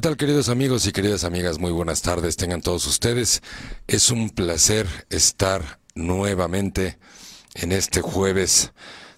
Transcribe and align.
¿Qué 0.00 0.08
tal 0.08 0.16
queridos 0.16 0.48
amigos 0.48 0.86
y 0.86 0.92
queridas 0.92 1.24
amigas? 1.24 1.58
Muy 1.58 1.72
buenas 1.72 2.00
tardes, 2.00 2.38
tengan 2.38 2.62
todos 2.62 2.86
ustedes. 2.86 3.42
Es 3.86 4.10
un 4.10 4.30
placer 4.30 4.86
estar 5.10 5.78
nuevamente 5.94 6.98
en 7.52 7.70
este 7.70 8.00
jueves 8.00 8.72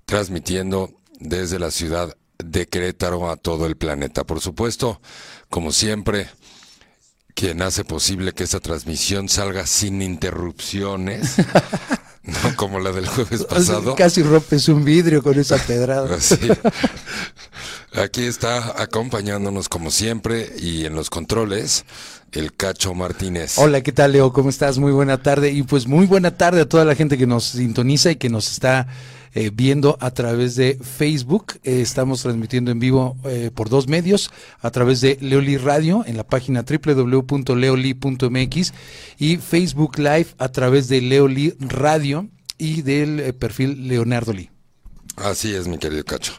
transmitiendo 0.06 0.92
desde 1.20 1.60
la 1.60 1.70
ciudad 1.70 2.16
de 2.38 2.66
Querétaro 2.66 3.30
a 3.30 3.36
todo 3.36 3.66
el 3.66 3.76
planeta. 3.76 4.24
Por 4.24 4.40
supuesto, 4.40 5.00
como 5.50 5.70
siempre, 5.70 6.28
quien 7.36 7.62
hace 7.62 7.84
posible 7.84 8.32
que 8.32 8.42
esta 8.42 8.58
transmisión 8.58 9.28
salga 9.28 9.68
sin 9.68 10.02
interrupciones. 10.02 11.36
No 12.24 12.34
como 12.56 12.78
la 12.78 12.92
del 12.92 13.06
jueves 13.06 13.44
pasado. 13.48 13.94
Casi 13.94 14.22
rompes 14.22 14.68
un 14.68 14.84
vidrio 14.84 15.22
con 15.22 15.38
esa 15.38 15.56
pedrada. 15.58 16.08
Sí. 16.20 16.36
Aquí 17.94 18.24
está 18.24 18.80
acompañándonos 18.80 19.68
como 19.68 19.90
siempre 19.90 20.50
y 20.58 20.86
en 20.86 20.94
los 20.94 21.10
controles 21.10 21.84
el 22.32 22.54
Cacho 22.54 22.94
Martínez. 22.94 23.58
Hola, 23.58 23.82
¿qué 23.82 23.92
tal 23.92 24.12
Leo? 24.12 24.32
¿Cómo 24.32 24.48
estás? 24.48 24.78
Muy 24.78 24.92
buena 24.92 25.22
tarde 25.22 25.50
y 25.50 25.62
pues 25.62 25.86
muy 25.86 26.06
buena 26.06 26.36
tarde 26.36 26.62
a 26.62 26.68
toda 26.68 26.86
la 26.86 26.94
gente 26.94 27.18
que 27.18 27.26
nos 27.26 27.44
sintoniza 27.44 28.12
y 28.12 28.16
que 28.16 28.30
nos 28.30 28.50
está 28.50 28.86
eh, 29.34 29.50
viendo 29.52 29.96
a 30.00 30.10
través 30.10 30.56
de 30.56 30.76
Facebook. 30.80 31.58
Eh, 31.64 31.80
estamos 31.80 32.22
transmitiendo 32.22 32.70
en 32.70 32.78
vivo 32.78 33.16
eh, 33.24 33.50
por 33.54 33.68
dos 33.68 33.88
medios, 33.88 34.30
a 34.60 34.70
través 34.70 35.00
de 35.00 35.18
Leoli 35.20 35.56
Radio 35.56 36.04
en 36.06 36.16
la 36.16 36.24
página 36.24 36.64
www.leoli.mx 36.64 38.72
y 39.18 39.36
Facebook 39.38 39.98
Live 39.98 40.28
a 40.38 40.48
través 40.50 40.88
de 40.88 41.00
Leoli 41.00 41.54
Radio 41.58 42.28
y 42.58 42.82
del 42.82 43.34
perfil 43.34 43.88
Leonardo 43.88 44.32
Lee. 44.32 44.50
Así 45.16 45.52
es, 45.54 45.66
mi 45.68 45.78
querido 45.78 46.04
Cacho. 46.04 46.32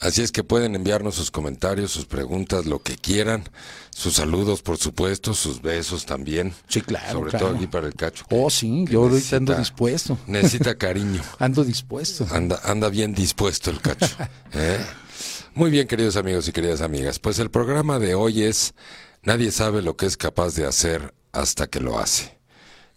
Así 0.00 0.22
es 0.22 0.32
que 0.32 0.42
pueden 0.42 0.74
enviarnos 0.74 1.14
sus 1.14 1.30
comentarios, 1.30 1.90
sus 1.90 2.06
preguntas, 2.06 2.66
lo 2.66 2.82
que 2.82 2.96
quieran, 2.96 3.44
sus 3.90 4.14
saludos, 4.14 4.62
por 4.62 4.78
supuesto, 4.78 5.34
sus 5.34 5.60
besos 5.60 6.06
también. 6.06 6.54
Sí, 6.68 6.80
claro. 6.80 7.18
Sobre 7.18 7.30
claro. 7.30 7.46
todo 7.46 7.56
aquí 7.56 7.66
para 7.66 7.86
el 7.86 7.94
Cacho. 7.94 8.24
Oh, 8.30 8.48
sí, 8.48 8.86
yo 8.88 9.02
ahorita 9.02 9.36
ando 9.36 9.54
dispuesto. 9.54 10.18
Necesita 10.26 10.74
cariño. 10.74 11.22
ando 11.38 11.64
dispuesto. 11.64 12.26
Anda, 12.30 12.60
anda 12.64 12.88
bien 12.88 13.14
dispuesto 13.14 13.70
el 13.70 13.80
Cacho. 13.80 14.16
¿eh? 14.54 14.78
Muy 15.54 15.70
bien, 15.70 15.86
queridos 15.86 16.16
amigos 16.16 16.48
y 16.48 16.52
queridas 16.52 16.80
amigas. 16.80 17.18
Pues 17.18 17.38
el 17.38 17.50
programa 17.50 17.98
de 17.98 18.14
hoy 18.14 18.44
es 18.44 18.74
Nadie 19.22 19.52
sabe 19.52 19.82
lo 19.82 19.96
que 19.96 20.06
es 20.06 20.16
capaz 20.16 20.54
de 20.54 20.66
hacer 20.66 21.12
hasta 21.32 21.66
que 21.66 21.80
lo 21.80 21.98
hace. 21.98 22.38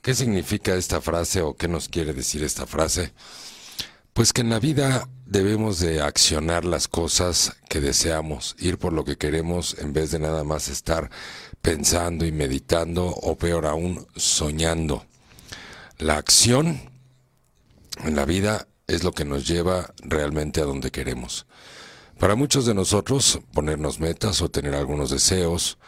¿Qué 0.01 0.13
significa 0.15 0.73
esta 0.75 1.01
frase 1.01 1.41
o 1.41 1.55
qué 1.55 1.67
nos 1.67 1.89
quiere 1.89 2.13
decir 2.13 2.43
esta 2.43 2.65
frase? 2.65 3.11
Pues 4.13 4.31
que 4.31 4.41
en 4.41 4.51
la 4.51 4.59
vida 4.59 5.09
debemos 5.25 5.79
de 5.79 5.99
accionar 5.99 6.65
las 6.65 6.87
cosas 6.87 7.55
que 7.67 7.81
deseamos, 7.81 8.55
ir 8.59 8.77
por 8.77 8.93
lo 8.93 9.03
que 9.03 9.17
queremos 9.17 9.75
en 9.79 9.91
vez 9.91 10.11
de 10.11 10.19
nada 10.19 10.43
más 10.43 10.67
estar 10.67 11.09
pensando 11.63 12.23
y 12.23 12.31
meditando 12.31 13.07
o 13.07 13.35
peor 13.35 13.65
aún 13.65 14.05
soñando. 14.15 15.03
La 15.97 16.17
acción 16.17 16.91
en 18.03 18.15
la 18.15 18.25
vida 18.25 18.67
es 18.85 19.03
lo 19.03 19.13
que 19.13 19.25
nos 19.25 19.47
lleva 19.47 19.91
realmente 20.03 20.61
a 20.61 20.65
donde 20.65 20.91
queremos. 20.91 21.47
Para 22.19 22.35
muchos 22.35 22.67
de 22.67 22.75
nosotros 22.75 23.39
ponernos 23.51 23.99
metas 23.99 24.43
o 24.43 24.51
tener 24.51 24.75
algunos 24.75 25.09
deseos 25.09 25.79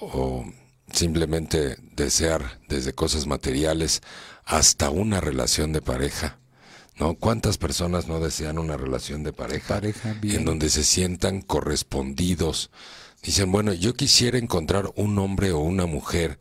o 0.00 0.46
simplemente 0.90 1.76
desear 1.92 2.58
desde 2.70 2.94
cosas 2.94 3.26
materiales 3.26 4.00
hasta 4.46 4.88
una 4.88 5.20
relación 5.20 5.74
de 5.74 5.82
pareja 5.82 6.38
¿no? 6.98 7.14
¿Cuántas 7.14 7.58
personas 7.58 8.08
no 8.08 8.20
desean 8.20 8.58
una 8.58 8.76
relación 8.76 9.22
de 9.22 9.32
pareja? 9.32 9.74
Pareja, 9.74 10.14
bien. 10.20 10.36
En 10.36 10.44
donde 10.44 10.70
se 10.70 10.84
sientan 10.84 11.40
correspondidos. 11.42 12.70
Dicen, 13.22 13.50
bueno, 13.50 13.72
yo 13.72 13.94
quisiera 13.94 14.38
encontrar 14.38 14.90
un 14.96 15.18
hombre 15.18 15.52
o 15.52 15.58
una 15.58 15.86
mujer 15.86 16.38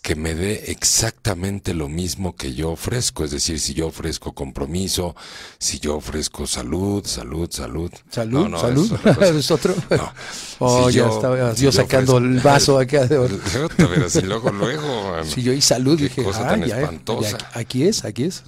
que 0.00 0.14
me 0.14 0.34
dé 0.34 0.70
exactamente 0.70 1.74
lo 1.74 1.88
mismo 1.88 2.36
que 2.36 2.54
yo 2.54 2.70
ofrezco, 2.70 3.24
es 3.24 3.32
decir, 3.32 3.58
si 3.58 3.74
yo 3.74 3.88
ofrezco 3.88 4.32
compromiso, 4.32 5.16
si 5.58 5.80
yo 5.80 5.96
ofrezco 5.96 6.46
salud, 6.46 7.04
salud, 7.04 7.50
salud. 7.50 7.90
Salud, 8.08 8.42
No, 8.44 8.48
no, 8.48 8.60
salud. 8.60 8.84
es 8.86 8.92
otra 8.92 9.14
cosa. 9.14 9.28
¿Es 9.38 9.50
otro? 9.50 9.74
No. 9.90 10.12
Oh, 10.60 10.88
Si 10.88 10.94
ya 10.98 11.00
yo- 11.08 11.14
estaba 11.16 11.54
si 11.56 11.64
yo 11.64 11.70
yo 11.70 11.72
sacando 11.72 12.14
ofrezco- 12.20 12.24
el 12.36 12.40
vaso 12.40 12.78
acá 12.78 13.06
de 13.06 13.18
oro. 13.18 13.38
Pero 13.76 14.08
si 14.08 14.22
luego, 14.22 14.50
luego. 14.52 15.10
man. 15.10 15.24
Si 15.28 15.42
yo 15.42 15.52
y 15.52 15.60
salud, 15.60 15.98
dije, 15.98 16.22
cosa 16.22 16.46
ah, 16.46 16.50
tan 16.50 16.64
ya, 16.64 16.78
espantosa. 16.80 17.36
ya, 17.36 17.50
aquí 17.58 17.82
es, 17.82 18.04
aquí 18.04 18.22
es. 18.24 18.44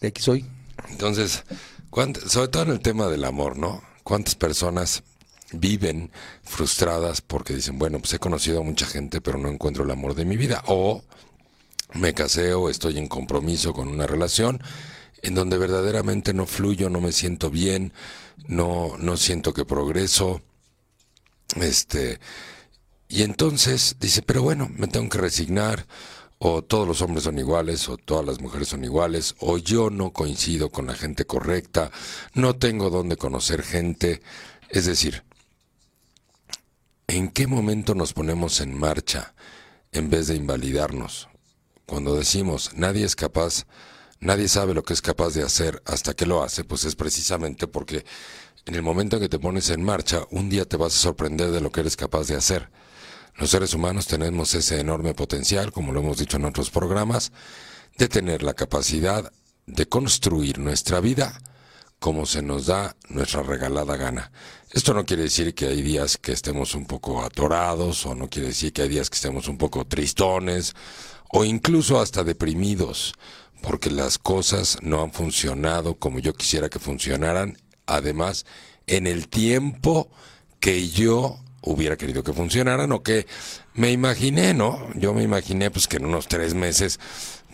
De 0.00 0.08
aquí 0.08 0.22
soy. 0.22 0.46
Entonces, 0.90 1.44
¿cuánt- 1.90 2.18
sobre 2.28 2.48
todo 2.48 2.62
en 2.64 2.70
el 2.70 2.80
tema 2.80 3.08
del 3.08 3.24
amor, 3.24 3.56
¿no? 3.58 3.82
¿Cuántas 4.02 4.34
personas 4.34 5.02
viven 5.52 6.10
frustradas 6.42 7.20
porque 7.20 7.54
dicen, 7.54 7.78
bueno, 7.78 7.98
pues 7.98 8.12
he 8.14 8.18
conocido 8.18 8.60
a 8.60 8.64
mucha 8.64 8.86
gente, 8.86 9.20
pero 9.20 9.38
no 9.38 9.48
encuentro 9.48 9.84
el 9.84 9.90
amor 9.90 10.14
de 10.14 10.24
mi 10.24 10.36
vida? 10.36 10.62
O 10.66 11.02
me 11.94 12.12
casé 12.14 12.54
o 12.54 12.68
estoy 12.70 12.98
en 12.98 13.08
compromiso 13.08 13.72
con 13.72 13.88
una 13.88 14.06
relación 14.06 14.60
en 15.22 15.34
donde 15.34 15.56
verdaderamente 15.58 16.34
no 16.34 16.44
fluyo, 16.46 16.90
no 16.90 17.00
me 17.00 17.12
siento 17.12 17.50
bien, 17.50 17.92
no, 18.46 18.96
no 18.98 19.16
siento 19.16 19.54
que 19.54 19.64
progreso, 19.64 20.42
este, 21.56 22.20
y 23.08 23.22
entonces 23.22 23.96
dice, 24.00 24.22
pero 24.22 24.42
bueno, 24.42 24.68
me 24.76 24.86
tengo 24.88 25.08
que 25.08 25.18
resignar, 25.18 25.86
o 26.46 26.62
todos 26.62 26.86
los 26.86 27.00
hombres 27.00 27.24
son 27.24 27.38
iguales, 27.38 27.88
o 27.88 27.96
todas 27.96 28.26
las 28.26 28.38
mujeres 28.38 28.68
son 28.68 28.84
iguales, 28.84 29.34
o 29.38 29.56
yo 29.56 29.88
no 29.88 30.12
coincido 30.12 30.68
con 30.68 30.86
la 30.86 30.94
gente 30.94 31.24
correcta, 31.24 31.90
no 32.34 32.54
tengo 32.54 32.90
dónde 32.90 33.16
conocer 33.16 33.62
gente. 33.62 34.20
Es 34.68 34.84
decir, 34.84 35.24
¿en 37.06 37.30
qué 37.30 37.46
momento 37.46 37.94
nos 37.94 38.12
ponemos 38.12 38.60
en 38.60 38.78
marcha 38.78 39.34
en 39.90 40.10
vez 40.10 40.26
de 40.26 40.34
invalidarnos? 40.34 41.30
Cuando 41.86 42.14
decimos, 42.14 42.72
nadie 42.74 43.06
es 43.06 43.16
capaz, 43.16 43.64
nadie 44.20 44.48
sabe 44.48 44.74
lo 44.74 44.82
que 44.82 44.92
es 44.92 45.00
capaz 45.00 45.30
de 45.32 45.44
hacer 45.44 45.82
hasta 45.86 46.12
que 46.12 46.26
lo 46.26 46.42
hace, 46.42 46.62
pues 46.62 46.84
es 46.84 46.94
precisamente 46.94 47.66
porque 47.66 48.04
en 48.66 48.74
el 48.74 48.82
momento 48.82 49.16
en 49.16 49.22
que 49.22 49.30
te 49.30 49.38
pones 49.38 49.70
en 49.70 49.82
marcha, 49.82 50.26
un 50.30 50.50
día 50.50 50.66
te 50.66 50.76
vas 50.76 50.94
a 50.94 50.98
sorprender 50.98 51.52
de 51.52 51.62
lo 51.62 51.72
que 51.72 51.80
eres 51.80 51.96
capaz 51.96 52.26
de 52.26 52.36
hacer. 52.36 52.68
Los 53.36 53.50
seres 53.50 53.74
humanos 53.74 54.06
tenemos 54.06 54.54
ese 54.54 54.78
enorme 54.80 55.14
potencial, 55.14 55.72
como 55.72 55.92
lo 55.92 56.00
hemos 56.00 56.18
dicho 56.18 56.36
en 56.36 56.44
otros 56.44 56.70
programas, 56.70 57.32
de 57.98 58.08
tener 58.08 58.42
la 58.42 58.54
capacidad 58.54 59.32
de 59.66 59.86
construir 59.86 60.58
nuestra 60.58 61.00
vida 61.00 61.40
como 61.98 62.26
se 62.26 62.42
nos 62.42 62.66
da 62.66 62.96
nuestra 63.08 63.42
regalada 63.42 63.96
gana. 63.96 64.30
Esto 64.70 64.92
no 64.92 65.06
quiere 65.06 65.22
decir 65.22 65.54
que 65.54 65.68
hay 65.68 65.80
días 65.80 66.18
que 66.18 66.32
estemos 66.32 66.74
un 66.74 66.84
poco 66.86 67.22
atorados 67.22 68.04
o 68.04 68.14
no 68.14 68.28
quiere 68.28 68.48
decir 68.48 68.72
que 68.72 68.82
hay 68.82 68.88
días 68.88 69.08
que 69.08 69.16
estemos 69.16 69.48
un 69.48 69.56
poco 69.56 69.86
tristones 69.86 70.74
o 71.30 71.44
incluso 71.44 72.00
hasta 72.00 72.22
deprimidos 72.22 73.14
porque 73.62 73.90
las 73.90 74.18
cosas 74.18 74.78
no 74.82 75.02
han 75.02 75.12
funcionado 75.12 75.94
como 75.94 76.18
yo 76.18 76.34
quisiera 76.34 76.68
que 76.68 76.78
funcionaran, 76.78 77.56
además 77.86 78.44
en 78.86 79.06
el 79.06 79.28
tiempo 79.28 80.10
que 80.60 80.88
yo 80.90 81.43
hubiera 81.64 81.96
querido 81.96 82.22
que 82.22 82.32
funcionaran 82.32 82.92
o 82.92 83.02
que 83.02 83.26
me 83.74 83.90
imaginé, 83.90 84.54
¿no? 84.54 84.78
Yo 84.94 85.14
me 85.14 85.22
imaginé 85.22 85.70
pues 85.70 85.88
que 85.88 85.96
en 85.96 86.06
unos 86.06 86.28
tres 86.28 86.54
meses 86.54 87.00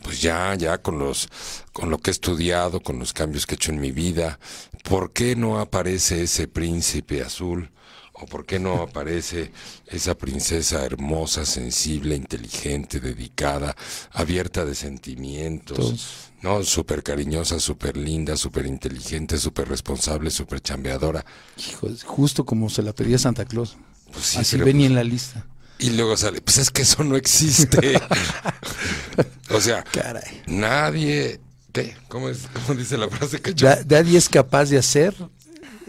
pues 0.03 0.21
ya, 0.21 0.55
ya 0.55 0.79
con 0.79 0.99
los, 0.99 1.29
con 1.73 1.91
lo 1.91 1.99
que 1.99 2.11
he 2.11 2.13
estudiado, 2.13 2.81
con 2.81 2.99
los 2.99 3.13
cambios 3.13 3.47
que 3.47 3.55
he 3.55 3.57
hecho 3.57 3.73
en 3.73 3.81
mi 3.81 3.93
vida, 3.93 4.39
¿por 4.83 5.13
qué 5.13 5.37
no 5.37 5.59
aparece 5.61 6.23
ese 6.23 6.49
príncipe 6.49 7.23
azul? 7.23 7.71
¿O 8.13 8.27
por 8.27 8.45
qué 8.45 8.59
no 8.59 8.83
aparece 8.83 9.51
esa 9.87 10.15
princesa 10.15 10.85
hermosa, 10.85 11.47
sensible, 11.47 12.15
inteligente, 12.15 13.01
dedicada, 13.01 13.75
abierta 14.11 14.67
de 14.67 14.75
sentimientos? 14.75 16.31
No, 16.43 16.63
súper 16.63 17.03
cariñosa, 17.03 17.59
súper 17.61 17.97
linda, 17.97 18.37
súper 18.37 18.67
inteligente, 18.67 19.39
súper 19.39 19.69
responsable, 19.69 20.31
súper 20.31 20.61
chambeadora. 20.61 21.25
Hijo, 21.57 21.89
justo 22.05 22.45
como 22.45 22.69
se 22.69 22.83
la 22.83 22.93
pedía 22.93 23.17
Santa 23.17 23.47
Claus. 23.47 23.79
Pues 24.13 24.27
sí, 24.27 24.39
Así 24.39 24.57
venía 24.57 24.73
pues- 24.75 24.87
en 24.91 24.95
la 24.95 25.05
lista. 25.05 25.47
Y 25.79 25.91
luego 25.91 26.15
sale, 26.17 26.43
pues 26.43 26.59
es 26.59 26.71
que 26.71 26.83
eso 26.83 27.03
no 27.05 27.17
existe. 27.17 27.99
o 29.51 29.61
sea, 29.61 29.83
Caray. 29.85 30.43
nadie... 30.47 31.41
¿Qué? 31.73 31.97
¿Cómo, 32.09 32.29
es, 32.29 32.41
¿Cómo 32.53 32.79
dice 32.79 32.99
la 32.99 33.09
frase 33.09 33.41
que 33.41 33.53
Da- 33.55 33.79
Nadie 33.89 34.19
es 34.19 34.29
capaz 34.29 34.67
de 34.67 34.79
hacer. 34.79 35.15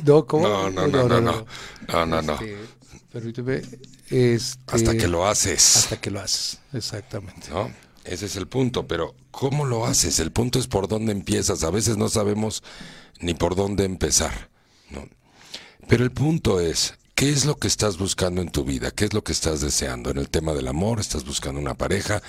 No, 0.06 0.26
¿cómo? 0.28 0.48
No, 0.48 0.70
no, 0.70 0.88
no, 0.88 1.08
no, 1.08 1.20
no. 1.22 1.46
No, 1.88 2.06
no, 2.06 2.22
no. 2.22 2.34
Este, 2.34 2.58
permíteme. 3.12 3.62
Este, 4.10 4.60
Hasta 4.76 4.96
que 4.96 5.08
lo 5.08 5.28
haces. 5.28 5.76
Hasta 5.78 6.00
que 6.00 6.12
lo 6.12 6.20
haces, 6.22 6.60
exactamente. 6.72 7.50
¿no? 7.50 7.72
Ese 8.04 8.28
es 8.28 8.36
el 8.36 8.48
punto, 8.48 8.88
pero 8.88 9.16
¿cómo 9.32 9.66
lo 9.66 9.86
haces? 9.88 10.20
El 10.20 10.32
punto 10.32 10.60
es 10.60 10.68
por 10.68 10.88
dónde 10.88 11.12
empiezas. 11.12 11.64
A 11.64 11.72
veces 11.72 11.98
no 11.98 12.08
sabemos 12.10 12.62
ni 13.20 13.34
por 13.34 13.56
dónde 13.56 13.84
empezar, 13.86 14.50
¿no? 14.92 15.08
Pero 15.88 16.04
el 16.04 16.12
punto 16.12 16.60
es, 16.60 16.94
¿qué 17.22 17.30
es 17.30 17.46
lo 17.46 17.56
que 17.56 17.68
estás 17.68 18.00
buscando 18.00 18.42
en 18.42 18.50
tu 18.50 18.64
vida? 18.64 18.90
¿Qué 18.90 19.06
es 19.06 19.14
lo 19.14 19.24
que 19.24 19.32
estás 19.32 19.62
deseando? 19.62 20.10
En 20.10 20.18
el 20.18 20.28
tema 20.28 20.54
del 20.54 20.68
amor, 20.68 21.00
¿estás 21.00 21.24
buscando 21.24 21.62
una 21.62 21.76
pareja? 21.76 22.24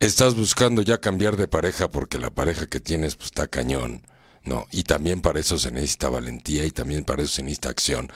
¿Estás 0.00 0.36
buscando 0.36 0.80
ya 0.80 1.02
cambiar 1.02 1.36
de 1.36 1.48
pareja 1.48 1.90
porque 1.90 2.18
la 2.18 2.30
pareja 2.30 2.66
que 2.66 2.80
tienes 2.80 3.14
pues, 3.14 3.26
está 3.26 3.46
cañón? 3.46 4.06
No, 4.44 4.66
y 4.70 4.84
también 4.84 5.20
para 5.20 5.38
eso 5.38 5.58
se 5.58 5.70
necesita 5.70 6.08
valentía 6.08 6.64
y 6.64 6.70
también 6.70 7.04
para 7.04 7.24
eso 7.24 7.34
se 7.34 7.42
necesita 7.42 7.68
acción. 7.68 8.10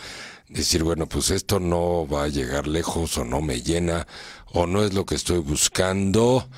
Decir, 0.49 0.85
bueno, 0.85 1.07
pues 1.07 1.29
esto 1.29 1.61
no 1.61 2.09
va 2.09 2.25
a 2.25 2.29
llegar 2.29 2.67
lejos 2.67 3.19
o 3.19 3.27
no 3.27 3.43
me 3.43 3.61
llena 3.61 4.07
o 4.55 4.67
no 4.67 4.85
es 4.85 4.95
lo 4.95 5.05
que 5.05 5.17
estoy 5.17 5.41
buscando, 5.41 6.49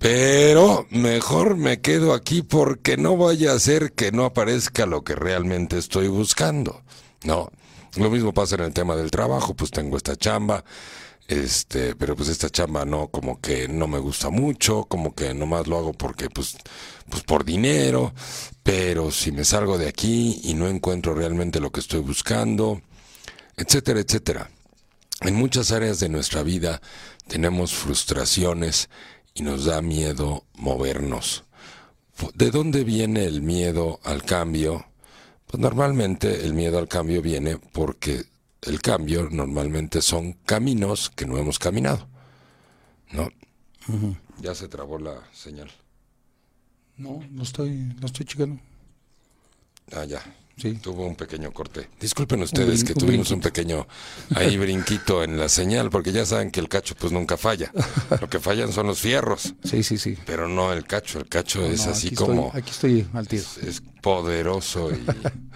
pero 0.00 0.88
mejor 0.90 1.56
me 1.56 1.80
quedo 1.80 2.12
aquí 2.12 2.42
porque 2.42 2.96
no 2.96 3.16
vaya 3.16 3.52
a 3.52 3.60
ser 3.60 3.92
que 3.92 4.10
no 4.10 4.24
aparezca 4.24 4.84
lo 4.84 5.04
que 5.04 5.14
realmente 5.14 5.78
estoy 5.78 6.08
buscando. 6.08 6.82
No, 7.22 7.52
lo 7.96 8.10
mismo 8.10 8.32
pasa 8.32 8.54
en 8.54 8.62
el 8.62 8.72
tema 8.72 8.96
del 8.96 9.10
trabajo, 9.10 9.54
pues 9.54 9.70
tengo 9.70 9.96
esta 9.96 10.16
chamba, 10.16 10.64
este, 11.28 11.94
pero 11.94 12.16
pues 12.16 12.28
esta 12.28 12.50
chamba 12.50 12.84
no, 12.84 13.08
como 13.08 13.40
que 13.40 13.68
no 13.68 13.86
me 13.86 13.98
gusta 13.98 14.30
mucho, 14.30 14.84
como 14.84 15.14
que 15.14 15.34
nomás 15.34 15.66
lo 15.66 15.78
hago 15.78 15.92
porque 15.92 16.28
pues, 16.30 16.56
pues 17.08 17.22
por 17.22 17.44
dinero, 17.44 18.12
pero 18.62 19.10
si 19.10 19.32
me 19.32 19.44
salgo 19.44 19.78
de 19.78 19.88
aquí 19.88 20.40
y 20.44 20.54
no 20.54 20.68
encuentro 20.68 21.14
realmente 21.14 21.60
lo 21.60 21.70
que 21.70 21.80
estoy 21.80 22.00
buscando, 22.00 22.82
etcétera, 23.56 24.00
etcétera. 24.00 24.50
En 25.20 25.34
muchas 25.34 25.70
áreas 25.70 26.00
de 26.00 26.08
nuestra 26.08 26.42
vida 26.42 26.82
tenemos 27.28 27.72
frustraciones 27.74 28.88
y 29.34 29.42
nos 29.42 29.66
da 29.66 29.80
miedo 29.82 30.44
movernos. 30.54 31.44
¿De 32.34 32.50
dónde 32.50 32.84
viene 32.84 33.24
el 33.24 33.42
miedo 33.42 34.00
al 34.04 34.22
cambio? 34.24 34.86
Pues 35.52 35.60
normalmente 35.60 36.46
el 36.46 36.54
miedo 36.54 36.78
al 36.78 36.88
cambio 36.88 37.20
viene 37.20 37.58
porque 37.58 38.24
el 38.62 38.80
cambio 38.80 39.28
normalmente 39.30 40.00
son 40.00 40.32
caminos 40.46 41.10
que 41.10 41.26
no 41.26 41.36
hemos 41.36 41.58
caminado. 41.58 42.08
¿No? 43.10 43.28
Ya 44.40 44.54
se 44.54 44.66
trabó 44.68 44.98
la 44.98 45.22
señal. 45.34 45.70
No, 46.96 47.22
no 47.30 47.42
estoy, 47.42 47.70
no 48.00 48.06
estoy 48.06 48.24
checando. 48.24 48.62
Ah, 49.94 50.06
ya. 50.06 50.22
Sí. 50.62 50.74
Tuvo 50.74 51.08
un 51.08 51.16
pequeño 51.16 51.50
corte. 51.50 51.88
Disculpen 52.00 52.40
ustedes 52.40 52.84
que 52.84 52.94
tuvimos 52.94 53.32
un, 53.32 53.40
pequeño 53.40 53.84
ahí 54.36 54.56
brinquito 54.56 55.24
en 55.24 55.36
la 55.36 55.48
señal, 55.48 55.90
porque 55.90 56.12
ya 56.12 56.24
saben 56.24 56.52
que 56.52 56.60
el 56.60 56.68
cacho 56.68 56.94
pues 56.94 57.12
nunca 57.12 57.36
falla. 57.36 57.72
Lo 58.20 58.30
que 58.30 58.38
fallan 58.38 58.72
son 58.72 58.86
los 58.86 59.00
fierros. 59.00 59.54
Sí, 59.64 59.82
sí, 59.82 59.98
sí. 59.98 60.16
Pero 60.24 60.46
no 60.46 60.72
el 60.72 60.84
cacho. 60.84 61.18
El 61.18 61.28
cacho 61.28 61.66
es 61.66 61.88
así 61.88 62.14
como. 62.14 62.52
aquí 62.54 62.70
estoy 62.70 63.08
al 63.12 63.26
tiro. 63.26 63.42
Es, 63.66 63.82
poderoso 64.00 64.92
y 64.92 65.04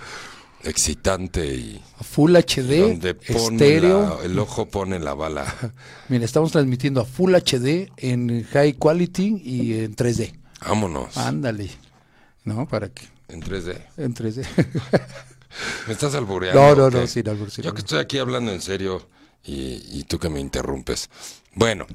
excitante 0.69 1.55
y. 1.55 1.81
Full 2.01 2.35
HD. 2.35 2.81
Donde 2.81 3.17
estéreo. 3.29 4.21
el 4.25 4.37
ojo 4.41 4.67
pone 4.67 4.99
la 4.99 5.15
bala. 5.15 5.55
Mira, 6.09 6.25
estamos 6.25 6.51
transmitiendo 6.51 7.01
a 7.01 7.05
Full 7.05 7.33
HD 7.33 7.93
en 7.97 8.43
High 8.43 8.75
Quality 8.75 9.41
y 9.45 9.73
en 9.85 9.95
3D. 9.95 10.37
Vámonos. 10.63 11.17
Ándale. 11.17 11.71
¿No? 12.43 12.67
Para 12.67 12.89
que 12.89 13.16
en 13.29 13.43
3D. 13.43 13.81
En 13.97 14.15
3D. 14.15 14.47
¿Me 15.87 15.93
estás 15.93 16.15
albureando? 16.15 16.61
No, 16.61 16.75
no, 16.75 16.91
no, 16.91 17.07
sí, 17.07 17.23
no, 17.23 17.35
Yo 17.35 17.75
que 17.75 17.81
estoy 17.81 17.99
aquí 17.99 18.19
hablando 18.19 18.53
en 18.53 18.61
serio 18.61 19.09
y, 19.43 19.83
y 19.99 20.05
tú 20.05 20.19
que 20.19 20.29
me 20.29 20.41
interrumpes. 20.41 21.09
Bueno, 21.55 21.87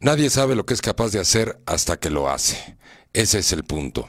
nadie 0.00 0.30
sabe 0.30 0.54
lo 0.54 0.64
que 0.64 0.74
es 0.74 0.80
capaz 0.80 1.10
de 1.10 1.20
hacer 1.20 1.60
hasta 1.66 1.98
que 1.98 2.10
lo 2.10 2.30
hace. 2.30 2.76
Ese 3.12 3.38
es 3.38 3.52
el 3.52 3.64
punto. 3.64 4.08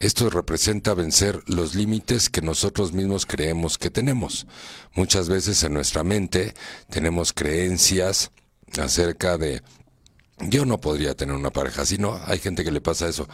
Esto 0.00 0.30
representa 0.30 0.94
vencer 0.94 1.42
los 1.46 1.74
límites 1.74 2.30
que 2.30 2.40
nosotros 2.40 2.92
mismos 2.92 3.26
creemos 3.26 3.78
que 3.78 3.90
tenemos. 3.90 4.46
Muchas 4.94 5.28
veces 5.28 5.62
en 5.64 5.74
nuestra 5.74 6.04
mente 6.04 6.54
tenemos 6.88 7.32
creencias 7.32 8.30
acerca 8.80 9.38
de 9.38 9.62
yo 10.40 10.64
no 10.64 10.80
podría 10.80 11.14
tener 11.14 11.34
una 11.34 11.50
pareja 11.50 11.82
así, 11.82 11.98
¿no? 11.98 12.20
Hay 12.26 12.38
gente 12.38 12.64
que 12.64 12.70
le 12.70 12.80
pasa 12.80 13.08
eso, 13.08 13.28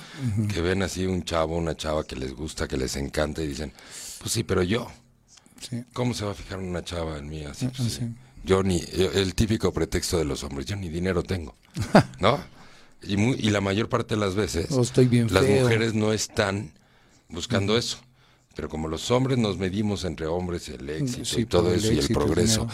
que 0.53 0.61
ven 0.61 0.83
así 0.83 1.07
un 1.07 1.25
chavo, 1.25 1.57
una 1.57 1.77
chava 1.77 2.05
que 2.05 2.17
les 2.17 2.33
gusta, 2.35 2.67
que 2.67 2.77
les 2.77 2.97
encanta 2.97 3.43
y 3.43 3.49
dicen, 3.49 3.73
pues 4.19 4.33
sí, 4.33 4.45
pero 4.45 4.63
yo, 4.63 4.91
¿cómo 5.93 6.15
se 6.15 6.25
va 6.25 6.33
a 6.33 6.35
fijar 6.35 6.59
una 6.59 6.83
chava 6.83 7.19
en 7.19 7.29
mí 7.29 7.45
así? 7.45 7.69
Pues 7.69 8.01
yo 8.45 8.63
ni, 8.63 8.83
el 8.93 9.35
típico 9.35 9.73
pretexto 9.73 10.19
de 10.19 10.25
los 10.25 10.45
hombres, 10.45 10.67
yo 10.67 10.77
ni 10.77 10.89
dinero 10.89 11.23
tengo, 11.23 11.55
¿no? 12.21 12.39
Y, 13.03 13.15
y 13.15 13.51
la 13.51 13.61
mayor 13.61 13.89
parte 13.89 14.15
de 14.15 14.21
las 14.21 14.35
veces, 14.35 14.71
oh, 14.71 14.83
estoy 14.83 15.07
bien 15.07 15.33
las 15.33 15.45
mujeres 15.45 15.95
no 15.95 16.13
están 16.13 16.73
buscando 17.29 17.77
eso. 17.77 17.99
Pero 18.55 18.69
como 18.69 18.87
los 18.87 19.11
hombres 19.11 19.37
nos 19.37 19.59
medimos 19.59 20.05
entre 20.05 20.27
hombres 20.27 20.69
el 20.69 20.89
éxito 20.89 21.41
y 21.41 21.45
todo 21.45 21.75
eso 21.75 21.93
y 21.93 21.99
el 21.99 22.09
progreso, 22.09 22.69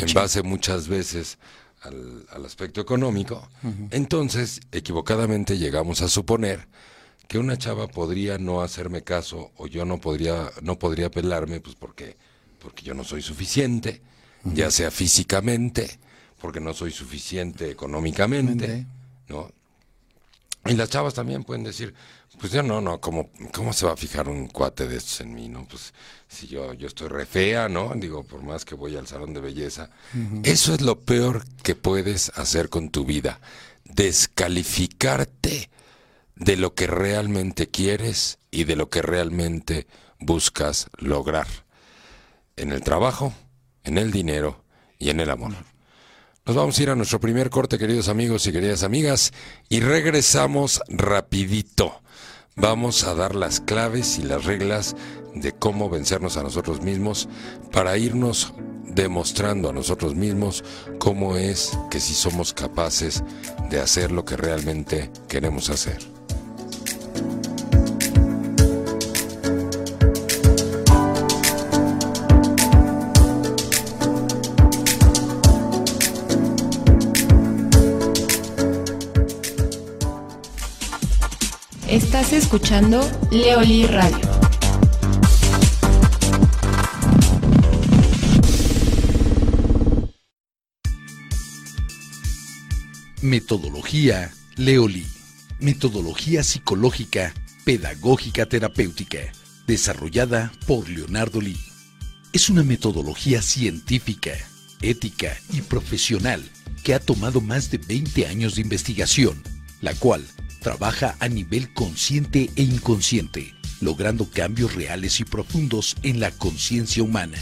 en 0.00 0.14
base 0.14 0.42
muchas 0.42 0.88
veces 0.88 1.38
al, 1.86 2.44
aspecto 2.44 2.80
económico, 2.80 3.48
entonces 3.90 4.60
equivocadamente 4.72 5.58
llegamos 5.58 6.02
a 6.02 6.08
suponer 6.08 6.68
que 7.28 7.38
una 7.38 7.56
chava 7.56 7.88
podría 7.88 8.38
no 8.38 8.62
hacerme 8.62 9.02
caso 9.02 9.50
o 9.56 9.66
yo 9.66 9.84
no 9.84 9.98
podría 9.98 10.50
no 10.62 10.78
podría 10.78 11.10
pelarme 11.10 11.60
pues 11.60 11.74
porque 11.74 12.16
porque 12.66 12.82
yo 12.82 12.94
no 12.94 13.04
soy 13.04 13.22
suficiente, 13.22 14.02
ya 14.42 14.70
sea 14.72 14.90
físicamente, 14.90 16.00
porque 16.40 16.58
no 16.58 16.74
soy 16.74 16.90
suficiente 16.90 17.70
económicamente, 17.70 18.86
¿no? 19.28 19.50
Y 20.64 20.74
las 20.74 20.90
chavas 20.90 21.14
también 21.14 21.44
pueden 21.44 21.62
decir, 21.62 21.94
pues 22.40 22.52
yo 22.52 22.64
no, 22.64 22.80
no, 22.80 23.00
¿cómo, 23.00 23.30
¿cómo 23.54 23.72
se 23.72 23.86
va 23.86 23.92
a 23.92 23.96
fijar 23.96 24.28
un 24.28 24.48
cuate 24.48 24.88
de 24.88 24.96
estos 24.96 25.20
en 25.20 25.32
mí, 25.32 25.48
no? 25.48 25.64
Pues 25.68 25.94
si 26.28 26.48
yo, 26.48 26.72
yo 26.74 26.86
estoy 26.86 27.08
re 27.08 27.26
fea, 27.26 27.68
¿no? 27.68 27.92
Digo, 27.94 28.24
por 28.24 28.42
más 28.42 28.64
que 28.64 28.74
voy 28.74 28.96
al 28.96 29.06
salón 29.06 29.32
de 29.34 29.40
belleza. 29.40 29.90
Eso 30.42 30.74
es 30.74 30.80
lo 30.80 31.00
peor 31.00 31.44
que 31.62 31.74
puedes 31.74 32.30
hacer 32.36 32.68
con 32.68 32.90
tu 32.90 33.04
vida. 33.04 33.40
Descalificarte 33.84 35.70
de 36.34 36.56
lo 36.56 36.74
que 36.74 36.86
realmente 36.86 37.68
quieres 37.68 38.38
y 38.50 38.64
de 38.64 38.76
lo 38.76 38.90
que 38.90 39.02
realmente 39.02 39.86
buscas 40.18 40.88
lograr. 40.98 41.46
En 42.56 42.72
el 42.72 42.82
trabajo, 42.82 43.32
en 43.84 43.98
el 43.98 44.10
dinero 44.10 44.64
y 44.98 45.10
en 45.10 45.20
el 45.20 45.30
amor. 45.30 45.52
Nos 46.44 46.54
vamos 46.54 46.78
a 46.78 46.82
ir 46.82 46.90
a 46.90 46.94
nuestro 46.94 47.20
primer 47.20 47.50
corte, 47.50 47.78
queridos 47.78 48.08
amigos 48.08 48.46
y 48.46 48.52
queridas 48.52 48.82
amigas, 48.82 49.32
y 49.68 49.80
regresamos 49.80 50.80
rapidito. 50.88 52.00
Vamos 52.58 53.04
a 53.04 53.14
dar 53.14 53.34
las 53.34 53.60
claves 53.60 54.18
y 54.18 54.22
las 54.22 54.46
reglas 54.46 54.96
de 55.34 55.52
cómo 55.52 55.90
vencernos 55.90 56.38
a 56.38 56.42
nosotros 56.42 56.80
mismos 56.80 57.28
para 57.70 57.98
irnos 57.98 58.54
demostrando 58.86 59.68
a 59.68 59.74
nosotros 59.74 60.14
mismos 60.14 60.64
cómo 60.98 61.36
es 61.36 61.78
que 61.90 62.00
si 62.00 62.14
somos 62.14 62.54
capaces 62.54 63.22
de 63.68 63.78
hacer 63.78 64.10
lo 64.10 64.24
que 64.24 64.38
realmente 64.38 65.10
queremos 65.28 65.68
hacer. 65.68 65.98
Estás 81.96 82.34
escuchando 82.34 83.00
Leoli 83.30 83.86
Radio. 83.86 84.18
Metodología 93.22 94.30
Leoli. 94.56 95.06
Metodología 95.58 96.42
psicológica, 96.42 97.32
pedagógica 97.64 98.44
terapéutica, 98.44 99.32
desarrollada 99.66 100.52
por 100.66 100.90
Leonardo 100.90 101.40
Lee. 101.40 101.56
Es 102.34 102.50
una 102.50 102.62
metodología 102.62 103.40
científica, 103.40 104.32
ética 104.82 105.34
y 105.50 105.62
profesional 105.62 106.44
que 106.84 106.92
ha 106.92 107.00
tomado 107.00 107.40
más 107.40 107.70
de 107.70 107.78
20 107.78 108.26
años 108.26 108.56
de 108.56 108.60
investigación, 108.60 109.42
la 109.80 109.94
cual 109.94 110.26
trabaja 110.66 111.14
a 111.20 111.28
nivel 111.28 111.72
consciente 111.72 112.50
e 112.56 112.62
inconsciente, 112.62 113.54
logrando 113.80 114.28
cambios 114.28 114.74
reales 114.74 115.20
y 115.20 115.24
profundos 115.24 115.94
en 116.02 116.18
la 116.18 116.32
conciencia 116.32 117.04
humana. 117.04 117.38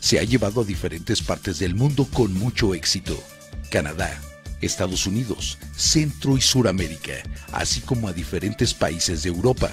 Se 0.00 0.18
ha 0.18 0.22
llevado 0.22 0.62
a 0.62 0.64
diferentes 0.64 1.20
partes 1.20 1.58
del 1.58 1.74
mundo 1.74 2.08
con 2.10 2.32
mucho 2.32 2.74
éxito. 2.74 3.22
Canadá, 3.70 4.18
Estados 4.62 5.06
Unidos, 5.06 5.58
Centro 5.76 6.38
y 6.38 6.40
Suramérica, 6.40 7.12
así 7.52 7.82
como 7.82 8.08
a 8.08 8.14
diferentes 8.14 8.72
países 8.72 9.24
de 9.24 9.28
Europa. 9.28 9.70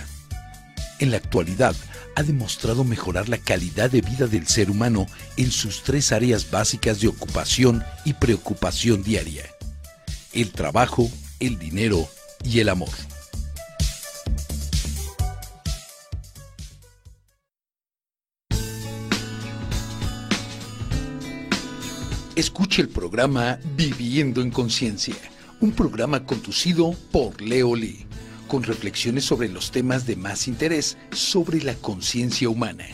En 1.00 1.12
la 1.12 1.17
actualidad, 1.17 1.77
ha 2.17 2.24
demostrado 2.24 2.83
mejorar 2.83 3.29
la 3.29 3.38
calidad 3.38 3.89
de 3.89 4.01
vida 4.01 4.27
del 4.27 4.48
ser 4.48 4.69
humano 4.69 5.07
en 5.38 5.50
sus 5.50 5.83
tres 5.83 6.12
áreas 6.12 6.51
básicas 6.51 7.00
de 7.00 7.07
ocupación 7.07 7.86
y 8.03 8.15
preocupación 8.15 9.01
diaria. 9.01 9.45
El 10.33 10.51
trabajo, 10.51 11.10
el 11.39 11.57
dinero 11.57 12.10
y 12.43 12.60
el 12.60 12.69
amor. 12.69 12.89
Escuche 22.36 22.81
el 22.81 22.89
programa 22.89 23.60
Viviendo 23.75 24.41
en 24.41 24.51
Conciencia, 24.51 25.15
un 25.60 25.74
programa 25.74 26.25
conducido 26.25 26.95
por 27.12 27.41
Leo 27.41 27.75
Lee 27.75 28.07
con 28.51 28.63
reflexiones 28.63 29.24
sobre 29.24 29.48
los 29.48 29.71
temas 29.71 30.05
de 30.05 30.17
más 30.17 30.50
interés 30.50 30.98
sobre 31.13 31.63
la 31.63 31.74
conciencia 31.75 32.50
humana. 32.50 32.86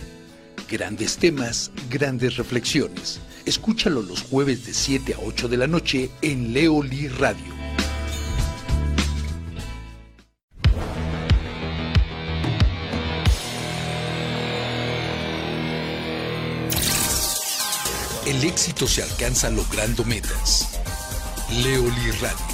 Grandes 0.70 1.18
temas, 1.18 1.72
grandes 1.90 2.38
reflexiones. 2.38 3.20
Escúchalo 3.48 4.04
los 4.04 4.22
jueves 4.22 4.68
de 4.68 4.76
7 4.76 5.16
a 5.16 5.18
8 5.20 5.48
de 5.48 5.58
la 5.58 5.66
noche 5.66 6.12
en 6.22 6.54
Leoli 6.54 7.08
Radio. 7.08 7.57
Éxito 18.58 18.88
se 18.88 19.04
alcanza 19.04 19.52
logrando 19.52 20.04
metas. 20.04 20.80
Leoli 21.62 22.12
Radio. 22.20 22.48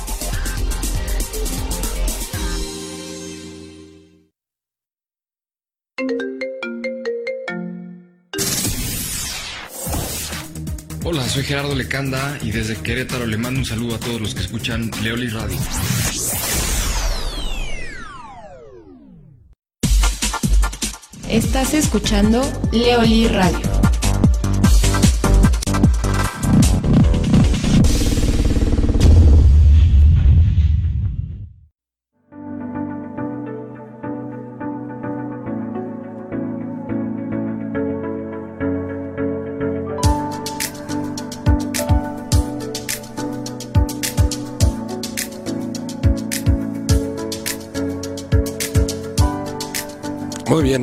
Hola, 11.05 11.23
soy 11.29 11.43
Gerardo 11.45 11.73
Lecanda 11.73 12.37
y 12.41 12.51
desde 12.51 12.75
Querétaro 12.75 13.25
le 13.25 13.37
mando 13.37 13.61
un 13.61 13.65
saludo 13.65 13.95
a 13.95 13.99
todos 13.99 14.19
los 14.19 14.35
que 14.35 14.41
escuchan 14.41 14.91
Leoli 15.01 15.29
Radio. 15.29 15.57
Estás 21.29 21.73
escuchando 21.73 22.41
Leoli 22.73 23.29
Radio. 23.29 23.92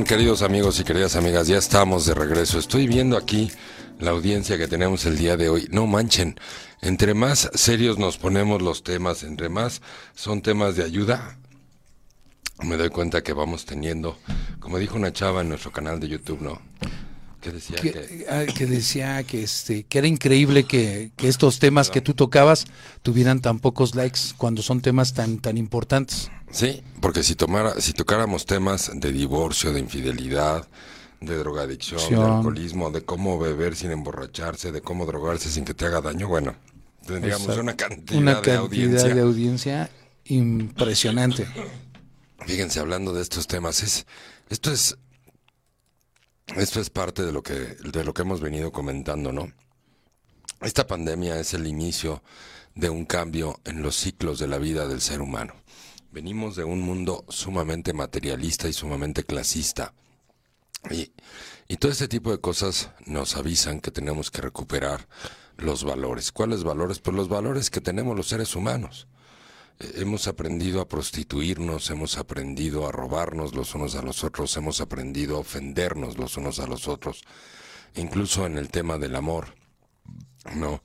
Queridos 0.04 0.42
amigos 0.42 0.78
y 0.80 0.84
queridas 0.84 1.16
amigas, 1.16 1.48
ya 1.48 1.58
estamos 1.58 2.06
de 2.06 2.14
regreso. 2.14 2.58
Estoy 2.58 2.86
viendo 2.86 3.16
aquí 3.16 3.50
la 3.98 4.10
audiencia 4.10 4.56
que 4.58 4.68
tenemos 4.68 5.04
el 5.06 5.18
día 5.18 5.36
de 5.36 5.48
hoy. 5.48 5.68
No 5.70 5.86
manchen, 5.86 6.38
entre 6.80 7.14
más 7.14 7.50
serios 7.54 7.98
nos 7.98 8.18
ponemos 8.18 8.62
los 8.62 8.82
temas, 8.82 9.22
entre 9.22 9.48
más 9.48 9.82
son 10.14 10.42
temas 10.42 10.76
de 10.76 10.84
ayuda, 10.84 11.38
me 12.62 12.76
doy 12.76 12.90
cuenta 12.90 13.22
que 13.22 13.32
vamos 13.32 13.64
teniendo, 13.64 14.18
como 14.58 14.78
dijo 14.78 14.96
una 14.96 15.12
chava 15.12 15.40
en 15.40 15.48
nuestro 15.48 15.72
canal 15.72 15.98
de 15.98 16.08
YouTube, 16.08 16.40
¿no? 16.40 16.60
Que 17.40 17.52
decía 17.52 17.76
que... 17.76 17.92
que, 17.92 18.26
ah, 18.28 18.44
que 18.46 18.66
decía 18.66 19.22
que 19.22 19.42
este 19.42 19.84
que 19.84 19.98
era 19.98 20.06
increíble 20.06 20.64
que, 20.64 21.12
que 21.16 21.28
estos 21.28 21.58
temas 21.58 21.90
que 21.90 22.00
tú 22.00 22.14
tocabas 22.14 22.66
tuvieran 23.02 23.40
tan 23.40 23.58
pocos 23.60 23.94
likes 23.94 24.20
cuando 24.36 24.62
son 24.62 24.80
temas 24.82 25.14
tan 25.14 25.38
tan 25.38 25.56
importantes. 25.56 26.30
Sí, 26.50 26.82
porque 27.00 27.22
si 27.22 27.34
tomara, 27.36 27.80
si 27.80 27.92
tocáramos 27.92 28.44
temas 28.44 28.90
de 28.92 29.12
divorcio, 29.12 29.72
de 29.72 29.80
infidelidad, 29.80 30.68
de 31.20 31.36
drogadicción, 31.36 32.00
de 32.10 32.16
alcoholismo, 32.16 32.90
de 32.90 33.02
cómo 33.02 33.38
beber 33.38 33.76
sin 33.76 33.90
emborracharse, 33.92 34.72
de 34.72 34.80
cómo 34.80 35.06
drogarse 35.06 35.50
sin 35.50 35.64
que 35.64 35.74
te 35.74 35.86
haga 35.86 36.00
daño, 36.00 36.28
bueno, 36.28 36.54
tendríamos 37.06 37.42
Exacto. 37.42 37.62
una 37.62 37.76
cantidad, 37.76 38.20
Una 38.20 38.30
de 38.30 38.36
cantidad 38.36 38.58
audiencia. 38.58 39.14
de 39.14 39.20
audiencia 39.20 39.90
impresionante. 40.24 41.46
Fíjense, 42.46 42.80
hablando 42.80 43.12
de 43.12 43.22
estos 43.22 43.46
temas, 43.46 43.82
es, 43.82 44.06
esto 44.48 44.72
es, 44.72 44.96
esto 46.56 46.80
es 46.80 46.90
parte 46.90 47.24
de 47.24 47.32
lo 47.32 47.42
que, 47.42 47.54
de 47.54 48.04
lo 48.04 48.14
que 48.14 48.22
hemos 48.22 48.40
venido 48.40 48.72
comentando, 48.72 49.32
¿no? 49.32 49.52
Esta 50.60 50.86
pandemia 50.86 51.38
es 51.38 51.54
el 51.54 51.66
inicio 51.66 52.22
de 52.74 52.90
un 52.90 53.04
cambio 53.04 53.60
en 53.64 53.82
los 53.82 53.96
ciclos 53.96 54.38
de 54.38 54.48
la 54.48 54.58
vida 54.58 54.86
del 54.86 55.00
ser 55.00 55.22
humano. 55.22 55.54
Venimos 56.12 56.56
de 56.56 56.64
un 56.64 56.80
mundo 56.80 57.24
sumamente 57.28 57.92
materialista 57.92 58.68
y 58.68 58.72
sumamente 58.72 59.24
clasista. 59.24 59.94
Y, 60.90 61.12
y 61.68 61.76
todo 61.76 61.92
este 61.92 62.08
tipo 62.08 62.30
de 62.30 62.40
cosas 62.40 62.90
nos 63.06 63.36
avisan 63.36 63.80
que 63.80 63.90
tenemos 63.90 64.30
que 64.30 64.42
recuperar 64.42 65.08
los 65.56 65.84
valores. 65.84 66.32
¿Cuáles 66.32 66.64
valores? 66.64 66.98
Pues 66.98 67.16
los 67.16 67.28
valores 67.28 67.70
que 67.70 67.80
tenemos 67.80 68.16
los 68.16 68.28
seres 68.28 68.56
humanos. 68.56 69.06
Hemos 69.94 70.28
aprendido 70.28 70.82
a 70.82 70.88
prostituirnos, 70.88 71.88
hemos 71.88 72.18
aprendido 72.18 72.86
a 72.86 72.92
robarnos 72.92 73.54
los 73.54 73.74
unos 73.74 73.94
a 73.94 74.02
los 74.02 74.24
otros, 74.24 74.54
hemos 74.58 74.82
aprendido 74.82 75.36
a 75.36 75.40
ofendernos 75.40 76.18
los 76.18 76.36
unos 76.36 76.58
a 76.60 76.66
los 76.66 76.86
otros, 76.86 77.24
incluso 77.94 78.44
en 78.44 78.58
el 78.58 78.68
tema 78.68 78.98
del 78.98 79.16
amor. 79.16 79.54
No, 80.54 80.82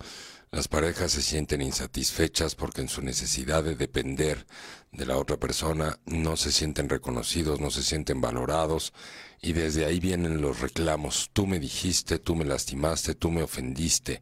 las 0.49 0.69
parejas 0.69 1.11
se 1.11 1.21
sienten 1.21 1.61
insatisfechas 1.61 2.55
porque 2.55 2.79
en 2.79 2.87
su 2.87 3.01
necesidad 3.01 3.65
de 3.65 3.75
depender 3.75 4.45
de 4.93 5.05
la 5.05 5.17
otra 5.17 5.35
persona 5.35 5.99
no 6.05 6.37
se 6.37 6.53
sienten 6.53 6.87
reconocidos, 6.87 7.59
no 7.59 7.71
se 7.71 7.83
sienten 7.83 8.21
valorados 8.21 8.93
y 9.41 9.51
desde 9.51 9.85
ahí 9.85 9.99
vienen 9.99 10.39
los 10.39 10.61
reclamos. 10.61 11.31
Tú 11.33 11.45
me 11.47 11.59
dijiste, 11.59 12.19
tú 12.19 12.35
me 12.35 12.45
lastimaste, 12.45 13.15
tú 13.15 13.29
me 13.29 13.43
ofendiste. 13.43 14.21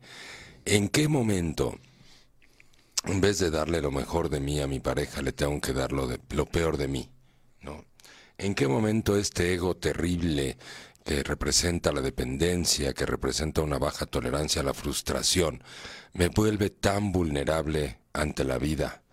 ¿En 0.65 0.89
qué 0.89 1.07
momento 1.07 1.77
en 3.05 3.19
vez 3.19 3.39
de 3.39 3.51
darle 3.51 3.81
lo 3.81 3.91
mejor 3.91 4.29
de 4.29 4.39
mí 4.39 4.61
a 4.61 4.67
mi 4.67 4.79
pareja, 4.79 5.21
le 5.21 5.33
tengo 5.33 5.59
que 5.59 5.73
dar 5.73 5.91
lo, 5.91 6.07
peor 6.45 6.77
de 6.77 6.87
mí, 6.87 7.09
¿no? 7.61 7.85
¿En 8.37 8.55
qué 8.55 8.67
momento 8.67 9.17
este 9.17 9.53
ego 9.53 9.75
terrible 9.75 10.57
que 11.03 11.21
representa 11.21 11.91
la 11.91 12.01
dependencia, 12.01 12.93
que 12.93 13.05
representa 13.05 13.61
una 13.61 13.77
baja 13.77 14.05
tolerancia 14.05 14.61
a 14.61 14.65
la 14.65 14.73
frustración, 14.73 15.61
me 16.13 16.29
vuelve 16.29 16.69
tan 16.69 17.11
vulnerable 17.11 17.99
ante 18.13 18.45
la 18.45 18.57
vida 18.57 19.03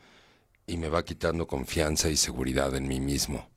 y 0.67 0.77
me 0.77 0.89
va 0.89 1.05
quitando 1.05 1.47
confianza 1.47 2.09
y 2.09 2.17
seguridad 2.17 2.75
en 2.77 2.87
mí 2.87 3.01
mismo? 3.01 3.51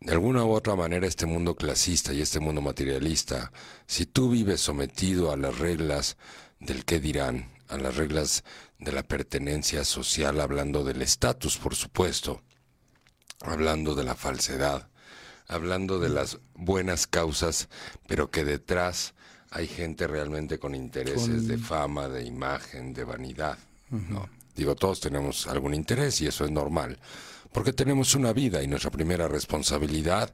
De 0.00 0.12
alguna 0.12 0.44
u 0.44 0.52
otra 0.52 0.76
manera 0.76 1.06
este 1.06 1.24
mundo 1.24 1.56
clasista 1.56 2.12
y 2.12 2.20
este 2.20 2.38
mundo 2.38 2.60
materialista, 2.60 3.50
si 3.86 4.04
tú 4.04 4.28
vives 4.28 4.60
sometido 4.60 5.32
a 5.32 5.36
las 5.36 5.58
reglas 5.58 6.18
del 6.60 6.84
qué 6.84 7.00
dirán, 7.00 7.55
a 7.68 7.76
las 7.76 7.96
reglas 7.96 8.44
de 8.78 8.92
la 8.92 9.02
pertenencia 9.02 9.84
social, 9.84 10.40
hablando 10.40 10.84
del 10.84 11.02
estatus, 11.02 11.56
por 11.58 11.74
supuesto, 11.74 12.42
hablando 13.40 13.94
de 13.94 14.04
la 14.04 14.14
falsedad, 14.14 14.88
hablando 15.48 15.98
de 15.98 16.08
las 16.08 16.38
buenas 16.54 17.06
causas, 17.06 17.68
pero 18.06 18.30
que 18.30 18.44
detrás 18.44 19.14
hay 19.50 19.66
gente 19.66 20.06
realmente 20.06 20.58
con 20.58 20.74
intereses 20.74 21.46
de 21.46 21.58
fama, 21.58 22.08
de 22.08 22.24
imagen, 22.24 22.92
de 22.92 23.04
vanidad. 23.04 23.58
¿no? 23.90 24.28
Digo, 24.54 24.74
todos 24.74 25.00
tenemos 25.00 25.46
algún 25.46 25.74
interés 25.74 26.20
y 26.20 26.26
eso 26.26 26.44
es 26.44 26.50
normal, 26.50 26.98
porque 27.52 27.72
tenemos 27.72 28.14
una 28.14 28.32
vida 28.32 28.62
y 28.62 28.66
nuestra 28.66 28.90
primera 28.90 29.28
responsabilidad 29.28 30.32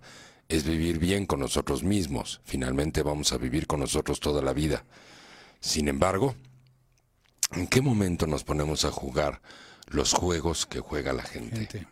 es 0.48 0.64
vivir 0.64 0.98
bien 0.98 1.26
con 1.26 1.40
nosotros 1.40 1.82
mismos. 1.82 2.40
Finalmente 2.44 3.02
vamos 3.02 3.32
a 3.32 3.38
vivir 3.38 3.66
con 3.66 3.80
nosotros 3.80 4.20
toda 4.20 4.42
la 4.42 4.52
vida. 4.52 4.84
Sin 5.60 5.88
embargo, 5.88 6.34
¿en 7.54 7.66
qué 7.66 7.80
momento 7.80 8.26
nos 8.26 8.44
ponemos 8.44 8.84
a 8.84 8.90
jugar 8.90 9.40
los 9.86 10.12
juegos 10.12 10.66
que 10.66 10.80
juega 10.80 11.12
la 11.12 11.22
gente? 11.22 11.56
Gente. 11.56 11.86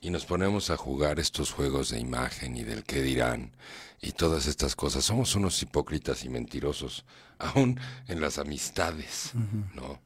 Y 0.00 0.10
nos 0.10 0.26
ponemos 0.26 0.70
a 0.70 0.76
jugar 0.76 1.20
estos 1.20 1.52
juegos 1.52 1.90
de 1.90 2.00
imagen 2.00 2.56
y 2.56 2.64
del 2.64 2.82
qué 2.84 3.02
dirán 3.02 3.52
y 4.00 4.12
todas 4.12 4.46
estas 4.46 4.74
cosas. 4.74 5.04
Somos 5.04 5.34
unos 5.36 5.62
hipócritas 5.62 6.24
y 6.24 6.28
mentirosos, 6.28 7.04
aún 7.38 7.80
en 8.08 8.20
las 8.20 8.38
amistades, 8.38 9.32
¿no? 9.74 10.00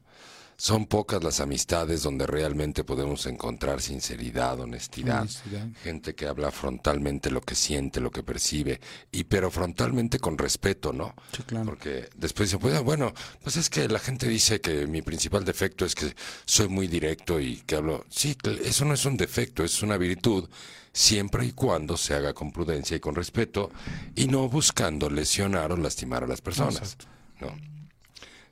Son 0.59 0.87
pocas 0.87 1.23
las 1.23 1.39
amistades 1.39 2.01
donde 2.01 2.25
realmente 2.25 2.83
podemos 2.83 3.27
encontrar 3.27 3.79
sinceridad, 3.79 4.59
honestidad, 4.59 5.21
Honestidad. 5.21 5.67
gente 5.83 6.15
que 6.15 6.25
habla 6.25 6.49
frontalmente 6.49 7.29
lo 7.29 7.41
que 7.41 7.53
siente, 7.53 8.01
lo 8.01 8.09
que 8.09 8.23
percibe, 8.23 8.81
y 9.11 9.25
pero 9.25 9.51
frontalmente 9.51 10.17
con 10.17 10.35
respeto, 10.35 10.91
¿¿no? 10.91 11.13
Sí, 11.31 11.43
claro. 11.43 11.65
Porque 11.67 12.09
después 12.15 12.49
dice, 12.49 12.57
pues, 12.59 12.81
bueno, 12.81 13.13
pues 13.43 13.55
es 13.55 13.69
que 13.69 13.87
la 13.87 13.99
gente 13.99 14.27
dice 14.27 14.59
que 14.59 14.87
mi 14.87 15.03
principal 15.03 15.45
defecto 15.45 15.85
es 15.85 15.93
que 15.93 16.15
soy 16.45 16.67
muy 16.69 16.87
directo 16.87 17.39
y 17.39 17.57
que 17.57 17.75
hablo. 17.75 18.03
Sí, 18.09 18.35
eso 18.65 18.83
no 18.83 18.95
es 18.95 19.05
un 19.05 19.15
defecto, 19.15 19.63
es 19.63 19.83
una 19.83 19.97
virtud, 19.97 20.49
siempre 20.91 21.45
y 21.45 21.51
cuando 21.51 21.97
se 21.97 22.15
haga 22.15 22.33
con 22.33 22.51
prudencia 22.51 22.97
y 22.97 22.99
con 22.99 23.13
respeto, 23.13 23.69
y 24.15 24.25
no 24.25 24.49
buscando 24.49 25.07
lesionar 25.07 25.71
o 25.71 25.77
lastimar 25.77 26.23
a 26.23 26.27
las 26.27 26.41
personas. 26.41 26.97
¿no? 27.39 27.55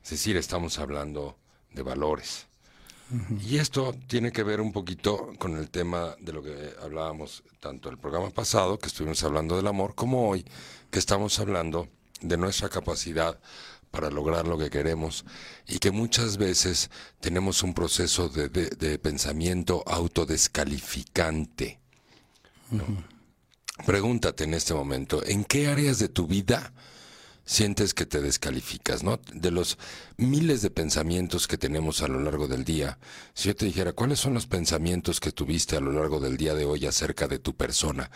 Es 0.04 0.10
decir, 0.10 0.36
estamos 0.36 0.78
hablando 0.78 1.36
de 1.76 1.82
valores. 1.82 2.46
Y 3.40 3.58
esto 3.58 3.94
tiene 4.08 4.32
que 4.32 4.42
ver 4.42 4.60
un 4.60 4.72
poquito 4.72 5.30
con 5.38 5.56
el 5.56 5.70
tema 5.70 6.16
de 6.20 6.32
lo 6.32 6.42
que 6.42 6.72
hablábamos 6.82 7.44
tanto 7.60 7.88
el 7.88 7.98
programa 7.98 8.30
pasado, 8.30 8.78
que 8.78 8.88
estuvimos 8.88 9.22
hablando 9.22 9.54
del 9.56 9.68
amor, 9.68 9.94
como 9.94 10.28
hoy, 10.28 10.44
que 10.90 10.98
estamos 10.98 11.38
hablando 11.38 11.86
de 12.20 12.36
nuestra 12.36 12.68
capacidad 12.68 13.38
para 13.92 14.10
lograr 14.10 14.48
lo 14.48 14.58
que 14.58 14.70
queremos 14.70 15.24
y 15.68 15.78
que 15.78 15.92
muchas 15.92 16.36
veces 16.36 16.90
tenemos 17.20 17.62
un 17.62 17.74
proceso 17.74 18.28
de, 18.28 18.48
de- 18.48 18.70
de 18.70 18.98
pensamiento 18.98 19.84
autodescalificante. 19.86 21.78
Pregúntate 23.86 24.44
en 24.44 24.54
este 24.54 24.74
momento, 24.74 25.24
¿en 25.24 25.44
qué 25.44 25.68
áreas 25.68 25.98
de 26.00 26.08
tu 26.08 26.26
vida 26.26 26.72
sientes 27.46 27.94
que 27.94 28.04
te 28.04 28.20
descalificas, 28.20 29.02
¿no? 29.02 29.20
De 29.32 29.50
los 29.50 29.78
miles 30.18 30.60
de 30.60 30.70
pensamientos 30.70 31.46
que 31.46 31.56
tenemos 31.56 32.02
a 32.02 32.08
lo 32.08 32.20
largo 32.20 32.48
del 32.48 32.64
día, 32.64 32.98
si 33.32 33.48
yo 33.48 33.56
te 33.56 33.64
dijera, 33.64 33.92
¿cuáles 33.92 34.18
son 34.18 34.34
los 34.34 34.46
pensamientos 34.46 35.20
que 35.20 35.32
tuviste 35.32 35.76
a 35.76 35.80
lo 35.80 35.92
largo 35.92 36.20
del 36.20 36.36
día 36.36 36.54
de 36.54 36.64
hoy 36.64 36.84
acerca 36.84 37.28
de 37.28 37.38
tu 37.38 37.54
persona? 37.54 38.10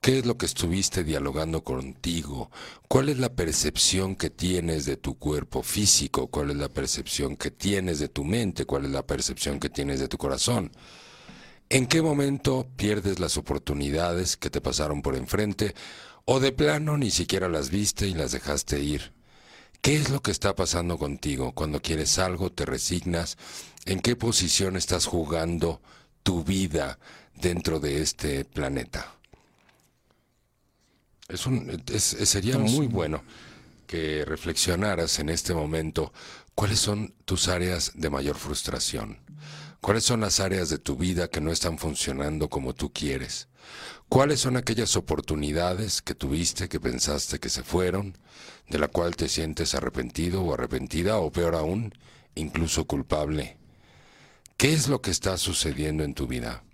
¿Qué 0.00 0.18
es 0.18 0.26
lo 0.26 0.36
que 0.36 0.46
estuviste 0.46 1.04
dialogando 1.04 1.62
contigo? 1.62 2.50
¿Cuál 2.88 3.10
es 3.10 3.18
la 3.18 3.34
percepción 3.34 4.16
que 4.16 4.28
tienes 4.28 4.84
de 4.84 4.96
tu 4.96 5.18
cuerpo 5.18 5.62
físico? 5.62 6.26
¿Cuál 6.26 6.50
es 6.50 6.56
la 6.56 6.68
percepción 6.68 7.36
que 7.36 7.50
tienes 7.50 8.00
de 8.00 8.08
tu 8.08 8.24
mente? 8.24 8.66
¿Cuál 8.66 8.86
es 8.86 8.90
la 8.90 9.06
percepción 9.06 9.58
que 9.60 9.70
tienes 9.70 10.00
de 10.00 10.08
tu 10.08 10.18
corazón? 10.18 10.72
¿En 11.70 11.86
qué 11.86 12.02
momento 12.02 12.66
pierdes 12.76 13.18
las 13.18 13.38
oportunidades 13.38 14.36
que 14.36 14.50
te 14.50 14.60
pasaron 14.60 15.00
por 15.00 15.16
enfrente 15.16 15.74
o 16.24 16.40
de 16.40 16.52
plano 16.52 16.96
ni 16.96 17.10
siquiera 17.10 17.48
las 17.48 17.70
viste 17.70 18.06
y 18.06 18.14
las 18.14 18.32
dejaste 18.32 18.80
ir? 18.80 19.12
¿Qué 19.80 19.96
es 19.96 20.08
lo 20.08 20.22
que 20.22 20.30
está 20.30 20.54
pasando 20.54 20.96
contigo 20.96 21.52
cuando 21.52 21.82
quieres 21.82 22.18
algo, 22.18 22.50
te 22.50 22.64
resignas? 22.64 23.36
¿En 23.84 24.00
qué 24.00 24.16
posición 24.16 24.76
estás 24.76 25.04
jugando 25.06 25.82
tu 26.22 26.42
vida 26.42 26.98
dentro 27.34 27.80
de 27.80 28.00
este 28.00 28.46
planeta? 28.46 29.14
Es 31.28 31.46
un, 31.46 31.82
sería 31.98 32.58
muy 32.58 32.86
bueno 32.86 33.22
que 33.86 34.24
reflexionaras 34.24 35.18
en 35.18 35.28
este 35.28 35.54
momento 35.54 36.12
cuáles 36.54 36.78
son 36.78 37.14
tus 37.24 37.48
áreas 37.48 37.92
de 37.94 38.10
mayor 38.10 38.36
frustración, 38.36 39.18
cuáles 39.84 40.04
son 40.04 40.22
las 40.22 40.40
áreas 40.40 40.70
de 40.70 40.78
tu 40.78 40.96
vida 40.96 41.28
que 41.28 41.42
no 41.42 41.52
están 41.52 41.76
funcionando 41.76 42.48
como 42.48 42.72
tú 42.72 42.90
quieres, 42.90 43.48
cuáles 44.08 44.40
son 44.40 44.56
aquellas 44.56 44.96
oportunidades 44.96 46.00
que 46.00 46.14
tuviste 46.14 46.70
que 46.70 46.80
pensaste 46.80 47.38
que 47.38 47.50
se 47.50 47.62
fueron, 47.62 48.16
de 48.70 48.78
la 48.78 48.88
cual 48.88 49.14
te 49.14 49.28
sientes 49.28 49.74
arrepentido 49.74 50.40
o 50.40 50.54
arrepentida 50.54 51.18
o 51.18 51.30
peor 51.30 51.54
aún, 51.54 51.92
incluso 52.34 52.86
culpable. 52.86 53.58
¿Qué 54.56 54.72
es 54.72 54.88
lo 54.88 55.02
que 55.02 55.10
está 55.10 55.36
sucediendo 55.36 56.02
en 56.02 56.14
tu 56.14 56.26
vida? 56.26 56.64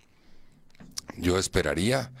Yo 1.17 1.37
esperaría 1.37 2.13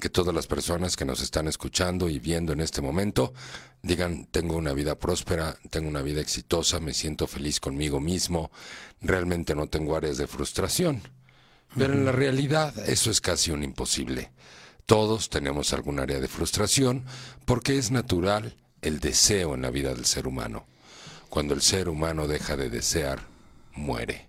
que 0.00 0.10
todas 0.10 0.34
las 0.34 0.46
personas 0.46 0.96
que 0.96 1.04
nos 1.04 1.20
están 1.20 1.48
escuchando 1.48 2.08
y 2.08 2.18
viendo 2.18 2.52
en 2.52 2.60
este 2.60 2.80
momento 2.80 3.34
digan, 3.82 4.26
tengo 4.30 4.56
una 4.56 4.72
vida 4.72 4.96
próspera, 4.96 5.56
tengo 5.70 5.88
una 5.88 6.02
vida 6.02 6.20
exitosa, 6.20 6.80
me 6.80 6.94
siento 6.94 7.26
feliz 7.26 7.60
conmigo 7.60 8.00
mismo, 8.00 8.50
realmente 9.00 9.54
no 9.54 9.66
tengo 9.66 9.96
áreas 9.96 10.16
de 10.16 10.26
frustración. 10.26 11.02
Pero 11.76 11.92
en 11.92 12.04
la 12.04 12.12
realidad 12.12 12.76
eso 12.88 13.10
es 13.10 13.20
casi 13.20 13.50
un 13.50 13.62
imposible. 13.62 14.30
Todos 14.86 15.28
tenemos 15.28 15.72
algún 15.72 16.00
área 16.00 16.18
de 16.18 16.28
frustración 16.28 17.04
porque 17.44 17.76
es 17.76 17.90
natural 17.90 18.56
el 18.80 19.00
deseo 19.00 19.54
en 19.54 19.62
la 19.62 19.70
vida 19.70 19.94
del 19.94 20.06
ser 20.06 20.26
humano. 20.26 20.66
Cuando 21.28 21.54
el 21.54 21.60
ser 21.60 21.88
humano 21.88 22.26
deja 22.26 22.56
de 22.56 22.70
desear, 22.70 23.20
muere 23.74 24.28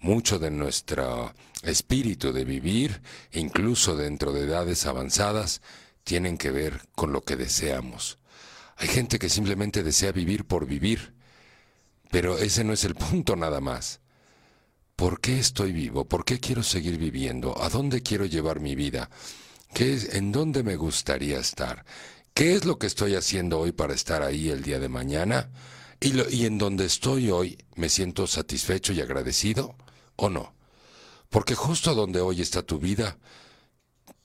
mucho 0.00 0.38
de 0.38 0.50
nuestro 0.50 1.34
espíritu 1.62 2.32
de 2.32 2.44
vivir, 2.44 3.02
incluso 3.32 3.96
dentro 3.96 4.32
de 4.32 4.44
edades 4.44 4.86
avanzadas, 4.86 5.60
tienen 6.04 6.38
que 6.38 6.50
ver 6.50 6.82
con 6.94 7.12
lo 7.12 7.22
que 7.22 7.36
deseamos. 7.36 8.18
Hay 8.76 8.88
gente 8.88 9.18
que 9.18 9.28
simplemente 9.28 9.82
desea 9.82 10.12
vivir 10.12 10.44
por 10.44 10.66
vivir, 10.66 11.14
pero 12.10 12.38
ese 12.38 12.64
no 12.64 12.72
es 12.72 12.84
el 12.84 12.94
punto 12.94 13.36
nada 13.36 13.60
más. 13.60 14.00
¿Por 14.96 15.20
qué 15.20 15.38
estoy 15.38 15.72
vivo? 15.72 16.06
¿Por 16.06 16.24
qué 16.24 16.40
quiero 16.40 16.62
seguir 16.62 16.98
viviendo? 16.98 17.62
¿A 17.62 17.68
dónde 17.68 18.02
quiero 18.02 18.24
llevar 18.24 18.58
mi 18.60 18.74
vida? 18.74 19.10
¿Qué 19.72 19.94
es, 19.94 20.14
¿En 20.14 20.32
dónde 20.32 20.62
me 20.62 20.76
gustaría 20.76 21.38
estar? 21.38 21.84
¿Qué 22.34 22.54
es 22.54 22.64
lo 22.64 22.78
que 22.78 22.86
estoy 22.86 23.14
haciendo 23.14 23.60
hoy 23.60 23.72
para 23.72 23.94
estar 23.94 24.22
ahí 24.22 24.48
el 24.48 24.62
día 24.62 24.78
de 24.80 24.88
mañana? 24.88 25.50
¿Y, 26.00 26.20
y 26.34 26.46
en 26.46 26.58
donde 26.58 26.84
estoy 26.86 27.30
hoy 27.30 27.58
me 27.76 27.88
siento 27.88 28.26
satisfecho 28.26 28.92
y 28.92 29.00
agradecido? 29.00 29.76
¿O 30.16 30.30
no? 30.30 30.57
Porque 31.30 31.54
justo 31.54 31.94
donde 31.94 32.20
hoy 32.20 32.40
está 32.40 32.62
tu 32.62 32.78
vida, 32.78 33.18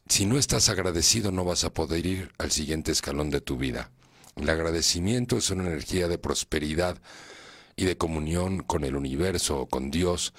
si 0.08 0.26
no 0.26 0.38
estás 0.38 0.70
agradecido 0.70 1.32
no 1.32 1.44
vas 1.44 1.64
a 1.64 1.74
poder 1.74 2.06
ir 2.06 2.32
al 2.38 2.52
siguiente 2.52 2.92
escalón 2.92 3.30
de 3.30 3.42
tu 3.42 3.58
vida. 3.58 3.92
El 4.36 4.50
agradecimiento 4.50 5.38
es 5.38 5.50
una 5.50 5.68
energía 5.68 6.08
de 6.08 6.18
prosperidad 6.18 6.98
y 7.76 7.86
de 7.86 7.98
comunión 7.98 8.64
con 8.64 8.84
el 8.84 8.96
universo 8.96 9.62
o 9.62 9.68
con 9.68 9.92
Dios, 9.92 10.34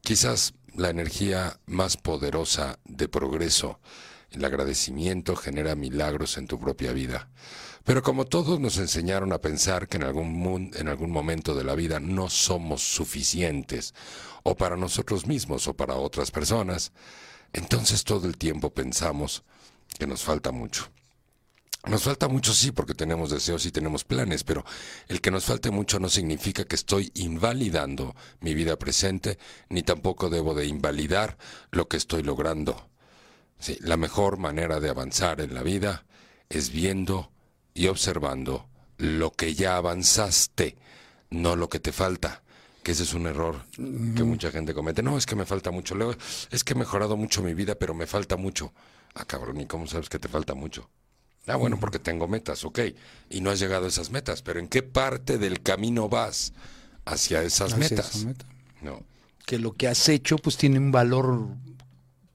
quizás 0.00 0.54
la 0.74 0.90
energía 0.90 1.58
más 1.66 1.96
poderosa 1.96 2.78
de 2.84 3.08
progreso. 3.08 3.80
El 4.36 4.44
agradecimiento 4.44 5.34
genera 5.34 5.74
milagros 5.74 6.36
en 6.36 6.46
tu 6.46 6.60
propia 6.60 6.92
vida. 6.92 7.30
Pero 7.84 8.02
como 8.02 8.26
todos 8.26 8.60
nos 8.60 8.76
enseñaron 8.76 9.32
a 9.32 9.40
pensar 9.40 9.88
que 9.88 9.96
en 9.96 10.02
algún, 10.02 10.72
en 10.74 10.88
algún 10.88 11.10
momento 11.10 11.54
de 11.54 11.64
la 11.64 11.74
vida 11.74 12.00
no 12.00 12.28
somos 12.28 12.82
suficientes, 12.82 13.94
o 14.42 14.54
para 14.54 14.76
nosotros 14.76 15.26
mismos 15.26 15.66
o 15.68 15.74
para 15.74 15.94
otras 15.94 16.30
personas, 16.30 16.92
entonces 17.54 18.04
todo 18.04 18.26
el 18.26 18.36
tiempo 18.36 18.74
pensamos 18.74 19.42
que 19.98 20.06
nos 20.06 20.22
falta 20.22 20.52
mucho. 20.52 20.90
Nos 21.86 22.02
falta 22.02 22.28
mucho 22.28 22.52
sí 22.52 22.72
porque 22.72 22.94
tenemos 22.94 23.30
deseos 23.30 23.64
y 23.64 23.70
tenemos 23.72 24.04
planes, 24.04 24.44
pero 24.44 24.66
el 25.08 25.22
que 25.22 25.30
nos 25.30 25.46
falte 25.46 25.70
mucho 25.70 25.98
no 25.98 26.10
significa 26.10 26.64
que 26.64 26.76
estoy 26.76 27.10
invalidando 27.14 28.14
mi 28.40 28.52
vida 28.52 28.76
presente, 28.76 29.38
ni 29.70 29.82
tampoco 29.82 30.28
debo 30.28 30.54
de 30.54 30.66
invalidar 30.66 31.38
lo 31.70 31.88
que 31.88 31.96
estoy 31.96 32.22
logrando. 32.22 32.90
Sí, 33.58 33.78
la 33.80 33.96
mejor 33.96 34.38
manera 34.38 34.80
de 34.80 34.90
avanzar 34.90 35.40
en 35.40 35.54
la 35.54 35.62
vida 35.62 36.04
es 36.48 36.70
viendo 36.70 37.30
y 37.74 37.86
observando 37.88 38.68
lo 38.98 39.32
que 39.32 39.54
ya 39.54 39.76
avanzaste, 39.76 40.76
no 41.30 41.56
lo 41.56 41.68
que 41.68 41.80
te 41.80 41.92
falta. 41.92 42.42
Que 42.82 42.92
ese 42.92 43.02
es 43.02 43.14
un 43.14 43.26
error 43.26 43.64
que 43.74 44.22
mucha 44.22 44.52
gente 44.52 44.72
comete. 44.72 45.02
No, 45.02 45.18
es 45.18 45.26
que 45.26 45.34
me 45.34 45.44
falta 45.44 45.72
mucho. 45.72 45.96
Leo, 45.96 46.14
es 46.50 46.62
que 46.62 46.74
he 46.74 46.76
mejorado 46.76 47.16
mucho 47.16 47.42
mi 47.42 47.52
vida, 47.52 47.74
pero 47.74 47.94
me 47.94 48.06
falta 48.06 48.36
mucho. 48.36 48.72
Ah, 49.14 49.24
cabrón, 49.24 49.60
¿y 49.60 49.66
cómo 49.66 49.88
sabes 49.88 50.08
que 50.08 50.20
te 50.20 50.28
falta 50.28 50.54
mucho? 50.54 50.88
Ah, 51.48 51.56
bueno, 51.56 51.80
porque 51.80 51.98
tengo 51.98 52.28
metas, 52.28 52.64
ok. 52.64 52.80
Y 53.30 53.40
no 53.40 53.50
has 53.50 53.58
llegado 53.58 53.86
a 53.86 53.88
esas 53.88 54.10
metas, 54.10 54.42
pero 54.42 54.60
¿en 54.60 54.68
qué 54.68 54.82
parte 54.84 55.38
del 55.38 55.62
camino 55.62 56.08
vas 56.08 56.52
hacia 57.04 57.42
esas 57.42 57.76
metas? 57.76 58.26
No. 58.82 59.02
Que 59.44 59.58
lo 59.58 59.72
que 59.72 59.88
has 59.88 60.08
hecho, 60.08 60.38
pues 60.38 60.56
tiene 60.56 60.78
un 60.78 60.92
valor 60.92 61.48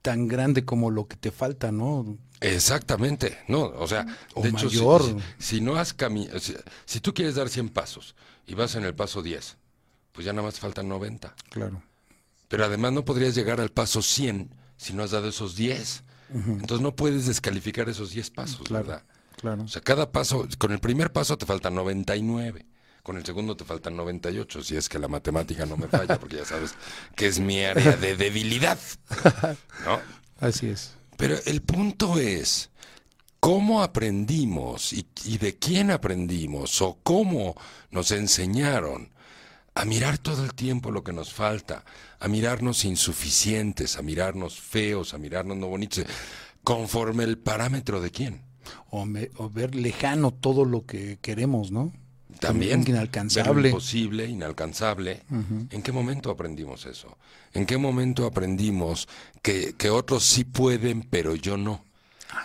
tan 0.01 0.27
grande 0.27 0.65
como 0.65 0.89
lo 0.89 1.07
que 1.07 1.15
te 1.15 1.31
falta, 1.31 1.71
¿no? 1.71 2.17
Exactamente, 2.39 3.37
no, 3.47 3.65
o 3.65 3.87
sea, 3.87 4.05
de 4.35 4.49
hecho, 4.49 4.67
Si, 5.37 5.61
no 5.61 5.75
has 5.75 5.93
caminado, 5.93 6.39
si, 6.85 6.99
tú 6.99 7.13
quieres 7.13 7.35
dar 7.35 7.49
100 7.49 7.69
pasos 7.69 8.15
y 8.47 8.55
vas 8.55 8.73
en 8.75 8.83
el 8.83 8.95
paso 8.95 9.21
10, 9.21 9.57
pues 10.11 10.25
ya 10.25 10.33
nada 10.33 10.47
más 10.47 10.59
faltan 10.59 10.89
90. 10.89 11.35
Claro. 11.51 11.83
Pero 12.47 12.65
además 12.65 12.93
no 12.93 13.05
podrías 13.05 13.35
llegar 13.35 13.61
al 13.61 13.69
paso 13.69 14.01
100 14.01 14.53
si 14.75 14.93
no 14.93 15.03
has 15.03 15.11
dado 15.11 15.29
esos 15.29 15.55
10. 15.55 16.03
Entonces 16.33 16.81
no 16.81 16.95
puedes 16.95 17.27
descalificar 17.27 17.89
esos 17.89 18.11
10 18.11 18.29
pasos, 18.31 18.69
¿verdad? 18.69 19.03
Claro. 19.35 19.63
O 19.63 19.67
sea, 19.67 19.81
cada 19.81 20.11
paso, 20.11 20.47
con 20.57 20.71
el 20.71 20.79
primer 20.79 21.11
paso 21.11 21.37
te 21.37 21.45
faltan 21.45 21.75
99, 21.75 22.65
con 23.03 23.17
el 23.17 23.25
segundo 23.25 23.55
te 23.55 23.65
faltan 23.65 23.95
98, 23.95 24.63
si 24.63 24.75
es 24.75 24.87
que 24.87 24.99
la 24.99 25.07
matemática 25.07 25.65
no 25.65 25.77
me 25.77 25.87
falla, 25.87 26.19
porque 26.19 26.37
ya 26.37 26.45
sabes 26.45 26.75
que 27.15 27.27
es 27.27 27.39
mi 27.39 27.63
área 27.63 27.95
de 27.97 28.15
debilidad. 28.15 28.79
¿No? 29.85 29.99
Así 30.39 30.67
es. 30.67 30.95
Pero 31.17 31.35
el 31.45 31.61
punto 31.61 32.17
es, 32.17 32.71
¿cómo 33.39 33.83
aprendimos 33.83 34.93
y, 34.93 35.05
de 35.37 35.57
quién 35.57 35.91
aprendimos 35.91 36.81
o 36.81 36.97
cómo 37.03 37.55
nos 37.91 38.11
enseñaron 38.11 39.11
a 39.75 39.85
mirar 39.85 40.17
todo 40.17 40.43
el 40.43 40.53
tiempo 40.53 40.91
lo 40.91 41.03
que 41.03 41.13
nos 41.13 41.33
falta, 41.33 41.85
a 42.19 42.27
mirarnos 42.27 42.85
insuficientes, 42.85 43.97
a 43.97 44.01
mirarnos 44.01 44.59
feos, 44.59 45.13
a 45.13 45.17
mirarnos 45.17 45.57
no 45.57 45.67
bonitos, 45.67 46.05
conforme 46.63 47.23
el 47.23 47.37
parámetro 47.37 48.01
de 48.01 48.11
quién? 48.11 48.41
O, 48.89 49.05
ver 49.49 49.75
lejano 49.75 50.31
todo 50.31 50.65
lo 50.65 50.85
que 50.85 51.19
queremos, 51.21 51.71
¿no? 51.71 51.93
También. 52.39 52.84
Inalcanzable. 52.88 53.70
imposible, 53.70 54.26
inalcanzable. 54.26 55.24
¿En 55.70 55.82
qué 55.82 55.91
momento 55.91 56.32
aprendimos 56.32 56.86
eso? 56.86 57.17
¿En 57.54 57.65
qué 57.65 57.78
momento 57.78 58.26
aprendimos 58.26 59.08
que, 59.41 59.76
que 59.78 59.89
otros 59.89 60.24
sí 60.26 60.44
pueden, 60.44 61.04
pero 61.04 61.36
yo 61.36 61.58
no? 61.58 61.84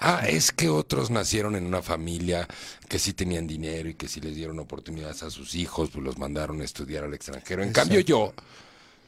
Ah, 0.00 0.26
es 0.28 0.52
que 0.52 0.68
otros 0.68 1.10
nacieron 1.10 1.54
en 1.56 1.64
una 1.64 1.80
familia 1.82 2.46
que 2.88 2.98
sí 2.98 3.12
tenían 3.12 3.46
dinero 3.46 3.88
y 3.88 3.94
que 3.94 4.08
sí 4.08 4.20
les 4.20 4.34
dieron 4.34 4.58
oportunidades 4.58 5.22
a 5.22 5.30
sus 5.30 5.54
hijos, 5.54 5.90
pues 5.90 6.04
los 6.04 6.18
mandaron 6.18 6.60
a 6.60 6.64
estudiar 6.64 7.04
al 7.04 7.14
extranjero. 7.14 7.62
En 7.62 7.72
cambio 7.72 8.00
yo, 8.00 8.34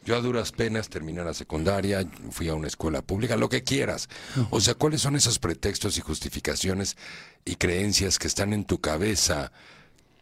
yo 0.05 0.17
a 0.17 0.21
duras 0.21 0.53
penas 0.53 0.89
terminé 0.89 1.23
la 1.25 1.35
secundaria, 1.35 2.09
fui 2.31 2.49
a 2.49 2.55
una 2.55 2.69
escuela 2.69 3.03
pública, 3.03 3.37
lo 3.37 3.49
que 3.49 3.65
quieras. 3.65 4.09
O 4.51 4.61
sea, 4.61 4.75
¿cuáles 4.75 5.03
son 5.03 5.17
esos 5.17 5.39
pretextos 5.39 5.99
y 5.99 6.01
justificaciones 6.01 6.97
y 7.45 7.57
creencias 7.57 8.19
que 8.19 8.29
están 8.29 8.53
en 8.53 8.65
tu 8.65 8.81
cabeza 8.81 9.53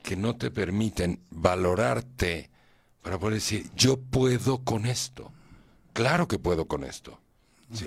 que 0.07 0.15
no 0.15 0.37
te 0.37 0.53
permiten 0.53 1.21
valorarte 1.31 2.49
para 3.03 3.19
poder 3.19 3.35
decir, 3.35 3.69
yo 3.75 3.97
puedo 3.99 4.63
con 4.63 4.87
esto? 4.87 5.33
Claro 5.95 6.29
que 6.29 6.39
puedo 6.39 6.69
con 6.69 6.85
esto. 6.85 7.19
¿sí? 7.73 7.87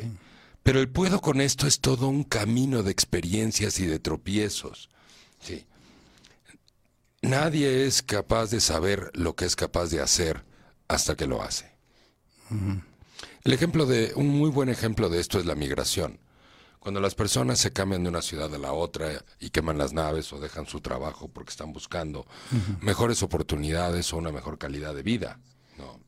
Pero 0.61 0.81
el 0.81 0.89
puedo 0.89 1.21
con 1.21 1.39
esto 1.39 1.65
es 1.65 1.79
todo 1.79 2.09
un 2.09 2.25
camino 2.25 2.83
de 2.83 2.91
experiencias 2.91 3.79
y 3.79 3.85
de 3.85 3.99
tropiezos. 3.99 4.89
Sí. 5.41 5.65
Nadie 7.21 7.85
es 7.85 8.01
capaz 8.01 8.47
de 8.47 8.59
saber 8.59 9.11
lo 9.13 9.37
que 9.37 9.45
es 9.45 9.55
capaz 9.55 9.85
de 9.85 10.01
hacer 10.01 10.43
hasta 10.89 11.15
que 11.15 11.25
lo 11.25 11.41
hace. 11.41 11.71
El 13.45 13.53
ejemplo 13.53 13.85
de, 13.85 14.11
un 14.15 14.27
muy 14.27 14.49
buen 14.49 14.67
ejemplo 14.67 15.07
de 15.07 15.21
esto 15.21 15.39
es 15.39 15.45
la 15.45 15.55
migración. 15.55 16.19
Cuando 16.79 17.01
las 17.01 17.13
personas 17.13 17.59
se 17.59 17.73
cambian 17.73 18.03
de 18.03 18.09
una 18.09 18.21
ciudad 18.21 18.53
a 18.53 18.57
la 18.57 18.71
otra 18.71 19.23
y 19.39 19.49
queman 19.49 19.77
las 19.77 19.91
naves 19.91 20.31
o 20.31 20.39
dejan 20.39 20.65
su 20.65 20.79
trabajo 20.79 21.27
porque 21.27 21.51
están 21.51 21.73
buscando 21.73 22.25
mejores 22.81 23.21
oportunidades 23.21 24.13
o 24.13 24.17
una 24.17 24.31
mejor 24.31 24.57
calidad 24.57 24.95
de 24.95 25.03
vida, 25.03 25.39
¿no? 25.77 25.99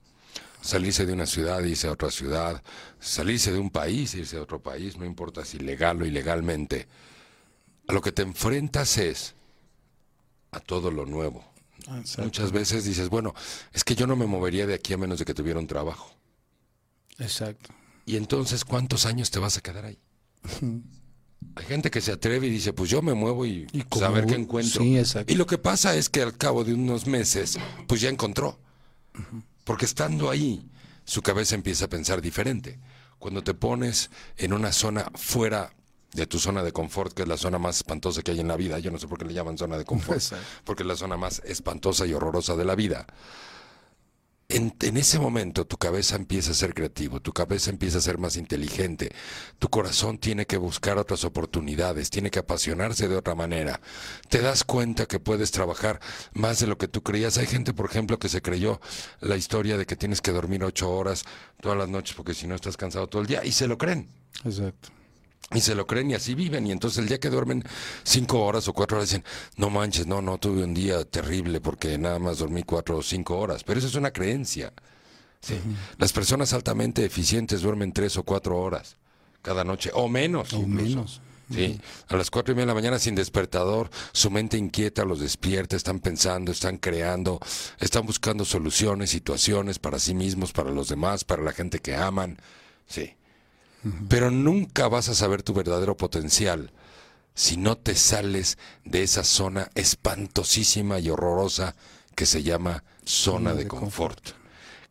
Salirse 0.62 1.06
de 1.06 1.14
una 1.14 1.26
ciudad 1.26 1.62
irse 1.64 1.88
a 1.88 1.92
otra 1.92 2.10
ciudad, 2.10 2.64
salirse 3.00 3.52
de 3.52 3.60
un 3.60 3.70
país 3.70 4.14
irse 4.16 4.38
a 4.38 4.42
otro 4.42 4.62
país, 4.62 4.96
no 4.98 5.06
importa 5.06 5.44
si 5.44 5.60
legal 5.60 6.02
o 6.02 6.06
ilegalmente. 6.06 6.88
A 7.88 7.94
lo 7.94 8.02
que 8.02 8.14
te 8.14 8.22
enfrentas 8.22 8.98
es 8.98 9.34
a 10.52 10.60
todo 10.62 10.90
lo 10.90 11.06
nuevo. 11.06 11.44
Muchas 12.20 12.52
veces 12.52 12.86
dices, 12.86 13.10
bueno, 13.10 13.34
es 13.74 13.84
que 13.84 13.96
yo 13.96 14.08
no 14.08 14.16
me 14.16 14.26
movería 14.26 14.68
de 14.68 14.76
aquí 14.76 14.94
a 14.94 14.98
menos 14.98 15.20
de 15.20 15.26
que 15.26 15.34
tuviera 15.34 15.60
un 15.60 15.68
trabajo. 15.68 16.16
Exacto. 17.18 17.74
Y 18.06 18.18
entonces, 18.18 18.64
¿cuántos 18.64 19.06
años 19.06 19.32
te 19.32 19.40
vas 19.40 19.58
a 19.58 19.62
quedar 19.62 19.86
ahí? 19.86 20.00
Hay 21.56 21.66
gente 21.66 21.92
que 21.92 22.00
se 22.02 22.12
atreve 22.14 22.48
y 22.48 22.50
dice, 22.50 22.72
pues 22.72 22.90
yo 22.90 23.02
me 23.02 23.14
muevo 23.14 23.46
y, 23.46 23.68
Y 23.74 23.84
pues, 23.84 24.02
a 24.04 24.08
como- 24.08 24.16
ver 24.16 24.26
qué 24.28 24.36
encuentro. 24.36 24.82
sí. 24.84 24.98
Y 25.28 25.36
lo 25.36 25.46
que 25.46 25.58
pasa 25.58 25.96
es 25.96 26.08
que 26.10 26.22
al 26.22 26.38
cabo 26.38 26.64
de 26.64 26.74
unos 26.74 27.08
meses, 27.08 27.58
pues 27.88 28.00
ya 28.00 28.10
encontró. 28.10 28.58
Porque 29.66 29.86
estando 29.86 30.30
ahí, 30.30 30.70
su 31.04 31.22
cabeza 31.22 31.56
empieza 31.56 31.86
a 31.86 31.90
pensar 31.90 32.22
diferente. 32.22 32.80
Cuando 33.20 33.44
te 33.44 33.54
pones 33.54 34.10
en 34.38 34.54
una 34.54 34.72
zona 34.72 35.12
fuera 35.16 35.74
de 36.14 36.26
tu 36.28 36.40
zona 36.40 36.64
de 36.64 36.72
confort, 36.72 37.14
que 37.14 37.24
es 37.24 37.28
la 37.28 37.38
zona 37.38 37.58
más 37.60 37.78
espantosa 37.78 38.22
que 38.22 38.32
hay 38.32 38.40
en 38.40 38.48
la 38.48 38.56
vida, 38.58 38.80
yo 38.80 38.90
no 38.92 38.98
sé 38.98 39.08
por 39.08 39.18
qué 39.20 39.26
le 39.26 39.34
llaman 39.34 39.58
zona 39.58 39.78
de 39.78 39.86
confort, 39.86 40.22
porque 40.64 40.84
es 40.84 40.88
la 40.88 40.96
zona 40.96 41.18
más 41.18 41.42
espantosa 41.46 42.06
y 42.06 42.14
horrorosa 42.14 42.56
de 42.56 42.66
la 42.66 42.76
vida. 42.76 43.06
En, 44.54 44.74
en 44.82 44.98
ese 44.98 45.20
momento 45.20 45.66
tu 45.66 45.78
cabeza 45.78 46.16
empieza 46.16 46.52
a 46.52 46.54
ser 46.54 46.74
creativo, 46.74 47.22
tu 47.22 47.34
cabeza 47.34 47.70
empieza 47.70 48.00
a 48.00 48.02
ser 48.02 48.18
más 48.18 48.36
inteligente, 48.36 49.12
tu 49.60 49.70
corazón 49.70 50.18
tiene 50.18 50.46
que 50.46 50.58
buscar 50.58 50.98
otras 50.98 51.24
oportunidades, 51.24 52.10
tiene 52.10 52.30
que 52.30 52.40
apasionarse 52.40 53.08
de 53.08 53.16
otra 53.16 53.36
manera. 53.36 53.80
Te 54.30 54.42
das 54.42 54.64
cuenta 54.64 55.06
que 55.06 55.20
puedes 55.20 55.52
trabajar 55.52 56.00
más 56.34 56.60
de 56.60 56.68
lo 56.68 56.78
que 56.78 56.88
tú 56.88 57.02
creías. 57.02 57.38
Hay 57.38 57.48
gente, 57.48 57.74
por 57.74 57.90
ejemplo, 57.90 58.20
que 58.20 58.30
se 58.30 58.42
creyó 58.42 58.82
la 59.20 59.38
historia 59.38 59.78
de 59.78 59.86
que 59.86 59.96
tienes 59.96 60.22
que 60.22 60.32
dormir 60.32 60.64
ocho 60.64 60.92
horas 60.92 61.24
todas 61.62 61.78
las 61.78 61.90
noches 61.90 62.16
porque 62.16 62.34
si 62.34 62.48
no 62.48 62.56
estás 62.56 62.78
cansado 62.78 63.08
todo 63.08 63.22
el 63.22 63.28
día 63.28 63.46
y 63.46 63.52
se 63.52 63.68
lo 63.68 63.78
creen. 63.78 64.10
Exacto. 64.44 65.01
Y 65.54 65.62
se 65.62 65.76
lo 65.76 65.86
creen 65.86 66.12
y 66.12 66.14
así 66.14 66.34
viven. 66.34 66.66
Y 66.68 66.72
entonces 66.72 67.00
el 67.00 67.08
día 67.08 67.20
que 67.20 67.30
duermen 67.30 67.64
cinco 68.04 68.44
horas 68.44 68.68
o 68.68 68.74
cuatro 68.74 68.98
horas 68.98 69.10
dicen, 69.10 69.24
no 69.58 69.70
manches, 69.70 70.08
no, 70.08 70.22
no, 70.22 70.38
tuve 70.38 70.64
un 70.64 70.74
día 70.74 71.04
terrible 71.06 71.60
porque 71.60 71.98
nada 71.98 72.20
más 72.20 72.38
dormí 72.38 72.64
cuatro 72.64 72.98
o 72.98 73.04
cinco 73.04 73.38
horas. 73.38 73.64
Pero 73.64 73.80
eso 73.80 73.88
es 73.88 73.96
una 73.96 74.12
creencia. 74.12 74.74
Sí. 75.42 75.60
Las 75.98 76.14
personas 76.14 76.54
altamente 76.54 77.04
eficientes 77.04 77.62
duermen 77.62 77.92
tres 77.92 78.16
o 78.18 78.24
cuatro 78.24 78.58
horas 78.60 78.98
cada 79.42 79.64
noche, 79.64 79.92
o 79.94 80.08
menos. 80.08 80.54
O 80.54 80.58
incluso. 80.58 80.86
menos. 80.86 81.22
Sí, 81.52 81.82
a 82.08 82.16
las 82.16 82.32
cuatro 82.32 82.54
y 82.54 82.56
media 82.56 82.68
de 82.68 82.68
la 82.68 82.74
mañana 82.76 82.98
sin 82.98 83.14
despertador, 83.14 83.90
su 84.14 84.32
mente 84.32 84.58
inquieta 84.58 85.04
los 85.04 85.20
despierta, 85.20 85.76
están 85.76 86.00
pensando, 86.00 86.50
están 86.50 86.78
creando, 86.78 87.42
están 87.78 88.06
buscando 88.06 88.46
soluciones, 88.46 89.10
situaciones 89.10 89.78
para 89.78 90.00
sí 90.00 90.14
mismos, 90.14 90.54
para 90.54 90.72
los 90.72 90.88
demás, 90.88 91.26
para 91.26 91.44
la 91.44 91.52
gente 91.52 91.80
que 91.80 91.94
aman. 91.94 92.38
Sí. 92.88 93.16
Pero 94.10 94.30
nunca 94.30 94.88
vas 94.88 95.10
a 95.10 95.16
saber 95.16 95.42
tu 95.44 95.54
verdadero 95.54 95.98
potencial 95.98 96.72
si 97.34 97.58
no 97.58 97.78
te 97.78 97.96
sales 97.96 98.58
de 98.86 99.04
esa 99.04 99.24
zona 99.24 99.70
espantosísima 99.74 101.00
y 101.00 101.10
horrorosa 101.10 101.76
que 102.16 102.26
se 102.26 102.44
llama 102.44 102.84
zona 103.06 103.54
de 103.54 103.68
confort, 103.68 104.20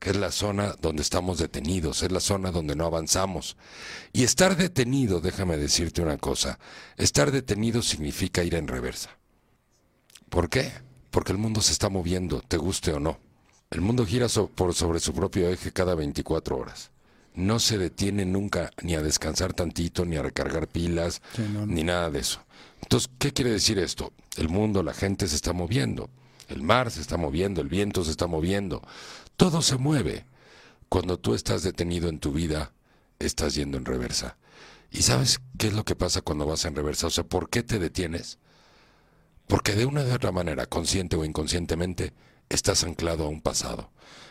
que 0.00 0.10
es 0.10 0.16
la 0.16 0.32
zona 0.32 0.74
donde 0.80 1.02
estamos 1.02 1.38
detenidos, 1.38 2.02
es 2.02 2.10
la 2.10 2.18
zona 2.20 2.50
donde 2.50 2.74
no 2.74 2.86
avanzamos. 2.86 3.56
Y 4.12 4.24
estar 4.24 4.56
detenido, 4.56 5.20
déjame 5.20 5.56
decirte 5.58 6.00
una 6.02 6.16
cosa, 6.16 6.58
estar 6.96 7.30
detenido 7.30 7.82
significa 7.82 8.42
ir 8.42 8.54
en 8.54 8.66
reversa. 8.66 9.10
¿Por 10.30 10.48
qué? 10.48 10.72
Porque 11.10 11.32
el 11.32 11.38
mundo 11.38 11.60
se 11.60 11.72
está 11.72 11.88
moviendo, 11.90 12.40
te 12.40 12.56
guste 12.56 12.92
o 12.92 13.00
no. 13.00 13.20
El 13.70 13.82
mundo 13.82 14.06
gira 14.06 14.28
so- 14.28 14.48
por 14.48 14.74
sobre 14.74 14.98
su 15.00 15.12
propio 15.12 15.48
eje 15.48 15.72
cada 15.72 15.94
24 15.94 16.56
horas. 16.56 16.90
No 17.40 17.58
se 17.58 17.78
detiene 17.78 18.24
nunca 18.24 18.70
ni 18.82 18.94
a 18.94 19.02
descansar 19.02 19.52
tantito, 19.52 20.04
ni 20.04 20.16
a 20.16 20.22
recargar 20.22 20.68
pilas, 20.68 21.22
Sí, 21.34 21.42
no, 21.42 21.60
no. 21.60 21.66
ni 21.66 21.82
nada 21.84 22.10
de 22.10 22.20
eso. 22.20 22.40
Entonces, 22.82 23.10
¿qué 23.18 23.32
quiere 23.32 23.50
decir 23.50 23.78
esto? 23.78 24.12
El 24.36 24.48
mundo, 24.48 24.82
la 24.82 24.94
gente 24.94 25.26
se 25.28 25.36
está 25.36 25.52
moviendo. 25.52 26.10
El 26.48 26.62
mar 26.62 26.90
se 26.90 27.00
está 27.00 27.16
moviendo, 27.16 27.60
el 27.60 27.68
viento 27.68 28.04
se 28.04 28.10
está 28.10 28.26
moviendo. 28.26 28.82
Todo 29.36 29.62
se 29.62 29.76
mueve. 29.76 30.24
Cuando 30.88 31.18
tú 31.18 31.34
estás 31.34 31.62
detenido 31.62 32.08
en 32.08 32.18
tu 32.18 32.32
vida, 32.32 32.72
estás 33.18 33.54
yendo 33.54 33.78
en 33.78 33.84
reversa. 33.84 34.36
¿Y 34.90 35.02
sabes 35.02 35.40
qué 35.56 35.68
es 35.68 35.72
lo 35.72 35.84
que 35.84 35.94
pasa 35.94 36.20
cuando 36.22 36.46
vas 36.46 36.64
en 36.64 36.74
reversa? 36.74 37.06
O 37.06 37.10
sea, 37.10 37.22
¿por 37.24 37.48
qué 37.48 37.62
te 37.62 37.78
detienes? 37.78 38.38
Porque 39.46 39.74
de 39.74 39.86
una 39.86 40.02
u 40.04 40.12
otra 40.12 40.32
manera, 40.32 40.66
consciente 40.66 41.16
o 41.16 41.24
inconscientemente, 41.24 42.12
estás 42.48 42.82
anclado 42.84 43.24
a 43.24 43.28
un 43.28 43.40
pasado, 43.40 43.90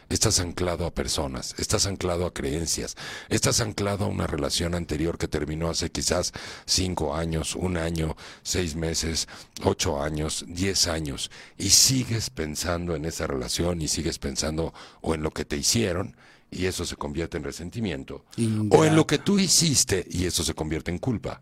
estás 0.09 0.39
anclado 0.39 0.85
a 0.85 0.93
personas, 0.93 1.55
estás 1.57 1.85
anclado 1.85 2.25
a 2.25 2.33
creencias, 2.33 2.97
estás 3.29 3.61
anclado 3.61 4.05
a 4.05 4.07
una 4.07 4.27
relación 4.27 4.75
anterior 4.75 5.17
que 5.17 5.27
terminó 5.27 5.69
hace 5.69 5.91
quizás 5.91 6.33
cinco 6.65 7.15
años, 7.15 7.55
un 7.55 7.77
año, 7.77 8.17
seis 8.41 8.75
meses, 8.75 9.27
ocho 9.63 10.01
años, 10.01 10.45
diez 10.47 10.87
años, 10.87 11.29
y 11.57 11.69
sigues 11.69 12.29
pensando 12.29 12.95
en 12.95 13.05
esa 13.05 13.27
relación 13.27 13.81
y 13.81 13.87
sigues 13.87 14.19
pensando 14.19 14.73
o 15.01 15.13
en 15.13 15.21
lo 15.21 15.31
que 15.31 15.45
te 15.45 15.57
hicieron, 15.57 16.15
y 16.51 16.65
eso 16.65 16.83
se 16.83 16.95
convierte 16.95 17.37
en 17.37 17.43
resentimiento, 17.43 18.25
o 18.71 18.83
en 18.83 18.95
lo 18.95 19.05
que 19.05 19.19
tú 19.19 19.37
hiciste 19.37 20.05
y 20.09 20.25
eso 20.25 20.43
se 20.43 20.55
convierte 20.55 20.89
en 20.89 20.97
culpa. 20.97 21.41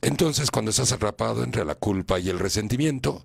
Entonces, 0.00 0.50
cuando 0.50 0.70
estás 0.70 0.92
atrapado 0.92 1.44
entre 1.44 1.64
la 1.64 1.74
culpa 1.74 2.18
y 2.18 2.30
el 2.30 2.38
resentimiento, 2.38 3.22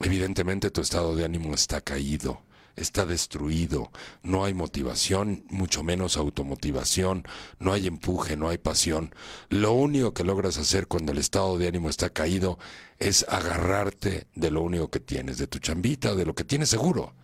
evidentemente 0.00 0.70
tu 0.70 0.80
estado 0.80 1.14
de 1.14 1.24
ánimo 1.24 1.54
está 1.54 1.80
caído, 1.80 2.42
está 2.80 3.06
destruido, 3.06 3.90
no 4.22 4.44
hay 4.44 4.54
motivación, 4.54 5.44
mucho 5.48 5.82
menos 5.82 6.16
automotivación, 6.16 7.24
no 7.58 7.72
hay 7.72 7.86
empuje, 7.86 8.36
no 8.36 8.48
hay 8.48 8.58
pasión. 8.58 9.14
Lo 9.48 9.72
único 9.72 10.14
que 10.14 10.24
logras 10.24 10.58
hacer 10.58 10.86
cuando 10.86 11.12
el 11.12 11.18
estado 11.18 11.58
de 11.58 11.68
ánimo 11.68 11.88
está 11.88 12.10
caído 12.10 12.58
es 12.98 13.24
agarrarte 13.28 14.26
de 14.34 14.50
lo 14.50 14.62
único 14.62 14.90
que 14.90 15.00
tienes, 15.00 15.38
de 15.38 15.46
tu 15.46 15.58
chambita, 15.58 16.14
de 16.14 16.26
lo 16.26 16.34
que 16.34 16.44
tienes 16.44 16.68
seguro. 16.68 17.14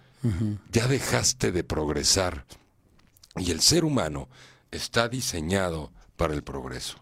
Ya 0.72 0.88
dejaste 0.88 1.52
de 1.52 1.62
progresar 1.62 2.46
y 3.36 3.52
el 3.52 3.60
ser 3.60 3.84
humano 3.84 4.28
está 4.72 5.08
diseñado 5.08 5.92
para 6.16 6.34
el 6.34 6.42
progreso. 6.42 6.96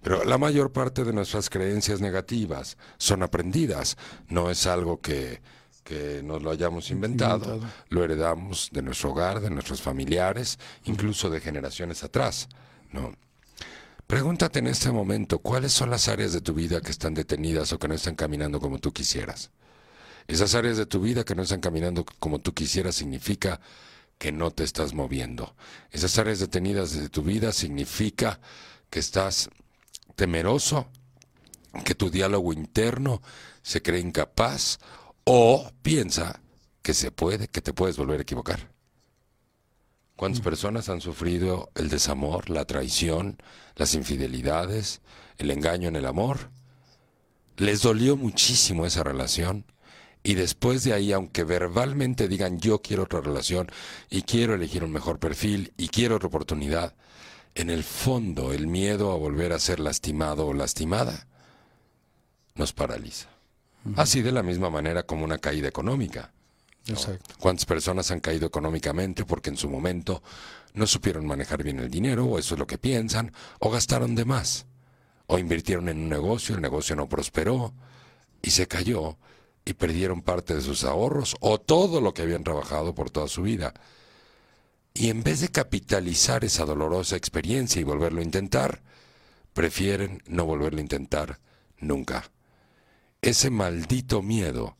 Pero 0.00 0.24
la 0.24 0.38
mayor 0.38 0.72
parte 0.72 1.04
de 1.04 1.12
nuestras 1.12 1.50
creencias 1.50 2.00
negativas 2.00 2.78
son 2.96 3.22
aprendidas, 3.22 3.98
no 4.28 4.50
es 4.50 4.66
algo 4.66 5.00
que, 5.00 5.42
que 5.86 6.20
nos 6.24 6.42
lo 6.42 6.50
hayamos 6.50 6.90
inventado, 6.90 7.44
Inventado. 7.44 7.72
lo 7.90 8.02
heredamos 8.02 8.70
de 8.72 8.82
nuestro 8.82 9.10
hogar, 9.10 9.40
de 9.40 9.50
nuestros 9.50 9.80
familiares, 9.80 10.58
incluso 10.84 11.30
de 11.30 11.40
generaciones 11.40 12.02
atrás. 12.02 12.48
¿no? 12.90 13.14
Pregúntate 14.08 14.58
en 14.58 14.66
este 14.66 14.90
momento 14.90 15.38
cuáles 15.38 15.72
son 15.72 15.90
las 15.90 16.08
áreas 16.08 16.32
de 16.32 16.40
tu 16.40 16.54
vida 16.54 16.80
que 16.80 16.90
están 16.90 17.14
detenidas 17.14 17.72
o 17.72 17.78
que 17.78 17.86
no 17.86 17.94
están 17.94 18.16
caminando 18.16 18.60
como 18.60 18.78
tú 18.78 18.92
quisieras. 18.92 19.50
Esas 20.26 20.56
áreas 20.56 20.76
de 20.76 20.86
tu 20.86 21.00
vida 21.00 21.24
que 21.24 21.36
no 21.36 21.42
están 21.42 21.60
caminando 21.60 22.04
como 22.18 22.40
tú 22.40 22.52
quisieras 22.52 22.96
significa 22.96 23.60
que 24.18 24.32
no 24.32 24.50
te 24.50 24.64
estás 24.64 24.92
moviendo. 24.92 25.54
Esas 25.92 26.18
áreas 26.18 26.40
detenidas 26.40 26.92
de 26.98 27.08
tu 27.08 27.22
vida 27.22 27.52
significa 27.52 28.40
que 28.90 28.98
estás 28.98 29.50
temeroso, 30.16 30.88
que 31.84 31.94
tu 31.94 32.10
diálogo 32.10 32.52
interno 32.52 33.22
se 33.62 33.82
cree 33.82 34.00
incapaz 34.00 34.80
o 35.28 35.72
piensa 35.82 36.40
que 36.82 36.94
se 36.94 37.10
puede, 37.10 37.48
que 37.48 37.60
te 37.60 37.72
puedes 37.72 37.96
volver 37.96 38.20
a 38.20 38.22
equivocar. 38.22 38.70
¿Cuántas 40.14 40.40
personas 40.40 40.88
han 40.88 41.00
sufrido 41.00 41.68
el 41.74 41.90
desamor, 41.90 42.48
la 42.48 42.64
traición, 42.64 43.36
las 43.74 43.94
infidelidades, 43.94 45.02
el 45.36 45.50
engaño 45.50 45.88
en 45.88 45.96
el 45.96 46.06
amor? 46.06 46.50
Les 47.56 47.82
dolió 47.82 48.16
muchísimo 48.16 48.86
esa 48.86 49.02
relación 49.02 49.64
y 50.22 50.34
después 50.34 50.84
de 50.84 50.92
ahí, 50.92 51.12
aunque 51.12 51.42
verbalmente 51.42 52.28
digan 52.28 52.60
yo 52.60 52.80
quiero 52.80 53.02
otra 53.02 53.20
relación 53.20 53.68
y 54.08 54.22
quiero 54.22 54.54
elegir 54.54 54.84
un 54.84 54.92
mejor 54.92 55.18
perfil 55.18 55.72
y 55.76 55.88
quiero 55.88 56.16
otra 56.16 56.28
oportunidad, 56.28 56.94
en 57.56 57.68
el 57.70 57.82
fondo 57.82 58.52
el 58.52 58.68
miedo 58.68 59.10
a 59.10 59.16
volver 59.16 59.52
a 59.52 59.58
ser 59.58 59.80
lastimado 59.80 60.46
o 60.46 60.54
lastimada 60.54 61.26
nos 62.54 62.72
paraliza. 62.72 63.35
Así 63.94 64.22
de 64.22 64.32
la 64.32 64.42
misma 64.42 64.70
manera 64.70 65.04
como 65.04 65.24
una 65.24 65.38
caída 65.38 65.68
económica. 65.68 66.32
Exacto. 66.86 67.34
¿Cuántas 67.38 67.64
personas 67.66 68.10
han 68.10 68.20
caído 68.20 68.46
económicamente 68.46 69.24
porque 69.24 69.50
en 69.50 69.56
su 69.56 69.68
momento 69.68 70.22
no 70.74 70.86
supieron 70.86 71.26
manejar 71.26 71.62
bien 71.62 71.78
el 71.80 71.90
dinero, 71.90 72.26
o 72.26 72.38
eso 72.38 72.54
es 72.54 72.58
lo 72.58 72.66
que 72.66 72.78
piensan, 72.78 73.32
o 73.58 73.70
gastaron 73.70 74.14
de 74.14 74.24
más, 74.24 74.66
o 75.26 75.38
invirtieron 75.38 75.88
en 75.88 75.98
un 75.98 76.08
negocio, 76.08 76.54
el 76.54 76.60
negocio 76.60 76.94
no 76.94 77.08
prosperó 77.08 77.72
y 78.42 78.50
se 78.50 78.68
cayó 78.68 79.16
y 79.64 79.74
perdieron 79.74 80.22
parte 80.22 80.54
de 80.54 80.60
sus 80.60 80.84
ahorros 80.84 81.36
o 81.40 81.58
todo 81.58 82.00
lo 82.00 82.14
que 82.14 82.22
habían 82.22 82.44
trabajado 82.44 82.94
por 82.94 83.10
toda 83.10 83.28
su 83.28 83.42
vida? 83.42 83.74
Y 84.94 85.10
en 85.10 85.22
vez 85.22 85.40
de 85.40 85.48
capitalizar 85.48 86.44
esa 86.44 86.64
dolorosa 86.64 87.16
experiencia 87.16 87.80
y 87.80 87.84
volverlo 87.84 88.20
a 88.20 88.24
intentar, 88.24 88.82
prefieren 89.52 90.22
no 90.26 90.46
volverlo 90.46 90.78
a 90.78 90.82
intentar 90.82 91.38
nunca. 91.78 92.30
Ese 93.26 93.50
maldito 93.50 94.22
miedo 94.22 94.76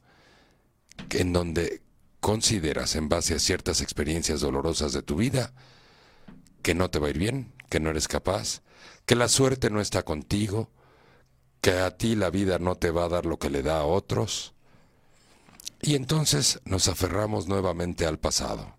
en 1.11 1.32
donde 1.32 1.82
consideras 2.20 2.94
en 2.94 3.09
base 3.09 3.35
a 3.35 3.40
ciertas 3.40 3.80
experiencias 3.80 4.40
dolorosas 4.40 4.92
de 4.92 5.02
tu 5.02 5.16
vida 5.16 5.52
que 6.62 6.72
no 6.72 6.88
te 6.88 7.00
va 7.00 7.09
a 7.09 7.11
ir 7.11 7.18
bien, 7.18 7.52
que 7.68 7.80
no 7.80 7.90
eres 7.90 8.06
capaz, 8.06 8.62
que 9.04 9.16
la 9.16 9.26
suerte 9.26 9.68
no 9.68 9.80
está 9.80 10.04
contigo, 10.04 10.70
que 11.61 11.72
a 11.72 11.96
ti 11.96 12.14
la 12.14 12.30
vida 12.30 12.61
no 12.61 12.76
te 12.76 12.92
va 12.92 13.06
a 13.06 13.09
dar 13.09 13.26
lo 13.26 13.40
que 13.40 13.50
le 13.50 13.64
da 13.64 13.80
a 13.80 13.85
otros. 13.85 14.54
Y 15.82 15.96
entonces 15.96 16.61
nos 16.64 16.87
aferramos 16.87 17.48
nuevamente 17.48 18.06
al 18.06 18.20
pasado. 18.20 18.76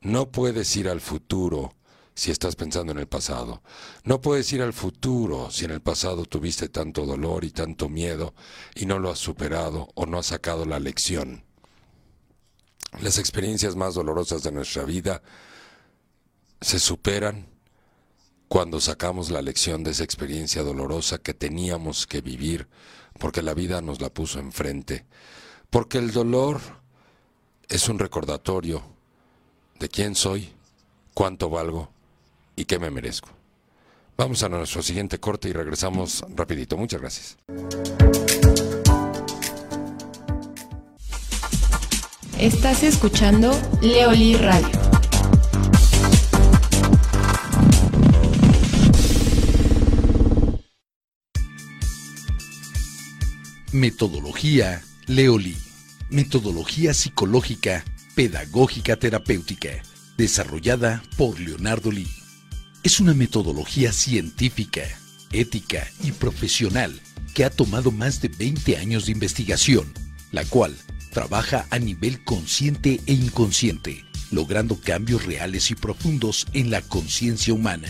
No 0.00 0.32
puedes 0.32 0.74
ir 0.74 0.88
al 0.88 1.00
futuro 1.00 1.76
si 2.16 2.30
estás 2.30 2.56
pensando 2.56 2.92
en 2.92 2.98
el 2.98 3.06
pasado. 3.06 3.62
No 4.02 4.22
puedes 4.22 4.50
ir 4.54 4.62
al 4.62 4.72
futuro 4.72 5.50
si 5.50 5.66
en 5.66 5.70
el 5.70 5.82
pasado 5.82 6.24
tuviste 6.24 6.70
tanto 6.70 7.04
dolor 7.04 7.44
y 7.44 7.50
tanto 7.50 7.90
miedo 7.90 8.34
y 8.74 8.86
no 8.86 8.98
lo 8.98 9.10
has 9.10 9.18
superado 9.18 9.90
o 9.94 10.06
no 10.06 10.18
has 10.18 10.26
sacado 10.26 10.64
la 10.64 10.80
lección. 10.80 11.44
Las 13.00 13.18
experiencias 13.18 13.76
más 13.76 13.94
dolorosas 13.94 14.42
de 14.42 14.50
nuestra 14.50 14.84
vida 14.84 15.22
se 16.62 16.78
superan 16.78 17.46
cuando 18.48 18.80
sacamos 18.80 19.30
la 19.30 19.42
lección 19.42 19.84
de 19.84 19.90
esa 19.90 20.04
experiencia 20.04 20.62
dolorosa 20.62 21.18
que 21.18 21.34
teníamos 21.34 22.06
que 22.06 22.22
vivir 22.22 22.66
porque 23.18 23.42
la 23.42 23.52
vida 23.52 23.82
nos 23.82 24.00
la 24.00 24.08
puso 24.08 24.38
enfrente. 24.38 25.04
Porque 25.68 25.98
el 25.98 26.12
dolor 26.12 26.60
es 27.68 27.90
un 27.90 27.98
recordatorio 27.98 28.82
de 29.78 29.90
quién 29.90 30.14
soy, 30.14 30.54
cuánto 31.12 31.50
valgo 31.50 31.95
y 32.56 32.64
qué 32.64 32.78
me 32.78 32.90
merezco. 32.90 33.28
Vamos 34.16 34.42
a 34.42 34.48
nuestro 34.48 34.82
siguiente 34.82 35.20
corte 35.20 35.50
y 35.50 35.52
regresamos 35.52 36.24
rapidito. 36.34 36.78
Muchas 36.78 37.00
gracias. 37.00 37.36
Estás 42.38 42.82
escuchando 42.82 43.52
Leoli 43.82 44.36
Radio. 44.36 44.68
Metodología 53.72 54.82
Leoli. 55.06 55.56
Metodología 56.08 56.94
psicológica, 56.94 57.84
pedagógica 58.14 58.96
terapéutica, 58.96 59.82
desarrollada 60.16 61.02
por 61.18 61.38
Leonardo 61.38 61.90
Lee. 61.90 62.25
Es 62.86 63.00
una 63.00 63.14
metodología 63.14 63.92
científica, 63.92 64.82
ética 65.32 65.90
y 66.04 66.12
profesional 66.12 67.00
que 67.34 67.44
ha 67.44 67.50
tomado 67.50 67.90
más 67.90 68.22
de 68.22 68.28
20 68.28 68.76
años 68.76 69.06
de 69.06 69.10
investigación, 69.10 69.92
la 70.30 70.44
cual 70.44 70.76
trabaja 71.10 71.66
a 71.70 71.80
nivel 71.80 72.22
consciente 72.22 73.00
e 73.06 73.12
inconsciente, 73.12 74.04
logrando 74.30 74.78
cambios 74.80 75.26
reales 75.26 75.72
y 75.72 75.74
profundos 75.74 76.46
en 76.52 76.70
la 76.70 76.80
conciencia 76.80 77.52
humana. 77.52 77.88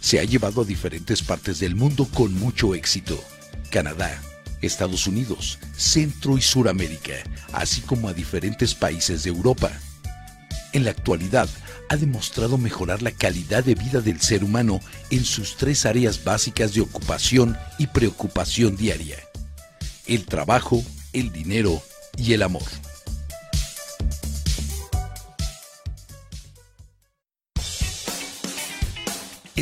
Se 0.00 0.18
ha 0.18 0.24
llevado 0.24 0.62
a 0.62 0.64
diferentes 0.64 1.22
partes 1.22 1.60
del 1.60 1.76
mundo 1.76 2.08
con 2.12 2.34
mucho 2.34 2.74
éxito. 2.74 3.22
Canadá, 3.70 4.20
Estados 4.62 5.06
Unidos, 5.06 5.60
Centro 5.76 6.36
y 6.36 6.42
Suramérica, 6.42 7.22
así 7.52 7.82
como 7.82 8.08
a 8.08 8.12
diferentes 8.12 8.74
países 8.74 9.22
de 9.22 9.30
Europa. 9.30 9.70
En 10.72 10.82
la 10.82 10.90
actualidad, 10.90 11.48
ha 11.88 11.96
demostrado 11.96 12.58
mejorar 12.58 13.02
la 13.02 13.10
calidad 13.10 13.64
de 13.64 13.74
vida 13.74 14.00
del 14.00 14.20
ser 14.20 14.44
humano 14.44 14.80
en 15.10 15.24
sus 15.24 15.56
tres 15.56 15.86
áreas 15.86 16.24
básicas 16.24 16.74
de 16.74 16.80
ocupación 16.80 17.56
y 17.78 17.86
preocupación 17.88 18.76
diaria. 18.76 19.18
El 20.06 20.24
trabajo, 20.24 20.82
el 21.12 21.32
dinero 21.32 21.82
y 22.16 22.32
el 22.32 22.42
amor. 22.42 22.62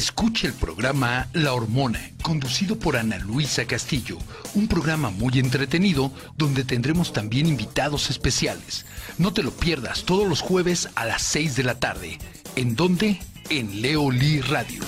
Escuche 0.03 0.49
el 0.49 0.53
programa 0.53 1.29
La 1.33 1.53
Hormona, 1.55 2.11
conducido 2.23 2.77
por 2.77 2.97
Ana 2.97 3.19
Luisa 3.19 3.67
Castillo, 3.67 4.19
un 4.53 4.67
programa 4.67 5.11
muy 5.11 5.39
entretenido 5.39 6.11
donde 6.37 6.65
tendremos 6.65 7.13
también 7.13 7.47
invitados 7.47 8.11
especiales. 8.11 8.85
No 9.17 9.33
te 9.33 9.45
lo 9.45 9.53
pierdas 9.53 10.03
todos 10.03 10.29
los 10.29 10.41
jueves 10.41 10.89
a 10.97 11.05
las 11.05 11.23
6 11.23 11.55
de 11.55 11.63
la 11.63 11.79
tarde. 11.79 12.19
¿En 12.57 12.75
dónde? 12.75 13.21
En 13.49 13.81
Leoli 13.81 14.41
Radio. 14.41 14.83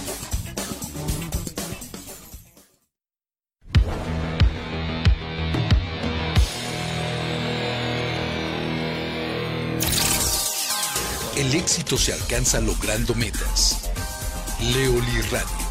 El 11.37 11.55
éxito 11.55 11.97
se 11.97 12.13
alcanza 12.13 12.61
logrando 12.61 13.15
metas. 13.15 13.94
Leoli 14.73 15.21
Radio. 15.31 15.65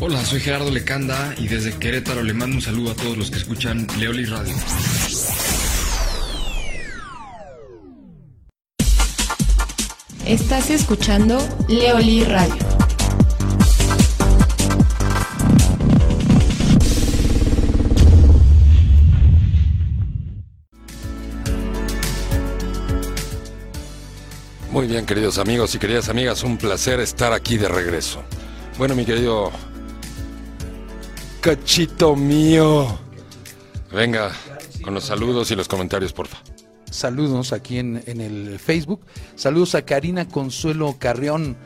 Hola, 0.00 0.24
soy 0.24 0.40
Gerardo 0.40 0.70
Lecanda 0.70 1.34
y 1.38 1.48
desde 1.48 1.72
Querétaro 1.72 2.22
le 2.22 2.34
mando 2.34 2.56
un 2.56 2.62
saludo 2.62 2.92
a 2.92 2.94
todos 2.94 3.16
los 3.16 3.30
que 3.30 3.38
escuchan 3.38 3.86
Leoli 3.98 4.26
Radio. 4.26 4.54
Estás 10.26 10.70
escuchando 10.70 11.38
Leoli 11.68 12.24
Radio. 12.24 12.75
Muy 24.76 24.88
bien, 24.88 25.06
queridos 25.06 25.38
amigos 25.38 25.74
y 25.74 25.78
queridas 25.78 26.10
amigas, 26.10 26.42
un 26.42 26.58
placer 26.58 27.00
estar 27.00 27.32
aquí 27.32 27.56
de 27.56 27.66
regreso. 27.66 28.22
Bueno, 28.76 28.94
mi 28.94 29.06
querido 29.06 29.50
cachito 31.40 32.14
mío, 32.14 32.98
venga 33.90 34.32
con 34.82 34.92
los 34.92 35.04
saludos 35.04 35.50
y 35.50 35.56
los 35.56 35.66
comentarios, 35.66 36.12
porfa. 36.12 36.36
Saludos 36.90 37.54
aquí 37.54 37.78
en, 37.78 38.02
en 38.04 38.20
el 38.20 38.58
Facebook. 38.58 39.00
Saludos 39.34 39.74
a 39.76 39.86
Karina 39.86 40.28
Consuelo 40.28 40.96
Carrión, 40.98 41.56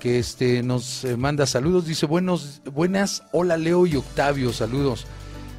que 0.00 0.18
este, 0.18 0.64
nos 0.64 1.04
eh, 1.04 1.16
manda 1.16 1.46
saludos. 1.46 1.86
Dice, 1.86 2.06
buenos, 2.06 2.62
buenas, 2.64 3.22
hola 3.30 3.56
Leo 3.56 3.86
y 3.86 3.94
Octavio, 3.94 4.52
saludos. 4.52 5.06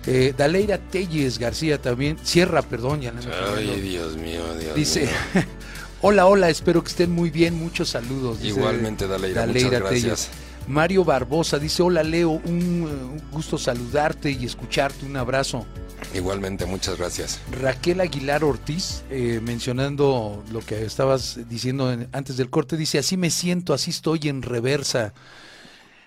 Eh, 0.07 0.33
Daleira 0.37 0.77
Telles 0.77 1.39
García 1.39 1.81
también, 1.81 2.17
Sierra, 2.23 2.63
perdón, 2.63 2.99
ya 2.99 3.13
no 3.13 3.21
me. 3.21 3.33
Ay, 3.33 3.79
Dios 3.79 4.17
mío, 4.17 4.41
Dios 4.59 4.75
Dice, 4.75 5.03
mío. 5.33 5.45
hola, 6.01 6.25
hola, 6.27 6.49
espero 6.49 6.83
que 6.83 6.89
estén 6.89 7.11
muy 7.11 7.29
bien, 7.29 7.55
muchos 7.55 7.89
saludos. 7.89 8.39
dice 8.41 8.57
Igualmente, 8.59 9.07
Daleira, 9.07 9.45
muchas 9.45 9.69
gracias. 9.71 10.29
Mario 10.67 11.05
Barbosa 11.05 11.59
dice, 11.59 11.81
hola 11.81 12.03
Leo, 12.03 12.29
un, 12.31 12.51
un 12.83 13.21
gusto 13.31 13.57
saludarte 13.57 14.29
y 14.31 14.45
escucharte, 14.45 15.05
un 15.05 15.15
abrazo. 15.15 15.65
Igualmente, 16.13 16.65
muchas 16.65 16.97
gracias. 16.97 17.39
Raquel 17.51 18.01
Aguilar 18.01 18.43
Ortiz, 18.43 19.03
eh, 19.09 19.39
mencionando 19.41 20.43
lo 20.51 20.59
que 20.59 20.83
estabas 20.85 21.39
diciendo 21.49 21.91
en- 21.91 22.07
antes 22.11 22.37
del 22.37 22.49
corte, 22.49 22.75
dice, 22.77 22.99
así 22.99 23.17
me 23.17 23.29
siento, 23.31 23.73
así 23.73 23.91
estoy 23.91 24.19
en 24.27 24.41
reversa. 24.41 25.13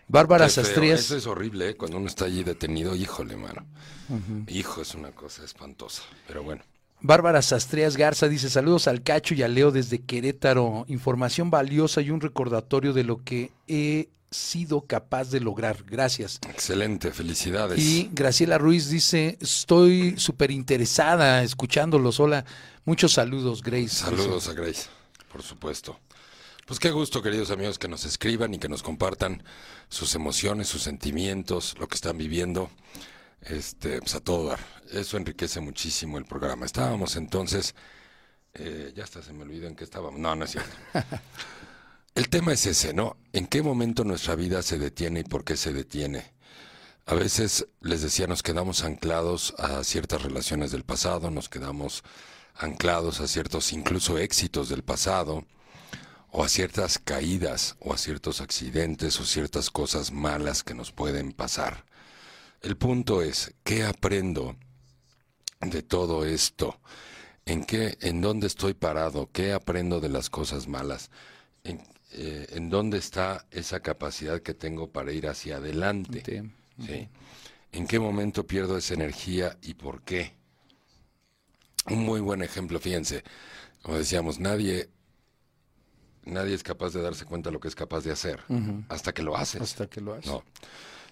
Bárbara 0.08 0.48
Sastrías, 0.48 1.00
Eso 1.00 1.16
es 1.16 1.26
horrible, 1.26 1.70
¿eh? 1.70 1.76
cuando 1.76 1.96
uno 1.96 2.08
está 2.08 2.24
allí 2.26 2.42
detenido, 2.44 2.94
híjole, 2.96 3.36
mano. 3.36 3.64
Hijo, 4.48 4.82
es 4.82 4.94
una 4.94 5.12
cosa 5.12 5.44
espantosa, 5.44 6.02
pero 6.26 6.42
bueno. 6.42 6.62
Bárbara 7.02 7.40
Sastrías 7.40 7.96
Garza 7.96 8.28
dice, 8.28 8.50
saludos 8.50 8.86
al 8.86 9.02
Cacho 9.02 9.34
y 9.34 9.42
a 9.42 9.48
Leo 9.48 9.70
desde 9.70 10.00
Querétaro, 10.00 10.84
información 10.88 11.50
valiosa 11.50 12.02
y 12.02 12.10
un 12.10 12.20
recordatorio 12.20 12.92
de 12.92 13.04
lo 13.04 13.24
que 13.24 13.52
he 13.68 14.10
sido 14.30 14.82
capaz 14.82 15.30
de 15.30 15.40
lograr. 15.40 15.84
Gracias. 15.84 16.38
Excelente, 16.48 17.10
felicidades. 17.10 17.78
Y 17.78 18.10
Graciela 18.12 18.58
Ruiz 18.58 18.90
dice, 18.90 19.38
estoy 19.40 20.18
súper 20.18 20.50
interesada 20.50 21.42
escuchándolos. 21.42 22.20
Hola, 22.20 22.44
muchos 22.84 23.12
saludos, 23.12 23.62
Grace. 23.62 23.88
Saludos 23.88 24.48
a 24.48 24.52
Grace, 24.52 24.88
por 25.32 25.42
supuesto. 25.42 25.98
Pues 26.66 26.78
qué 26.78 26.90
gusto, 26.90 27.22
queridos 27.22 27.50
amigos, 27.50 27.78
que 27.78 27.88
nos 27.88 28.04
escriban 28.04 28.54
y 28.54 28.58
que 28.58 28.68
nos 28.68 28.82
compartan 28.82 29.42
sus 29.88 30.14
emociones, 30.14 30.68
sus 30.68 30.82
sentimientos, 30.82 31.74
lo 31.80 31.88
que 31.88 31.96
están 31.96 32.16
viviendo. 32.16 32.70
Este, 33.42 34.00
pues 34.00 34.14
a 34.14 34.20
todo 34.20 34.48
dar. 34.48 34.60
Eso 34.90 35.16
enriquece 35.16 35.60
muchísimo 35.60 36.18
el 36.18 36.24
programa. 36.24 36.66
Estábamos 36.66 37.16
entonces, 37.16 37.74
eh, 38.54 38.92
ya 38.94 39.04
hasta 39.04 39.22
se 39.22 39.32
me 39.32 39.42
olvidó 39.42 39.66
en 39.66 39.76
qué 39.76 39.84
estábamos. 39.84 40.20
No, 40.20 40.34
no 40.34 40.44
es 40.44 40.50
cierto. 40.52 40.70
El 42.14 42.28
tema 42.28 42.52
es 42.52 42.66
ese, 42.66 42.92
¿no? 42.92 43.16
¿En 43.32 43.46
qué 43.46 43.62
momento 43.62 44.02
nuestra 44.02 44.34
vida 44.34 44.62
se 44.62 44.78
detiene 44.78 45.20
y 45.20 45.24
por 45.24 45.44
qué 45.44 45.56
se 45.56 45.72
detiene? 45.72 46.32
A 47.06 47.14
veces, 47.14 47.66
les 47.80 48.02
decía, 48.02 48.26
nos 48.26 48.42
quedamos 48.42 48.84
anclados 48.84 49.54
a 49.58 49.84
ciertas 49.84 50.22
relaciones 50.22 50.72
del 50.72 50.84
pasado, 50.84 51.30
nos 51.30 51.48
quedamos 51.48 52.02
anclados 52.56 53.20
a 53.20 53.28
ciertos 53.28 53.72
incluso 53.72 54.18
éxitos 54.18 54.68
del 54.68 54.82
pasado, 54.82 55.46
o 56.30 56.44
a 56.44 56.48
ciertas 56.48 56.98
caídas, 56.98 57.76
o 57.80 57.94
a 57.94 57.98
ciertos 57.98 58.40
accidentes, 58.40 59.18
o 59.20 59.24
ciertas 59.24 59.70
cosas 59.70 60.12
malas 60.12 60.62
que 60.62 60.74
nos 60.74 60.92
pueden 60.92 61.32
pasar. 61.32 61.84
El 62.60 62.76
punto 62.76 63.22
es, 63.22 63.54
¿qué 63.64 63.84
aprendo 63.84 64.56
de 65.60 65.82
todo 65.82 66.24
esto? 66.24 66.78
¿En 67.46 67.64
qué, 67.64 67.96
en 68.00 68.20
dónde 68.20 68.46
estoy 68.46 68.74
parado? 68.74 69.30
¿Qué 69.32 69.52
aprendo 69.52 70.00
de 70.00 70.10
las 70.10 70.28
cosas 70.28 70.68
malas? 70.68 71.10
¿En, 71.64 71.82
eh, 72.12 72.46
¿en 72.50 72.68
dónde 72.68 72.98
está 72.98 73.46
esa 73.50 73.80
capacidad 73.80 74.40
que 74.40 74.52
tengo 74.52 74.90
para 74.90 75.12
ir 75.12 75.26
hacia 75.26 75.56
adelante? 75.56 76.22
¿Sí? 76.86 77.08
¿En 77.72 77.86
qué 77.86 77.98
momento 77.98 78.46
pierdo 78.46 78.76
esa 78.76 78.94
energía 78.94 79.56
y 79.62 79.74
por 79.74 80.02
qué? 80.02 80.34
Un 81.86 82.04
muy 82.04 82.20
buen 82.20 82.42
ejemplo, 82.42 82.78
fíjense, 82.78 83.24
como 83.82 83.96
decíamos, 83.96 84.38
nadie 84.38 84.90
nadie 86.24 86.54
es 86.54 86.62
capaz 86.62 86.92
de 86.92 87.00
darse 87.00 87.24
cuenta 87.24 87.48
de 87.48 87.54
lo 87.54 87.60
que 87.60 87.68
es 87.68 87.74
capaz 87.74 88.02
de 88.02 88.12
hacer 88.12 88.40
hasta 88.88 89.12
que 89.12 89.22
lo 89.22 89.36
hace. 89.36 89.58
Hasta 89.58 89.86
que 89.88 90.00
lo 90.00 90.14
hace. 90.14 90.28
No. 90.28 90.44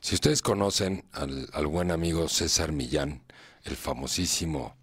Si 0.01 0.15
ustedes 0.15 0.43
conocen 0.43 1.05
al, 1.13 1.49
al 1.53 1.67
buen 1.67 1.91
amigo 1.91 2.29
César 2.29 2.73
Millán, 2.73 3.23
el 3.65 3.77
famosísimo 3.77 4.77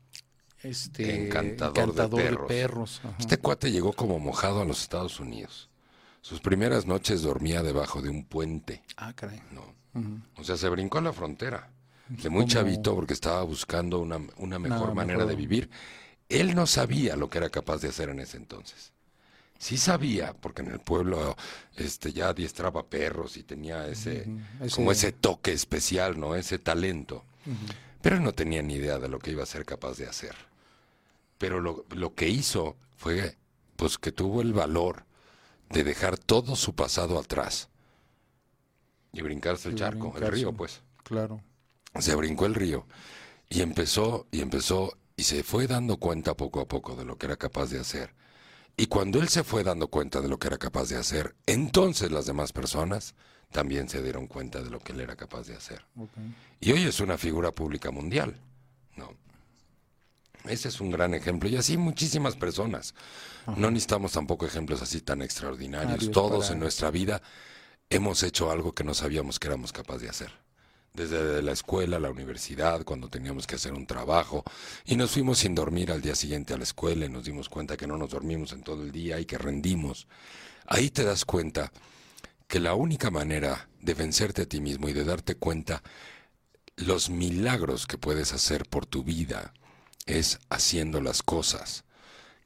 Este, 0.62 1.26
Encantador 1.28 1.94
de 1.94 2.08
perros. 2.10 2.48
perros, 2.48 3.02
ajá. 3.04 3.16
Este 3.20 3.38
cuate 3.38 3.72
llegó 3.72 3.94
como 3.94 4.20
mojado 4.20 4.62
a 4.62 4.66
los 4.66 4.82
Estados 4.82 5.20
Unidos. 5.20 5.70
Sus 6.22 6.40
primeras 6.42 6.86
noches 6.88 7.22
dormía 7.22 7.62
debajo 7.64 8.02
de 8.02 8.10
un 8.10 8.26
puente. 8.26 8.82
Ah, 8.98 9.14
caray. 9.14 9.42
No. 9.52 9.74
O 10.38 10.44
sea, 10.44 10.58
se 10.58 10.68
brincó 10.70 10.98
a 10.98 11.02
la 11.02 11.14
frontera. 11.14 11.70
De 12.10 12.30
muy 12.30 12.46
chavito 12.46 12.94
porque 12.94 13.14
estaba 13.14 13.42
buscando 13.44 14.00
una, 14.00 14.20
una 14.38 14.60
mejor 14.60 14.94
manera 14.94 15.20
mejor- 15.20 15.30
de 15.30 15.36
vivir. 15.38 15.70
Él 16.30 16.54
no 16.56 16.68
sabía 16.68 17.16
lo 17.16 17.30
que 17.30 17.38
era 17.38 17.50
capaz 17.50 17.78
de 17.78 17.88
hacer 17.90 18.10
en 18.10 18.20
ese 18.20 18.38
entonces. 18.38 18.92
Sí 19.58 19.78
sabía, 19.78 20.34
porque 20.34 20.62
en 20.62 20.72
el 20.72 20.80
pueblo 20.80 21.36
este, 21.78 22.12
ya 22.14 22.30
adiestraba 22.30 22.86
perros 22.88 23.38
y 23.38 23.44
tenía 23.44 23.88
ese, 23.88 24.28
ese- 24.62 24.76
como 24.76 24.92
ese 24.92 25.12
toque 25.12 25.52
especial, 25.54 26.20
¿no? 26.20 26.36
Ese 26.36 26.60
talento. 26.60 27.24
Pero 28.02 28.20
no 28.20 28.34
tenía 28.34 28.62
ni 28.62 28.76
idea 28.76 29.00
de 29.00 29.08
lo 29.08 29.18
que 29.20 29.32
iba 29.32 29.44
a 29.44 29.48
ser 29.48 29.66
capaz 29.66 29.98
de 29.98 30.08
hacer. 30.08 30.36
Pero 31.38 31.62
lo, 31.62 31.86
lo 31.90 32.14
que 32.16 32.30
hizo 32.30 32.76
fue, 32.98 33.38
pues 33.76 33.98
que 33.98 34.12
tuvo 34.12 34.42
el 34.42 34.54
valor 34.54 35.04
de 35.70 35.84
dejar 35.84 36.18
todo 36.18 36.56
su 36.56 36.76
pasado 36.76 37.18
atrás 37.20 37.70
y 39.14 39.22
brincarse 39.22 39.70
el 39.70 39.76
Y 39.76 39.78
charco, 39.78 40.14
el 40.18 40.28
río, 40.28 40.54
pues. 40.54 40.82
Claro. 41.04 41.42
Se 42.00 42.14
brincó 42.16 42.46
el 42.46 42.56
río 42.56 42.86
y 43.50 43.62
empezó 43.62 44.28
y 44.32 44.42
empezó 44.42 44.98
y 45.18 45.24
se 45.24 45.44
fue 45.44 45.66
dando 45.68 45.98
cuenta 45.98 46.36
poco 46.36 46.60
a 46.60 46.68
poco 46.68 46.96
de 46.96 47.06
lo 47.06 47.18
que 47.18 47.26
era 47.28 47.38
capaz 47.38 47.68
de 47.68 47.80
hacer. 47.80 48.14
Y 48.78 48.88
cuando 48.88 49.20
él 49.20 49.30
se 49.30 49.44
fue 49.44 49.64
dando 49.64 49.88
cuenta 49.88 50.20
de 50.22 50.28
lo 50.28 50.38
que 50.38 50.48
era 50.48 50.58
capaz 50.58 50.90
de 50.90 50.98
hacer, 50.98 51.36
entonces 51.46 52.12
las 52.12 52.26
demás 52.26 52.52
personas 52.52 53.16
también 53.52 53.88
se 53.88 54.02
dieron 54.04 54.28
cuenta 54.28 54.62
de 54.62 54.70
lo 54.70 54.80
que 54.80 54.92
él 54.92 55.00
era 55.02 55.16
capaz 55.16 55.44
de 55.48 55.56
hacer. 55.56 55.86
Y 56.60 56.72
hoy 56.74 56.84
es 56.84 57.00
una 57.00 57.18
figura 57.18 57.52
pública 57.52 57.90
mundial. 57.92 58.36
No. 58.98 59.14
Ese 60.44 60.68
es 60.68 60.82
un 60.82 60.92
gran 60.92 61.14
ejemplo. 61.14 61.48
Y 61.50 61.56
así 61.56 61.78
muchísimas 61.78 62.36
personas. 62.36 62.94
No 63.56 63.72
necesitamos 63.72 64.12
tampoco 64.12 64.46
ejemplos 64.46 64.82
así 64.82 65.00
tan 65.02 65.22
extraordinarios. 65.22 66.12
Todos 66.12 66.46
para- 66.46 66.54
en 66.54 66.60
nuestra 66.60 66.92
vida 66.92 67.22
hemos 67.90 68.24
hecho 68.24 68.52
algo 68.52 68.74
que 68.74 68.84
no 68.84 68.94
sabíamos 68.94 69.40
que 69.40 69.48
éramos 69.48 69.72
capaces 69.72 70.02
de 70.02 70.10
hacer. 70.10 70.32
Desde 70.96 71.42
la 71.42 71.52
escuela, 71.52 72.00
la 72.00 72.10
universidad, 72.10 72.84
cuando 72.84 73.10
teníamos 73.10 73.46
que 73.46 73.56
hacer 73.56 73.74
un 73.74 73.86
trabajo 73.86 74.44
y 74.86 74.96
nos 74.96 75.12
fuimos 75.12 75.40
sin 75.40 75.54
dormir 75.54 75.92
al 75.92 76.02
día 76.02 76.16
siguiente 76.16 76.54
a 76.54 76.58
la 76.58 76.64
escuela 76.64 77.06
y 77.06 77.10
nos 77.10 77.26
dimos 77.26 77.50
cuenta 77.50 77.76
que 77.76 77.86
no 77.86 77.98
nos 77.98 78.12
dormimos 78.12 78.54
en 78.54 78.64
todo 78.64 78.84
el 78.84 78.92
día 78.92 79.20
y 79.20 79.26
que 79.26 79.38
rendimos. 79.38 80.08
Ahí 80.66 80.90
te 80.90 81.04
das 81.04 81.26
cuenta 81.26 81.72
que 82.48 82.60
la 82.60 82.76
única 82.76 83.12
manera 83.12 83.68
de 83.82 83.94
vencerte 83.94 84.44
a 84.44 84.46
ti 84.46 84.62
mismo 84.62 84.88
y 84.88 84.94
de 84.94 85.04
darte 85.04 85.36
cuenta 85.36 85.84
los 86.78 87.10
milagros 87.10 87.88
que 87.88 87.98
puedes 87.98 88.34
hacer 88.34 88.66
por 88.66 88.86
tu 88.86 89.04
vida 89.04 89.54
es 90.06 90.40
haciendo 90.50 91.02
las 91.02 91.24
cosas, 91.24 91.84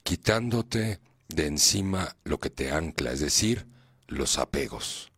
quitándote 0.04 1.00
de 1.28 1.46
encima 1.46 2.16
lo 2.24 2.40
que 2.40 2.50
te 2.50 2.72
ancla, 2.72 3.12
es 3.12 3.20
decir, 3.20 3.68
los 4.08 4.38
apegos. 4.38 5.12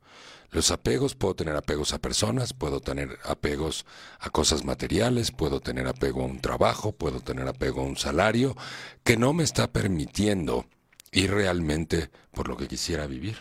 Los 0.51 0.69
apegos, 0.69 1.15
puedo 1.15 1.33
tener 1.33 1.55
apegos 1.55 1.93
a 1.93 1.99
personas, 1.99 2.53
puedo 2.53 2.81
tener 2.81 3.17
apegos 3.23 3.85
a 4.19 4.29
cosas 4.29 4.65
materiales, 4.65 5.31
puedo 5.31 5.61
tener 5.61 5.87
apego 5.87 6.23
a 6.23 6.25
un 6.25 6.41
trabajo, 6.41 6.91
puedo 6.91 7.21
tener 7.21 7.47
apego 7.47 7.81
a 7.81 7.85
un 7.85 7.95
salario 7.95 8.57
que 9.05 9.15
no 9.15 9.31
me 9.31 9.43
está 9.43 9.71
permitiendo 9.71 10.65
ir 11.13 11.31
realmente 11.31 12.09
por 12.33 12.49
lo 12.49 12.57
que 12.57 12.67
quisiera 12.67 13.07
vivir. 13.07 13.37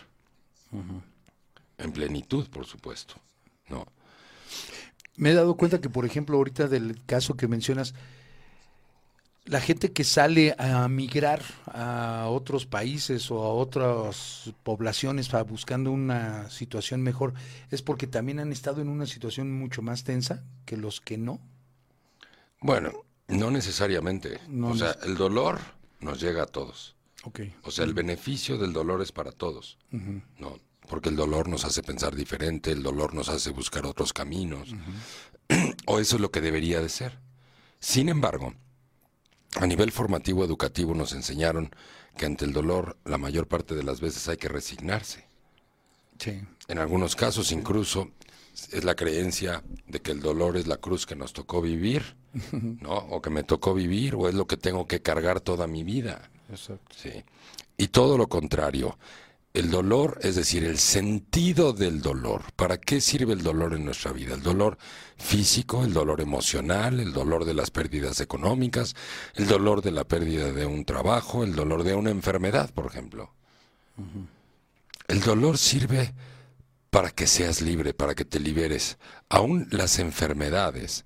En 1.77 1.91
plenitud, 1.91 2.47
por 2.49 2.65
supuesto. 2.65 3.15
No. 3.67 3.85
Me 5.17 5.31
he 5.31 5.33
dado 5.33 5.57
cuenta 5.57 5.81
que, 5.81 5.89
por 5.89 6.05
ejemplo, 6.05 6.37
ahorita 6.37 6.69
del 6.69 7.03
caso 7.05 7.35
que 7.35 7.49
mencionas, 7.49 7.93
la 9.45 9.59
gente 9.59 9.91
que 9.91 10.03
sale 10.03 10.55
a 10.57 10.87
migrar 10.87 11.41
a 11.65 12.27
otros 12.29 12.65
países 12.65 13.31
o 13.31 13.43
a 13.43 13.53
otras 13.53 14.53
poblaciones 14.63 15.29
buscando 15.47 15.91
una 15.91 16.49
situación 16.49 17.01
mejor, 17.01 17.33
es 17.71 17.81
porque 17.81 18.07
también 18.07 18.39
han 18.39 18.51
estado 18.51 18.81
en 18.81 18.89
una 18.89 19.05
situación 19.05 19.51
mucho 19.51 19.81
más 19.81 20.03
tensa 20.03 20.43
que 20.65 20.77
los 20.77 21.01
que 21.01 21.17
no. 21.17 21.39
Bueno, 22.59 22.91
no 23.27 23.49
necesariamente. 23.49 24.39
No 24.47 24.69
o 24.69 24.75
sea, 24.75 24.95
el 25.03 25.15
dolor 25.15 25.59
nos 25.99 26.21
llega 26.21 26.43
a 26.43 26.47
todos. 26.47 26.95
Ok. 27.23 27.41
O 27.63 27.71
sea, 27.71 27.85
el 27.85 27.93
beneficio 27.93 28.57
del 28.57 28.73
dolor 28.73 29.01
es 29.01 29.11
para 29.11 29.31
todos. 29.31 29.79
No, 30.37 30.59
porque 30.87 31.09
el 31.09 31.15
dolor 31.15 31.47
nos 31.47 31.65
hace 31.65 31.81
pensar 31.81 32.15
diferente, 32.15 32.71
el 32.71 32.83
dolor 32.83 33.13
nos 33.13 33.29
hace 33.29 33.49
buscar 33.49 33.85
otros 33.85 34.13
caminos. 34.13 34.75
o 35.87 35.99
eso 35.99 36.15
es 36.15 36.21
lo 36.21 36.31
que 36.31 36.41
debería 36.41 36.79
de 36.79 36.89
ser. 36.89 37.19
Sin 37.79 38.09
embargo, 38.09 38.53
a 39.55 39.67
nivel 39.67 39.91
formativo 39.91 40.43
educativo 40.43 40.93
nos 40.93 41.13
enseñaron 41.13 41.71
que 42.17 42.25
ante 42.25 42.45
el 42.45 42.53
dolor 42.53 42.97
la 43.05 43.17
mayor 43.17 43.47
parte 43.47 43.75
de 43.75 43.83
las 43.83 44.01
veces 44.01 44.27
hay 44.27 44.37
que 44.37 44.47
resignarse. 44.47 45.25
Sí. 46.17 46.41
En 46.67 46.77
algunos 46.77 47.15
casos 47.15 47.51
incluso 47.51 48.11
es 48.71 48.83
la 48.83 48.95
creencia 48.95 49.63
de 49.87 50.01
que 50.01 50.11
el 50.11 50.21
dolor 50.21 50.57
es 50.57 50.67
la 50.67 50.77
cruz 50.77 51.05
que 51.05 51.15
nos 51.15 51.33
tocó 51.33 51.61
vivir, 51.61 52.15
¿no? 52.51 52.93
O 52.93 53.21
que 53.21 53.29
me 53.29 53.43
tocó 53.43 53.73
vivir 53.73 54.15
o 54.15 54.29
es 54.29 54.35
lo 54.35 54.45
que 54.45 54.57
tengo 54.57 54.87
que 54.87 55.01
cargar 55.01 55.41
toda 55.41 55.67
mi 55.67 55.83
vida. 55.83 56.29
Exacto. 56.49 56.95
Sí. 56.95 57.23
Y 57.77 57.87
todo 57.87 58.17
lo 58.17 58.27
contrario. 58.27 58.97
El 59.53 59.69
dolor, 59.69 60.17
es 60.23 60.35
decir, 60.35 60.63
el 60.63 60.77
sentido 60.77 61.73
del 61.73 62.01
dolor. 62.01 62.43
¿Para 62.55 62.77
qué 62.77 63.01
sirve 63.01 63.33
el 63.33 63.43
dolor 63.43 63.73
en 63.73 63.83
nuestra 63.83 64.13
vida? 64.13 64.33
El 64.33 64.43
dolor 64.43 64.77
físico, 65.17 65.83
el 65.83 65.91
dolor 65.91 66.21
emocional, 66.21 67.01
el 67.01 67.11
dolor 67.11 67.43
de 67.43 67.53
las 67.53 67.69
pérdidas 67.69 68.21
económicas, 68.21 68.95
el 69.35 69.47
dolor 69.47 69.81
de 69.81 69.91
la 69.91 70.05
pérdida 70.05 70.53
de 70.53 70.65
un 70.65 70.85
trabajo, 70.85 71.43
el 71.43 71.53
dolor 71.53 71.83
de 71.83 71.95
una 71.95 72.11
enfermedad, 72.11 72.73
por 72.73 72.85
ejemplo. 72.85 73.33
El 75.09 75.19
dolor 75.19 75.57
sirve 75.57 76.13
para 76.89 77.09
que 77.09 77.27
seas 77.27 77.61
libre, 77.61 77.93
para 77.93 78.15
que 78.15 78.23
te 78.23 78.39
liberes. 78.39 78.97
Aún 79.27 79.67
las 79.71 79.99
enfermedades 79.99 81.03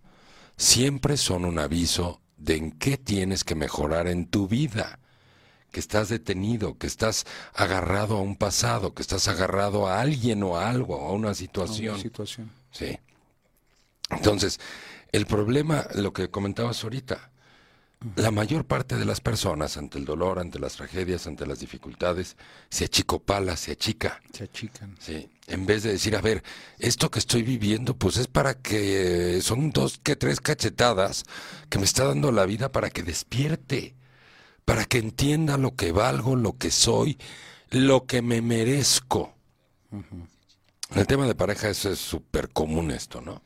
siempre 0.55 1.17
son 1.17 1.45
un 1.45 1.57
aviso 1.57 2.21
de 2.37 2.57
en 2.57 2.71
qué 2.71 2.97
tienes 2.97 3.43
que 3.43 3.55
mejorar 3.55 4.07
en 4.07 4.27
tu 4.27 4.47
vida 4.47 4.99
que 5.75 5.81
estás 5.81 6.07
detenido, 6.07 6.77
que 6.77 6.87
estás 6.87 7.25
agarrado 7.53 8.15
a 8.15 8.21
un 8.21 8.37
pasado, 8.37 8.93
que 8.93 9.01
estás 9.01 9.27
agarrado 9.27 9.89
a 9.89 9.99
alguien 9.99 10.41
o 10.41 10.55
a 10.55 10.69
algo, 10.69 11.05
a 11.05 11.11
una 11.11 11.33
situación. 11.33 11.95
Una 11.95 12.01
situación. 12.01 12.49
Sí. 12.71 12.97
Entonces, 14.09 14.61
el 15.11 15.25
problema, 15.25 15.85
lo 15.93 16.13
que 16.13 16.29
comentabas 16.29 16.81
ahorita, 16.81 17.29
la 18.15 18.31
mayor 18.31 18.63
parte 18.63 18.95
de 18.95 19.03
las 19.03 19.19
personas 19.19 19.75
ante 19.75 19.97
el 19.97 20.05
dolor, 20.05 20.39
ante 20.39 20.59
las 20.59 20.77
tragedias, 20.77 21.27
ante 21.27 21.45
las 21.45 21.59
dificultades, 21.59 22.37
se 22.69 22.85
achicopala, 22.85 23.57
se 23.57 23.73
achica. 23.73 24.21
Se 24.31 24.45
achican. 24.45 24.95
Sí, 25.01 25.29
en 25.47 25.65
vez 25.65 25.83
de 25.83 25.91
decir, 25.91 26.15
a 26.15 26.21
ver, 26.21 26.41
esto 26.79 27.11
que 27.11 27.19
estoy 27.19 27.43
viviendo, 27.43 27.97
pues 27.97 28.15
es 28.15 28.27
para 28.27 28.53
que 28.53 29.41
son 29.41 29.71
dos 29.71 29.99
que 30.01 30.15
tres 30.15 30.39
cachetadas 30.39 31.25
que 31.69 31.79
me 31.79 31.83
está 31.83 32.05
dando 32.05 32.31
la 32.31 32.45
vida 32.45 32.71
para 32.71 32.89
que 32.89 33.03
despierte, 33.03 33.93
para 34.65 34.85
que 34.85 34.97
entienda 34.97 35.57
lo 35.57 35.75
que 35.75 35.91
valgo, 35.91 36.35
lo 36.35 36.57
que 36.57 36.71
soy 36.71 37.17
lo 37.75 38.05
que 38.05 38.21
me 38.21 38.41
merezco. 38.41 39.33
En 39.91 40.99
el 40.99 41.07
tema 41.07 41.27
de 41.27 41.35
pareja 41.35 41.69
eso 41.69 41.91
es 41.91 41.99
súper 41.99 42.49
común 42.49 42.91
esto, 42.91 43.21
¿no? 43.21 43.41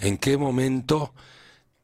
¿En 0.00 0.18
qué 0.18 0.36
momento 0.36 1.14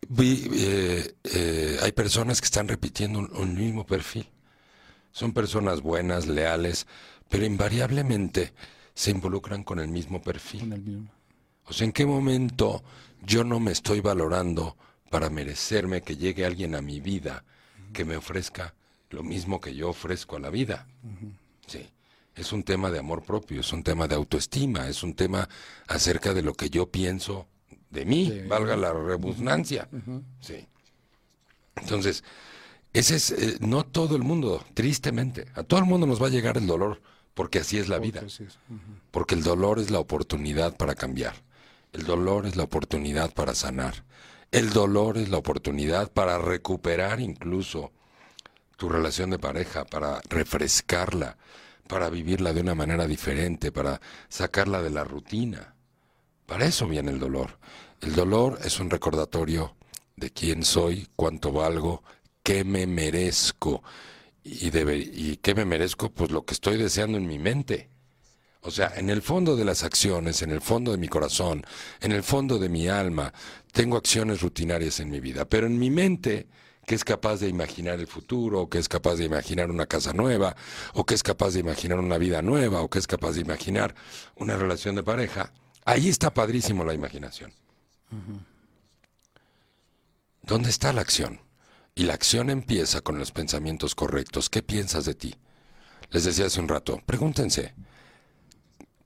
vi, 0.08 0.48
eh, 0.52 1.14
eh, 1.24 1.78
hay 1.80 1.92
personas 1.92 2.40
que 2.40 2.46
están 2.46 2.68
repitiendo 2.68 3.20
un, 3.20 3.30
un 3.36 3.54
mismo 3.54 3.86
perfil? 3.86 4.28
Son 5.12 5.32
personas 5.32 5.80
buenas, 5.80 6.26
leales, 6.26 6.86
pero 7.28 7.44
invariablemente 7.44 8.52
se 8.94 9.12
involucran 9.12 9.62
con 9.62 9.78
el 9.78 9.88
mismo 9.88 10.20
perfil. 10.22 10.60
Con 10.60 10.72
el 10.72 10.82
mismo. 10.82 11.10
O 11.66 11.72
sea, 11.72 11.84
¿en 11.84 11.92
qué 11.92 12.04
momento 12.04 12.82
yo 13.22 13.44
no 13.44 13.60
me 13.60 13.72
estoy 13.72 14.00
valorando 14.00 14.76
para 15.08 15.30
merecerme 15.30 16.02
que 16.02 16.16
llegue 16.16 16.44
alguien 16.44 16.74
a 16.74 16.82
mi 16.82 17.00
vida 17.00 17.44
que 17.94 18.04
me 18.04 18.16
ofrezca 18.16 18.74
lo 19.08 19.22
mismo 19.22 19.58
que 19.58 19.74
yo 19.74 19.88
ofrezco 19.88 20.36
a 20.36 20.40
la 20.40 20.50
vida? 20.50 20.86
Sí. 21.66 21.88
Es 22.34 22.52
un 22.52 22.62
tema 22.62 22.90
de 22.90 22.98
amor 22.98 23.22
propio, 23.22 23.60
es 23.60 23.72
un 23.72 23.82
tema 23.82 24.06
de 24.06 24.16
autoestima, 24.16 24.88
es 24.88 25.02
un 25.02 25.14
tema 25.14 25.48
acerca 25.86 26.34
de 26.34 26.42
lo 26.42 26.52
que 26.52 26.68
yo 26.68 26.90
pienso 26.90 27.46
de 27.90 28.04
mí, 28.04 28.42
valga 28.48 28.76
la 28.76 28.92
redundancia. 28.92 29.88
Sí. 30.40 30.66
Entonces, 31.76 32.24
ese 32.92 33.16
es, 33.16 33.30
eh, 33.30 33.56
no 33.60 33.84
todo 33.84 34.16
el 34.16 34.22
mundo, 34.22 34.64
tristemente, 34.74 35.46
a 35.54 35.62
todo 35.62 35.80
el 35.80 35.86
mundo 35.86 36.06
nos 36.06 36.22
va 36.22 36.26
a 36.26 36.30
llegar 36.30 36.56
el 36.56 36.66
dolor, 36.66 37.00
porque 37.34 37.58
así 37.58 37.78
es 37.78 37.88
la 37.88 37.98
vida. 37.98 38.20
Es-. 38.20 38.40
Porque 39.10 39.34
el 39.34 39.42
dolor 39.42 39.78
es 39.78 39.90
la 39.90 39.98
oportunidad 39.98 40.76
para 40.76 40.94
cambiar. 40.94 41.34
El 41.92 42.04
dolor 42.04 42.46
es 42.46 42.56
la 42.56 42.64
oportunidad 42.64 43.32
para 43.32 43.54
sanar. 43.54 44.04
El 44.54 44.70
dolor 44.70 45.18
es 45.18 45.30
la 45.30 45.38
oportunidad 45.38 46.12
para 46.12 46.38
recuperar 46.38 47.18
incluso 47.18 47.90
tu 48.76 48.88
relación 48.88 49.30
de 49.30 49.40
pareja, 49.40 49.84
para 49.84 50.20
refrescarla, 50.28 51.36
para 51.88 52.08
vivirla 52.08 52.52
de 52.52 52.60
una 52.60 52.76
manera 52.76 53.08
diferente, 53.08 53.72
para 53.72 54.00
sacarla 54.28 54.80
de 54.80 54.90
la 54.90 55.02
rutina. 55.02 55.74
Para 56.46 56.66
eso 56.66 56.86
viene 56.86 57.10
el 57.10 57.18
dolor. 57.18 57.58
El 58.00 58.14
dolor 58.14 58.60
es 58.64 58.78
un 58.78 58.90
recordatorio 58.90 59.74
de 60.14 60.30
quién 60.30 60.62
soy, 60.62 61.08
cuánto 61.16 61.50
valgo, 61.50 62.04
qué 62.44 62.62
me 62.62 62.86
merezco. 62.86 63.82
Y, 64.44 64.70
qué 65.38 65.54
me 65.56 65.64
merezco, 65.64 66.10
pues 66.10 66.30
lo 66.30 66.44
que 66.44 66.54
estoy 66.54 66.76
deseando 66.76 67.18
en 67.18 67.26
mi 67.26 67.40
mente. 67.40 67.88
O 68.66 68.70
sea, 68.70 68.94
en 68.96 69.10
el 69.10 69.20
fondo 69.20 69.56
de 69.56 69.64
las 69.66 69.84
acciones, 69.84 70.40
en 70.40 70.50
el 70.50 70.62
fondo 70.62 70.90
de 70.92 70.96
mi 70.96 71.06
corazón, 71.06 71.62
en 72.00 72.12
el 72.12 72.22
fondo 72.22 72.58
de 72.58 72.70
mi 72.70 72.88
alma, 72.88 73.30
tengo 73.72 73.98
acciones 73.98 74.40
rutinarias 74.40 75.00
en 75.00 75.10
mi 75.10 75.20
vida, 75.20 75.44
pero 75.44 75.66
en 75.66 75.78
mi 75.78 75.90
mente, 75.90 76.48
que 76.86 76.94
es 76.94 77.04
capaz 77.04 77.40
de 77.40 77.48
imaginar 77.48 78.00
el 78.00 78.06
futuro, 78.06 78.62
o 78.62 78.70
que 78.70 78.78
es 78.78 78.88
capaz 78.88 79.16
de 79.16 79.24
imaginar 79.26 79.70
una 79.70 79.84
casa 79.84 80.14
nueva, 80.14 80.56
o 80.94 81.04
que 81.04 81.14
es 81.14 81.22
capaz 81.22 81.52
de 81.52 81.60
imaginar 81.60 81.98
una 81.98 82.16
vida 82.16 82.40
nueva, 82.40 82.80
o 82.80 82.88
que 82.88 82.98
es 82.98 83.06
capaz 83.06 83.32
de 83.32 83.42
imaginar 83.42 83.94
una 84.36 84.56
relación 84.56 84.94
de 84.94 85.02
pareja, 85.02 85.52
ahí 85.84 86.08
está 86.08 86.32
padrísimo 86.32 86.86
la 86.86 86.94
imaginación. 86.94 87.52
¿Dónde 90.40 90.70
está 90.70 90.94
la 90.94 91.02
acción? 91.02 91.42
Y 91.94 92.04
la 92.04 92.14
acción 92.14 92.48
empieza 92.48 93.02
con 93.02 93.18
los 93.18 93.30
pensamientos 93.30 93.94
correctos. 93.94 94.48
¿Qué 94.48 94.62
piensas 94.62 95.04
de 95.04 95.14
ti? 95.14 95.34
Les 96.08 96.24
decía 96.24 96.46
hace 96.46 96.60
un 96.60 96.68
rato, 96.68 97.02
pregúntense, 97.04 97.74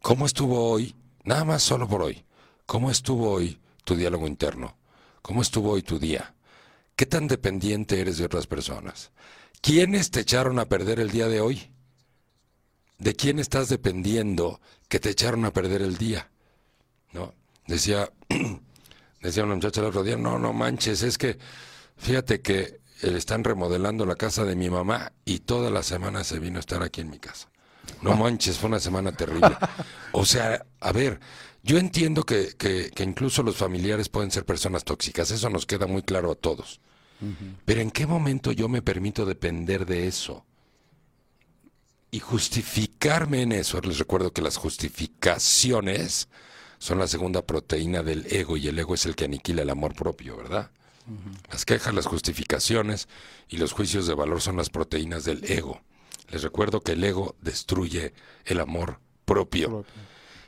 ¿Cómo 0.03 0.27
estuvo 0.27 0.71
hoy? 0.71 0.95
Nada 1.25 1.45
más 1.45 1.63
solo 1.63 1.89
por 1.89 2.03
hoy. 2.03 2.25
¿Cómo 2.67 2.91
estuvo 2.91 3.31
hoy 3.31 3.59
tu 3.85 3.97
diálogo 3.97 4.27
interno? 4.27 4.77
¿Cómo 5.23 5.43
estuvo 5.43 5.73
hoy 5.73 5.83
tu 5.83 5.99
día? 5.99 6.35
¿Qué 6.97 7.07
tan 7.07 7.29
dependiente 7.29 8.01
eres 8.01 8.19
de 8.19 8.25
otras 8.25 8.47
personas? 8.47 9.11
¿Quiénes 9.61 10.11
te 10.11 10.21
echaron 10.21 10.59
a 10.59 10.67
perder 10.67 11.01
el 11.01 11.11
día 11.11 11.29
de 11.29 11.41
hoy? 11.41 11.71
¿De 12.99 13.15
quién 13.15 13.39
estás 13.39 13.69
dependiendo 13.69 14.61
que 14.89 15.01
te 15.01 15.11
echaron 15.11 15.45
a 15.45 15.53
perder 15.53 15.83
el 15.83 15.97
día? 15.97 16.31
¿No? 17.13 17.35
Decía, 17.67 18.11
decía 19.23 19.45
una 19.45 19.55
muchacha 19.55 19.81
el 19.81 19.87
otro 19.87 20.03
día, 20.03 20.17
no, 20.17 20.39
no 20.39 20.53
manches, 20.53 21.03
es 21.03 21.19
que 21.19 21.39
fíjate 21.97 22.41
que 22.41 22.61
eh, 22.61 22.81
están 23.03 23.45
remodelando 23.45 24.07
la 24.07 24.17
casa 24.17 24.45
de 24.45 24.57
mi 24.57 24.71
mamá 24.71 25.13
y 25.25 25.41
toda 25.41 25.71
la 25.71 25.83
semana 25.83 26.25
se 26.25 26.39
vino 26.39 26.57
a 26.57 26.61
estar 26.61 26.83
aquí 26.83 27.01
en 27.01 27.11
mi 27.11 27.19
casa. 27.19 27.49
No 28.03 28.17
manches, 28.17 28.59
fue 28.59 28.69
una 28.69 28.81
semana 28.81 29.13
terrible. 29.13 29.57
O 30.13 30.25
sea, 30.25 30.65
a 30.81 30.93
ver, 30.93 31.21
yo 31.63 31.79
entiendo 31.79 32.25
que, 32.25 32.55
que, 32.57 32.91
que 32.91 33.03
incluso 33.03 33.43
los 33.43 33.57
familiares 33.57 34.09
pueden 34.09 34.31
ser 34.31 34.45
personas 34.45 34.85
tóxicas, 34.85 35.31
eso 35.31 35.51
nos 35.51 35.67
queda 35.67 35.87
muy 35.87 36.03
claro 36.03 36.33
a 36.33 36.35
todos. 36.35 36.81
Pero 37.65 37.81
¿en 37.81 37.91
qué 37.91 38.07
momento 38.07 38.53
yo 38.53 38.69
me 38.69 38.81
permito 38.81 39.27
depender 39.27 39.87
de 39.87 40.07
eso? 40.07 40.45
Y 42.11 42.21
justificarme 42.21 43.43
en 43.43 43.53
eso. 43.53 43.81
Les 43.81 43.99
recuerdo 43.99 44.33
que 44.33 44.41
las 44.41 44.57
justificaciones 44.57 46.29
son 46.79 46.99
la 46.99 47.09
segunda 47.09 47.43
proteína 47.43 48.03
del 48.03 48.27
ego 48.33 48.57
y 48.57 48.69
el 48.69 48.79
ego 48.79 48.95
es 48.95 49.05
el 49.05 49.17
que 49.17 49.25
aniquila 49.25 49.63
el 49.63 49.71
amor 49.71 49.95
propio, 49.95 50.37
¿verdad? 50.37 50.71
Las 51.51 51.65
quejas, 51.65 51.95
las 51.95 52.07
justificaciones 52.07 53.09
y 53.49 53.57
los 53.57 53.73
juicios 53.73 54.07
de 54.07 54.15
valor 54.15 54.41
son 54.41 54.57
las 54.57 54.71
proteínas 54.71 55.25
del 55.25 55.43
ego. 55.51 55.81
Les 56.31 56.43
recuerdo 56.43 56.81
que 56.81 56.93
el 56.93 57.05
ego 57.05 57.37
destruye 57.41 58.13
el 58.45 58.61
amor 58.61 59.01
propio. 59.25 59.85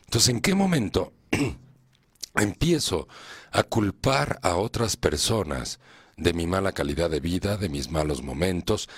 Entonces, 0.04 0.28
¿en 0.28 0.40
qué 0.40 0.54
momento 0.54 1.12
empiezo 2.34 3.08
a 3.52 3.62
culpar 3.62 4.38
a 4.42 4.56
otras 4.56 4.96
personas 4.96 5.80
de 6.16 6.32
mi 6.32 6.46
mala 6.46 6.72
calidad 6.72 7.08
de 7.08 7.20
vida, 7.20 7.56
de 7.56 7.68
mis 7.68 7.90
malos 7.90 8.22
momentos, 8.22 8.88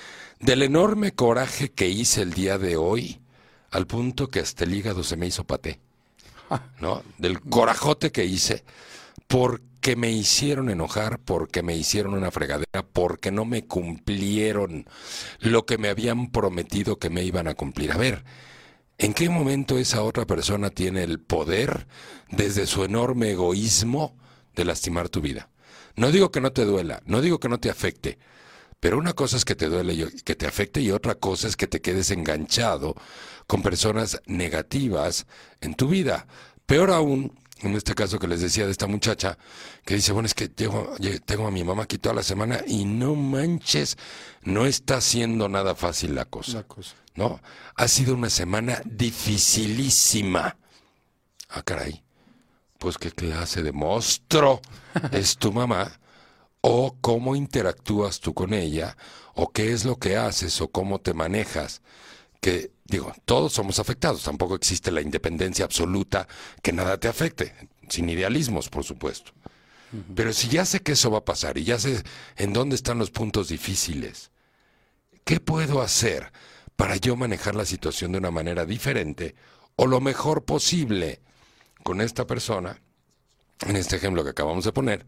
del 0.41 0.63
enorme 0.63 1.13
coraje 1.13 1.71
que 1.71 1.89
hice 1.89 2.23
el 2.23 2.33
día 2.33 2.59
de 2.59 2.77
hoy, 2.77 3.21
al 3.71 3.87
punto 3.87 4.29
que 4.29 4.41
hasta 4.41 4.65
el 4.65 4.75
hígado 4.75 5.05
se 5.05 5.17
me 5.17 5.27
hizo 5.27 5.45
paté? 5.45 5.81
¿No? 6.81 7.03
Del 7.19 7.41
corajote 7.41 8.11
que 8.11 8.25
hice 8.25 8.65
porque 9.83 9.97
me 9.97 10.13
hicieron 10.13 10.71
enojar, 10.71 11.19
porque 11.19 11.65
me 11.65 11.77
hicieron 11.77 12.15
una 12.15 12.31
fregadera, 12.31 12.87
porque 12.93 13.33
no 13.33 13.45
me 13.45 13.67
cumplieron 13.67 14.87
lo 15.41 15.67
que 15.67 15.77
me 15.77 15.89
habían 15.89 16.31
prometido 16.31 17.01
que 17.01 17.11
me 17.11 17.25
iban 17.25 17.49
a 17.49 17.55
cumplir. 17.55 17.91
A 17.91 17.97
ver, 17.97 18.23
¿en 18.97 19.13
qué 19.13 19.29
momento 19.29 19.79
esa 19.79 20.05
otra 20.05 20.25
persona 20.25 20.71
tiene 20.71 21.03
el 21.03 21.19
poder, 21.19 21.89
desde 22.31 22.69
su 22.69 22.85
enorme 22.85 23.33
egoísmo, 23.33 24.17
de 24.55 24.65
lastimar 24.65 25.09
tu 25.09 25.21
vida? 25.21 25.51
No 25.97 26.13
digo 26.13 26.31
que 26.31 26.41
no 26.41 26.53
te 26.53 26.65
duela, 26.65 27.03
no 27.05 27.21
digo 27.21 27.41
que 27.41 27.49
no 27.49 27.59
te 27.59 27.69
afecte, 27.69 28.21
pero 28.79 28.99
una 28.99 29.15
cosa 29.15 29.37
es 29.37 29.45
que 29.45 29.57
te 29.57 29.67
duele 29.67 29.95
y 29.95 30.07
que 30.23 30.37
te 30.37 30.47
afecte 30.47 30.81
y 30.81 30.93
otra 30.93 31.17
cosa 31.17 31.49
es 31.49 31.57
que 31.57 31.67
te 31.67 31.81
quedes 31.81 32.13
enganchado 32.13 32.95
con 33.49 33.63
personas 33.63 34.23
negativas 34.27 35.27
en 35.61 35.75
tu 35.75 35.89
vida. 35.89 36.29
Peor 36.67 36.93
aún, 36.93 37.37
en 37.63 37.75
este 37.75 37.95
caso 37.95 38.19
que 38.19 38.27
les 38.29 38.41
decía 38.41 38.65
de 38.67 38.73
esta 38.73 38.87
muchacha, 38.87 39.39
que 39.85 39.95
dice, 39.95 40.13
bueno, 40.13 40.27
es 40.27 40.35
que 40.35 40.49
llego- 40.55 40.95
tengo 41.25 41.47
a 41.47 41.51
mi 41.51 41.63
mamá 41.65 41.85
aquí 41.85 41.99
toda 41.99 42.15
la 42.15 42.23
semana 42.23 42.61
y 42.67 42.85
no 42.85 43.15
manches, 43.15 43.97
no 44.43 44.67
está 44.67 45.01
siendo 45.01 45.49
nada 45.49 45.75
fácil 45.75 46.15
la 46.15 46.25
cosa. 46.25 46.59
La 46.59 46.63
cosa. 46.65 46.95
¿no? 47.15 47.41
Ha 47.77 47.89
sido 47.89 48.15
una 48.15 48.31
semana 48.31 48.81
dificilísima. 48.85 50.57
Ah, 51.49 51.63
caray. 51.63 52.03
Pues 52.79 52.99
qué 52.99 53.11
clase 53.13 53.63
de 53.63 53.73
monstruo 53.73 54.61
es 55.13 55.37
tu 55.37 55.53
mamá, 55.53 56.01
o 56.63 56.97
cómo 57.01 57.37
interactúas 57.37 58.21
tú 58.21 58.35
con 58.35 58.55
ella, 58.55 58.97
o 59.35 59.53
qué 59.53 59.73
es 59.73 59.85
lo 59.85 59.97
que 59.99 60.17
haces, 60.17 60.61
o 60.61 60.69
cómo 60.69 61.01
te 61.01 61.15
manejas. 61.15 61.83
Que, 62.41 62.73
digo, 62.93 63.13
todos 63.25 63.53
somos 63.53 63.79
afectados, 63.79 64.23
tampoco 64.23 64.55
existe 64.55 64.91
la 64.91 65.01
independencia 65.01 65.65
absoluta 65.65 66.29
que 66.63 66.73
nada 66.73 66.99
te 66.99 67.09
afecte, 67.09 67.55
sin 67.89 68.09
idealismos, 68.09 68.69
por 68.69 68.85
supuesto. 68.85 69.33
Pero 70.15 70.33
si 70.33 70.49
ya 70.49 70.65
sé 70.65 70.81
que 70.81 70.93
eso 70.93 71.11
va 71.11 71.19
a 71.19 71.25
pasar 71.25 71.59
y 71.59 71.65
ya 71.65 71.79
sé 71.79 72.03
en 72.37 72.53
dónde 72.55 72.77
están 72.77 72.99
los 72.99 73.11
puntos 73.11 73.49
difíciles, 73.49 74.31
¿qué 75.25 75.39
puedo 75.39 75.83
hacer 75.83 76.33
para 76.77 76.97
yo 76.97 77.15
manejar 77.15 77.55
la 77.55 77.67
situación 77.67 78.13
de 78.13 78.19
una 78.19 78.31
manera 78.31 78.65
diferente 78.65 79.35
o 79.77 79.87
lo 79.87 80.01
mejor 80.01 80.45
posible 80.45 81.21
con 81.83 82.01
esta 82.01 82.27
persona, 82.27 82.81
en 83.67 83.77
este 83.77 83.97
ejemplo 83.97 84.25
que 84.25 84.31
acabamos 84.31 84.65
de 84.65 84.73
poner, 84.73 85.07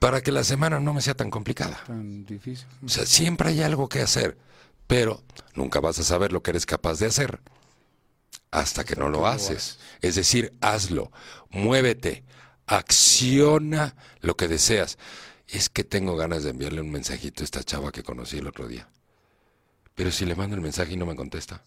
para 0.00 0.22
que 0.22 0.32
la 0.32 0.42
semana 0.42 0.80
no 0.80 0.92
me 0.92 1.02
sea 1.02 1.14
tan 1.14 1.30
complicada? 1.30 1.80
Tan 1.86 2.24
difícil. 2.24 2.66
O 2.84 2.88
sea, 2.88 3.06
siempre 3.06 3.50
hay 3.50 3.62
algo 3.62 3.88
que 3.88 4.00
hacer, 4.00 4.36
pero 4.90 5.22
nunca 5.54 5.78
vas 5.78 6.00
a 6.00 6.02
saber 6.02 6.32
lo 6.32 6.42
que 6.42 6.50
eres 6.50 6.66
capaz 6.66 6.98
de 6.98 7.06
hacer 7.06 7.38
hasta 8.50 8.82
que 8.82 8.96
no 8.96 9.08
lo 9.08 9.28
haces. 9.28 9.78
Es 10.00 10.16
decir, 10.16 10.52
hazlo, 10.60 11.12
muévete, 11.48 12.24
acciona 12.66 13.94
lo 14.20 14.36
que 14.36 14.48
deseas. 14.48 14.98
Es 15.46 15.68
que 15.68 15.84
tengo 15.84 16.16
ganas 16.16 16.42
de 16.42 16.50
enviarle 16.50 16.80
un 16.80 16.90
mensajito 16.90 17.42
a 17.42 17.44
esta 17.44 17.62
chava 17.62 17.92
que 17.92 18.02
conocí 18.02 18.38
el 18.38 18.48
otro 18.48 18.66
día. 18.66 18.88
Pero 19.94 20.10
si 20.10 20.24
le 20.24 20.34
mando 20.34 20.56
el 20.56 20.62
mensaje 20.62 20.94
y 20.94 20.96
no 20.96 21.06
me 21.06 21.14
contesta. 21.14 21.62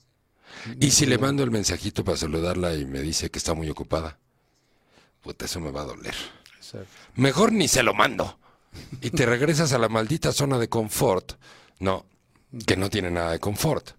Y 0.82 0.92
si 0.92 1.06
le 1.06 1.18
mando 1.18 1.44
el 1.44 1.52
mensajito 1.52 2.04
para 2.04 2.18
saludarla 2.18 2.76
y 2.76 2.84
me 2.84 3.00
dice 3.00 3.32
que 3.32 3.40
está 3.40 3.54
muy 3.54 3.70
ocupada. 3.70 4.20
Puta, 5.22 5.46
eso 5.46 5.62
me 5.62 5.72
va 5.72 5.84
a 5.84 5.86
doler. 5.86 6.16
Mejor 7.16 7.54
ni 7.54 7.70
se 7.70 7.84
lo 7.84 7.94
mando. 7.94 8.38
Y 9.00 9.12
te 9.12 9.26
regresas 9.26 9.72
a 9.72 9.78
la 9.78 9.88
maldita 9.88 10.34
zona 10.34 10.60
de 10.60 10.68
confort. 10.68 11.36
No, 11.80 12.06
que 12.66 12.78
no 12.78 12.90
tiene 12.90 13.12
nada 13.12 13.32
de 13.32 13.40
confort. 13.40 13.92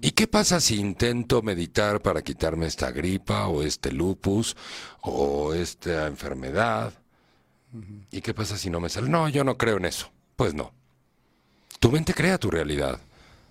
¿Y 0.00 0.12
qué 0.12 0.26
pasa 0.26 0.60
si 0.60 0.80
intento 0.80 1.42
meditar 1.42 2.02
para 2.02 2.22
quitarme 2.22 2.66
esta 2.66 2.90
gripa 2.90 3.46
o 3.46 3.62
este 3.62 3.92
lupus 3.92 4.56
o 5.00 5.54
esta 5.54 6.06
enfermedad? 6.08 6.92
¿Y 8.10 8.20
qué 8.20 8.34
pasa 8.34 8.58
si 8.58 8.68
no 8.68 8.80
me 8.80 8.88
sale? 8.88 9.08
No, 9.08 9.28
yo 9.28 9.44
no 9.44 9.56
creo 9.56 9.76
en 9.76 9.84
eso. 9.84 10.10
Pues 10.36 10.54
no. 10.54 10.72
Tu 11.78 11.90
mente 11.90 12.14
crea 12.14 12.38
tu 12.38 12.50
realidad. 12.50 13.00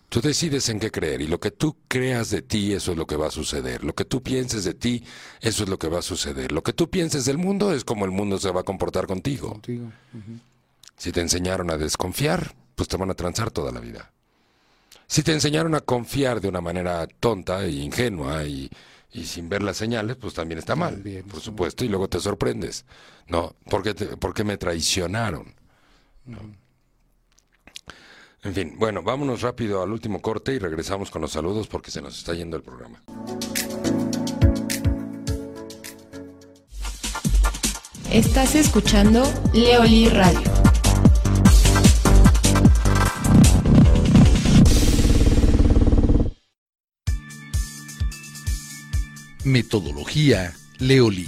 Tú 0.10 0.20
decides 0.20 0.68
en 0.68 0.82
qué 0.82 0.92
creer 0.92 1.22
y 1.22 1.28
lo 1.28 1.40
que 1.40 1.52
tú 1.52 1.78
creas 1.88 2.30
de 2.30 2.42
ti, 2.42 2.74
eso 2.74 2.92
es 2.92 2.98
lo 2.98 3.08
que 3.08 3.16
va 3.16 3.28
a 3.28 3.32
suceder. 3.32 3.86
Lo 3.86 3.96
que 3.96 4.04
tú 4.04 4.22
pienses 4.22 4.66
de 4.66 4.74
ti, 4.74 5.06
eso 5.40 5.64
es 5.64 5.70
lo 5.70 5.80
que 5.80 5.88
va 5.88 6.00
a 6.00 6.02
suceder. 6.02 6.52
Lo 6.52 6.64
que 6.64 6.74
tú 6.74 6.90
pienses 6.90 7.24
del 7.24 7.38
mundo 7.38 7.74
es 7.74 7.86
como 7.86 8.04
el 8.04 8.12
mundo 8.12 8.38
se 8.38 8.52
va 8.52 8.60
a 8.60 8.66
comportar 8.66 9.08
contigo. 9.08 9.62
Si 10.98 11.14
te 11.14 11.22
enseñaron 11.22 11.72
a 11.72 11.78
desconfiar, 11.78 12.54
pues 12.76 12.90
te 12.90 12.98
van 12.98 13.10
a 13.10 13.14
transar 13.14 13.52
toda 13.52 13.72
la 13.72 13.80
vida. 13.80 14.12
Si 15.12 15.24
te 15.24 15.34
enseñaron 15.34 15.76
a 15.76 15.82
confiar 15.82 16.40
de 16.40 16.48
una 16.48 16.62
manera 16.62 17.06
tonta 17.06 17.66
e 17.66 17.72
ingenua 17.72 18.46
y, 18.46 18.70
y 19.12 19.26
sin 19.26 19.50
ver 19.50 19.62
las 19.62 19.76
señales, 19.76 20.16
pues 20.16 20.34
también 20.34 20.58
está 20.58 20.74
mal, 20.78 20.94
También, 20.94 21.26
por 21.26 21.40
sí. 21.40 21.48
supuesto, 21.48 21.84
y 21.84 21.90
luego 21.90 22.08
te 22.08 22.18
sorprendes. 22.22 22.86
No, 23.28 23.54
porque 23.70 23.94
porque 23.94 24.46
me 24.46 24.56
traicionaron. 24.56 25.54
No. 26.24 26.38
En 28.44 28.54
fin, 28.54 28.76
bueno, 28.78 29.04
vámonos 29.04 29.42
rápido 29.42 29.84
al 29.84 29.92
último 29.92 30.22
corte 30.22 30.54
y 30.54 30.60
regresamos 30.60 31.12
con 31.12 31.22
los 31.22 31.34
saludos 31.34 31.68
porque 31.68 31.92
se 31.92 32.02
nos 32.02 32.18
está 32.18 32.34
yendo 32.34 32.56
el 32.56 32.64
programa. 32.64 33.04
Estás 38.10 38.56
escuchando 38.56 39.24
Leoli 39.52 40.08
Radio. 40.08 40.71
Metodología 49.44 50.54
Leoli. 50.78 51.28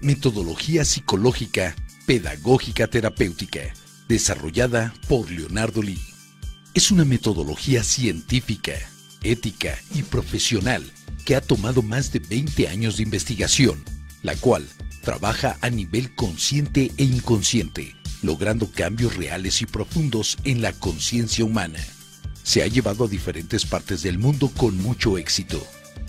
Metodología 0.00 0.82
psicológica, 0.86 1.76
pedagógica 2.06 2.86
terapéutica, 2.86 3.74
desarrollada 4.08 4.94
por 5.08 5.30
Leonardo 5.30 5.82
Lee. 5.82 6.00
Es 6.72 6.90
una 6.90 7.04
metodología 7.04 7.84
científica, 7.84 8.72
ética 9.22 9.78
y 9.94 10.02
profesional 10.02 10.90
que 11.26 11.36
ha 11.36 11.42
tomado 11.42 11.82
más 11.82 12.12
de 12.12 12.20
20 12.20 12.66
años 12.68 12.96
de 12.96 13.02
investigación, 13.02 13.84
la 14.22 14.36
cual 14.36 14.66
trabaja 15.02 15.58
a 15.60 15.68
nivel 15.68 16.14
consciente 16.14 16.92
e 16.96 17.04
inconsciente, 17.04 17.94
logrando 18.22 18.70
cambios 18.72 19.16
reales 19.16 19.60
y 19.60 19.66
profundos 19.66 20.38
en 20.44 20.62
la 20.62 20.72
conciencia 20.72 21.44
humana. 21.44 21.80
Se 22.42 22.62
ha 22.62 22.66
llevado 22.68 23.04
a 23.04 23.08
diferentes 23.08 23.66
partes 23.66 24.02
del 24.02 24.18
mundo 24.18 24.50
con 24.56 24.78
mucho 24.78 25.18
éxito. 25.18 25.62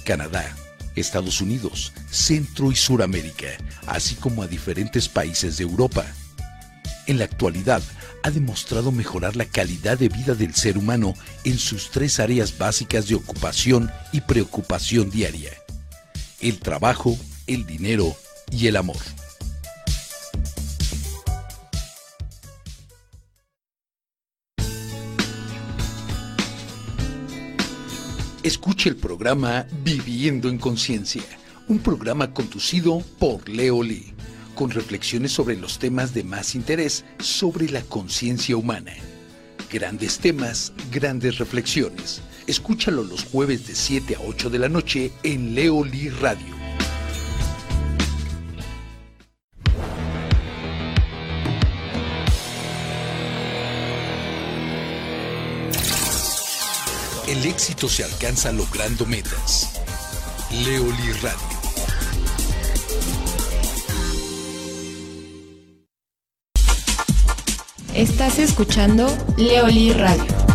Canadá, 0.05 0.55
Estados 0.95 1.41
Unidos, 1.41 1.93
Centro 2.09 2.71
y 2.71 2.75
Suramérica, 2.75 3.47
así 3.87 4.15
como 4.15 4.43
a 4.43 4.47
diferentes 4.47 5.07
países 5.07 5.57
de 5.57 5.63
Europa. 5.63 6.05
En 7.07 7.17
la 7.17 7.25
actualidad, 7.25 7.81
ha 8.23 8.31
demostrado 8.31 8.91
mejorar 8.91 9.35
la 9.35 9.45
calidad 9.45 9.97
de 9.97 10.09
vida 10.09 10.35
del 10.35 10.53
ser 10.53 10.77
humano 10.77 11.13
en 11.43 11.57
sus 11.57 11.89
tres 11.89 12.19
áreas 12.19 12.57
básicas 12.57 13.07
de 13.07 13.15
ocupación 13.15 13.91
y 14.11 14.21
preocupación 14.21 15.09
diaria. 15.09 15.51
El 16.39 16.59
trabajo, 16.59 17.17
el 17.47 17.65
dinero 17.65 18.15
y 18.51 18.67
el 18.67 18.75
amor. 18.75 18.97
Escuche 28.43 28.89
el 28.89 28.95
programa 28.95 29.67
Viviendo 29.83 30.49
en 30.49 30.57
Conciencia, 30.57 31.21
un 31.67 31.77
programa 31.77 32.33
conducido 32.33 33.03
por 33.19 33.47
Leo 33.47 33.83
Lee, 33.83 34.15
con 34.55 34.71
reflexiones 34.71 35.31
sobre 35.31 35.55
los 35.55 35.77
temas 35.77 36.15
de 36.15 36.23
más 36.23 36.55
interés 36.55 37.05
sobre 37.19 37.69
la 37.69 37.81
conciencia 37.83 38.57
humana. 38.57 38.93
Grandes 39.71 40.17
temas, 40.17 40.73
grandes 40.91 41.37
reflexiones. 41.37 42.23
Escúchalo 42.47 43.03
los 43.03 43.25
jueves 43.25 43.67
de 43.67 43.75
7 43.75 44.15
a 44.15 44.21
8 44.21 44.49
de 44.49 44.57
la 44.57 44.69
noche 44.69 45.11
en 45.21 45.53
Leo 45.53 45.85
Lee 45.85 46.09
Radio. 46.09 46.60
El 57.31 57.45
éxito 57.45 57.87
se 57.87 58.03
alcanza 58.03 58.51
logrando 58.51 59.05
metas. 59.05 59.69
Leoli 60.65 61.13
Radio. 61.21 61.37
Estás 67.93 68.37
escuchando 68.37 69.07
Leoli 69.37 69.93
Radio. 69.93 70.50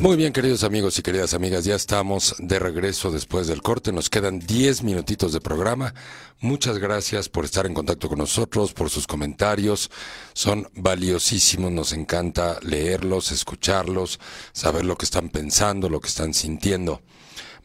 Muy 0.00 0.16
bien, 0.16 0.32
queridos 0.32 0.64
amigos 0.64 0.98
y 0.98 1.02
queridas 1.02 1.34
amigas, 1.34 1.66
ya 1.66 1.74
estamos 1.74 2.34
de 2.38 2.58
regreso 2.58 3.10
después 3.10 3.46
del 3.46 3.60
corte. 3.60 3.92
Nos 3.92 4.08
quedan 4.08 4.38
10 4.38 4.82
minutitos 4.82 5.34
de 5.34 5.42
programa. 5.42 5.92
Muchas 6.40 6.78
gracias 6.78 7.28
por 7.28 7.44
estar 7.44 7.66
en 7.66 7.74
contacto 7.74 8.08
con 8.08 8.16
nosotros, 8.16 8.72
por 8.72 8.88
sus 8.88 9.06
comentarios. 9.06 9.90
Son 10.32 10.66
valiosísimos, 10.74 11.70
nos 11.70 11.92
encanta 11.92 12.58
leerlos, 12.62 13.30
escucharlos, 13.30 14.18
saber 14.54 14.86
lo 14.86 14.96
que 14.96 15.04
están 15.04 15.28
pensando, 15.28 15.90
lo 15.90 16.00
que 16.00 16.08
están 16.08 16.32
sintiendo. 16.32 17.02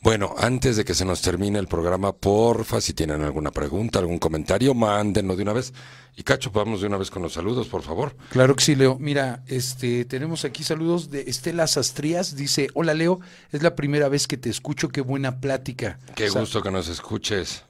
Bueno, 0.06 0.36
antes 0.38 0.78
de 0.78 0.86
que 0.86 0.93
se 0.93 1.03
nos 1.03 1.24
termine 1.24 1.58
el 1.58 1.68
programa, 1.68 2.14
porfa, 2.14 2.80
si 2.80 2.93
tienen 2.93 3.24
alguna 3.24 3.49
pregunta, 3.49 3.97
algún 3.97 4.20
comentario, 4.20 4.76
mándenlo 4.76 5.36
de 5.36 5.41
una 5.41 5.53
vez. 5.53 5.74
Y 6.16 6.22
Cacho, 6.22 6.51
vamos 6.51 6.82
de 6.82 6.88
una 6.88 6.97
vez 6.97 7.10
con 7.10 7.24
los 7.24 7.34
saludos, 7.34 7.68
por 7.68 7.82
favor. 7.82 8.16
Claro 8.30 8.56
que 8.56 8.64
sí, 8.64 8.76
Leo. 8.76 8.99
Mira, 8.99 9.43
este, 9.47 10.06
tenemos 10.06 10.45
aquí 10.45 10.64
saludos 10.64 11.10
de 11.10 11.22
Estela 11.22 11.66
Sastrías. 11.66 12.36
Dice, 12.36 12.68
hola 12.76 12.93
Leo, 12.93 13.20
es 13.51 13.64
la 13.64 13.76
primera 13.76 14.08
vez 14.08 14.28
que 14.28 14.38
te 14.38 14.47
escucho, 14.47 14.89
qué 14.89 15.01
buena 15.01 15.41
plática. 15.41 15.97
Qué 16.16 16.30
gusto 16.30 16.62
que 16.62 16.70
nos 16.70 16.88
escuches. 16.88 17.64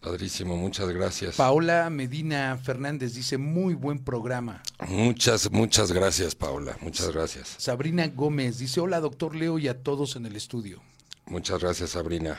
Padrísimo, 0.00 0.56
muchas 0.56 0.88
gracias. 0.88 1.36
Paola 1.36 1.88
Medina 1.88 2.58
Fernández 2.60 3.14
dice, 3.14 3.38
muy 3.38 3.74
buen 3.74 4.00
programa. 4.00 4.60
Muchas, 4.88 5.48
muchas 5.52 5.92
gracias, 5.92 6.34
Paula. 6.34 6.76
Muchas 6.80 7.12
gracias. 7.12 7.54
Sabrina 7.58 8.08
Gómez 8.08 8.58
dice, 8.58 8.80
hola 8.80 8.98
doctor 8.98 9.36
Leo 9.36 9.60
y 9.60 9.68
a 9.68 9.80
todos 9.80 10.16
en 10.16 10.26
el 10.26 10.34
estudio. 10.34 10.82
Muchas 11.30 11.60
gracias, 11.60 11.90
Sabrina. 11.90 12.38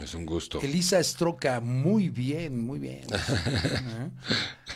Es 0.00 0.14
un 0.14 0.24
gusto. 0.24 0.60
Elisa 0.62 1.00
Estroca, 1.00 1.58
muy 1.60 2.08
bien, 2.08 2.64
muy 2.64 2.78
bien. 2.78 3.02
Ajá. 3.12 4.10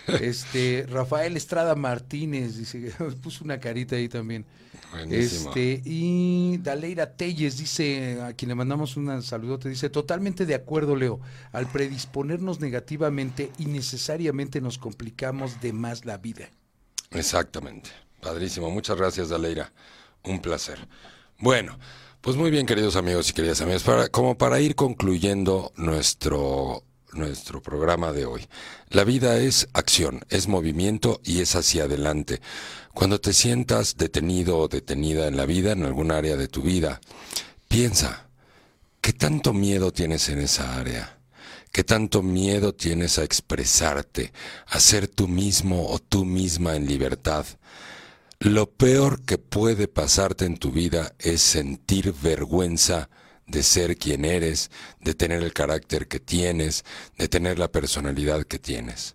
este, 0.21 0.85
Rafael 0.89 1.37
Estrada 1.37 1.77
Martínez, 1.77 2.57
dice, 2.57 2.93
puso 3.23 3.45
una 3.45 3.61
carita 3.61 3.95
ahí 3.95 4.09
también. 4.09 4.45
Buenísimo. 4.91 5.51
Este, 5.51 5.81
y 5.85 6.59
Daleira 6.59 7.15
Telles 7.15 7.57
dice, 7.57 8.21
a 8.21 8.33
quien 8.33 8.49
le 8.49 8.57
mandamos 8.57 8.97
un 8.97 9.23
saludote, 9.23 9.69
dice, 9.69 9.89
totalmente 9.91 10.45
de 10.45 10.57
acuerdo, 10.57 10.97
Leo. 10.97 11.21
Al 11.53 11.71
predisponernos 11.71 12.59
negativamente, 12.59 13.53
innecesariamente 13.59 14.61
nos 14.61 14.77
complicamos 14.77 15.61
de 15.61 15.73
más 15.73 16.05
la 16.05 16.19
vida. 16.19 16.51
Exactamente. 17.13 17.91
Padrísimo. 18.21 18.71
Muchas 18.73 18.97
gracias, 18.97 19.29
Daleira. 19.29 19.73
Un 20.25 20.43
placer. 20.43 20.89
Bueno, 21.39 21.79
pues 22.23 22.37
muy 22.37 22.53
bien, 22.53 22.67
queridos 22.67 22.95
amigos 22.95 23.29
y 23.29 23.33
queridas 23.33 23.61
amigas, 23.61 23.83
para, 23.83 24.09
como 24.09 24.39
para 24.39 24.61
ir 24.61 24.77
concluyendo 24.77 25.73
nuestro, 25.75 26.85
nuestro 27.13 27.61
programa 27.61 28.13
de 28.13 28.27
hoy. 28.27 28.47
La 28.91 29.03
vida 29.03 29.39
es 29.39 29.69
acción, 29.73 30.25
es 30.31 30.47
movimiento 30.47 31.21
y 31.25 31.41
es 31.41 31.57
hacia 31.57 31.85
adelante. 31.85 32.41
Cuando 32.95 33.21
te 33.21 33.33
sientas 33.33 33.97
detenido 33.97 34.57
o 34.59 34.69
detenida 34.69 35.27
en 35.27 35.37
la 35.37 35.47
vida, 35.47 35.73
en 35.73 35.83
algún 35.83 36.13
área 36.13 36.37
de 36.37 36.47
tu 36.47 36.63
vida, 36.63 37.01
piensa, 37.67 38.29
¿qué 39.01 39.13
tanto 39.13 39.53
miedo 39.53 39.93
tienes 39.93 40.29
en 40.29 40.39
esa 40.39 40.79
área? 40.79 41.19
¿Qué 41.73 41.83
tanto 41.83 42.23
miedo 42.23 42.73
tienes 42.73 43.19
a 43.19 43.25
expresarte, 43.25 44.33
a 44.67 44.79
ser 44.79 45.09
tú 45.09 45.27
mismo 45.27 45.89
o 45.89 45.99
tú 45.99 46.25
misma 46.25 46.77
en 46.77 46.87
libertad? 46.87 47.47
Lo 48.45 48.69
peor 48.69 49.23
que 49.23 49.39
puede 49.39 49.87
pasarte 49.87 50.47
en 50.47 50.57
tu 50.57 50.73
vida 50.73 51.15
es 51.21 51.41
sentir 51.43 52.13
vergüenza 52.13 53.09
de 53.47 53.63
ser 53.63 53.97
quien 53.97 54.25
eres, 54.25 54.73
de 54.99 55.15
tener 55.15 55.45
el 55.45 55.53
carácter 55.53 56.09
que 56.09 56.19
tienes, 56.19 56.85
de 57.17 57.29
tener 57.29 57.61
la 57.61 57.71
personalidad 57.71 58.43
que 58.43 58.59
tienes. 58.59 59.15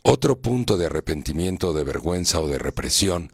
Otro 0.00 0.40
punto 0.40 0.78
de 0.78 0.86
arrepentimiento, 0.86 1.74
de 1.74 1.84
vergüenza 1.84 2.40
o 2.40 2.48
de 2.48 2.56
represión 2.58 3.30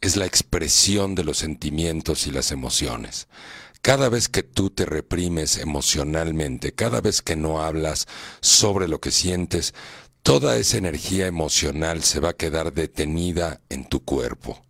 es 0.00 0.16
la 0.16 0.26
expresión 0.26 1.14
de 1.14 1.22
los 1.22 1.38
sentimientos 1.38 2.26
y 2.26 2.32
las 2.32 2.50
emociones. 2.50 3.28
Cada 3.82 4.08
vez 4.08 4.28
que 4.28 4.42
tú 4.42 4.70
te 4.70 4.86
reprimes 4.86 5.58
emocionalmente, 5.58 6.72
cada 6.72 7.00
vez 7.00 7.22
que 7.22 7.36
no 7.36 7.62
hablas 7.62 8.08
sobre 8.40 8.88
lo 8.88 9.00
que 9.00 9.12
sientes, 9.12 9.72
toda 10.24 10.56
esa 10.56 10.78
energía 10.78 11.28
emocional 11.28 12.02
se 12.02 12.18
va 12.18 12.30
a 12.30 12.36
quedar 12.36 12.72
detenida 12.72 13.60
en 13.68 13.88
tu 13.88 14.04
cuerpo. 14.04 14.60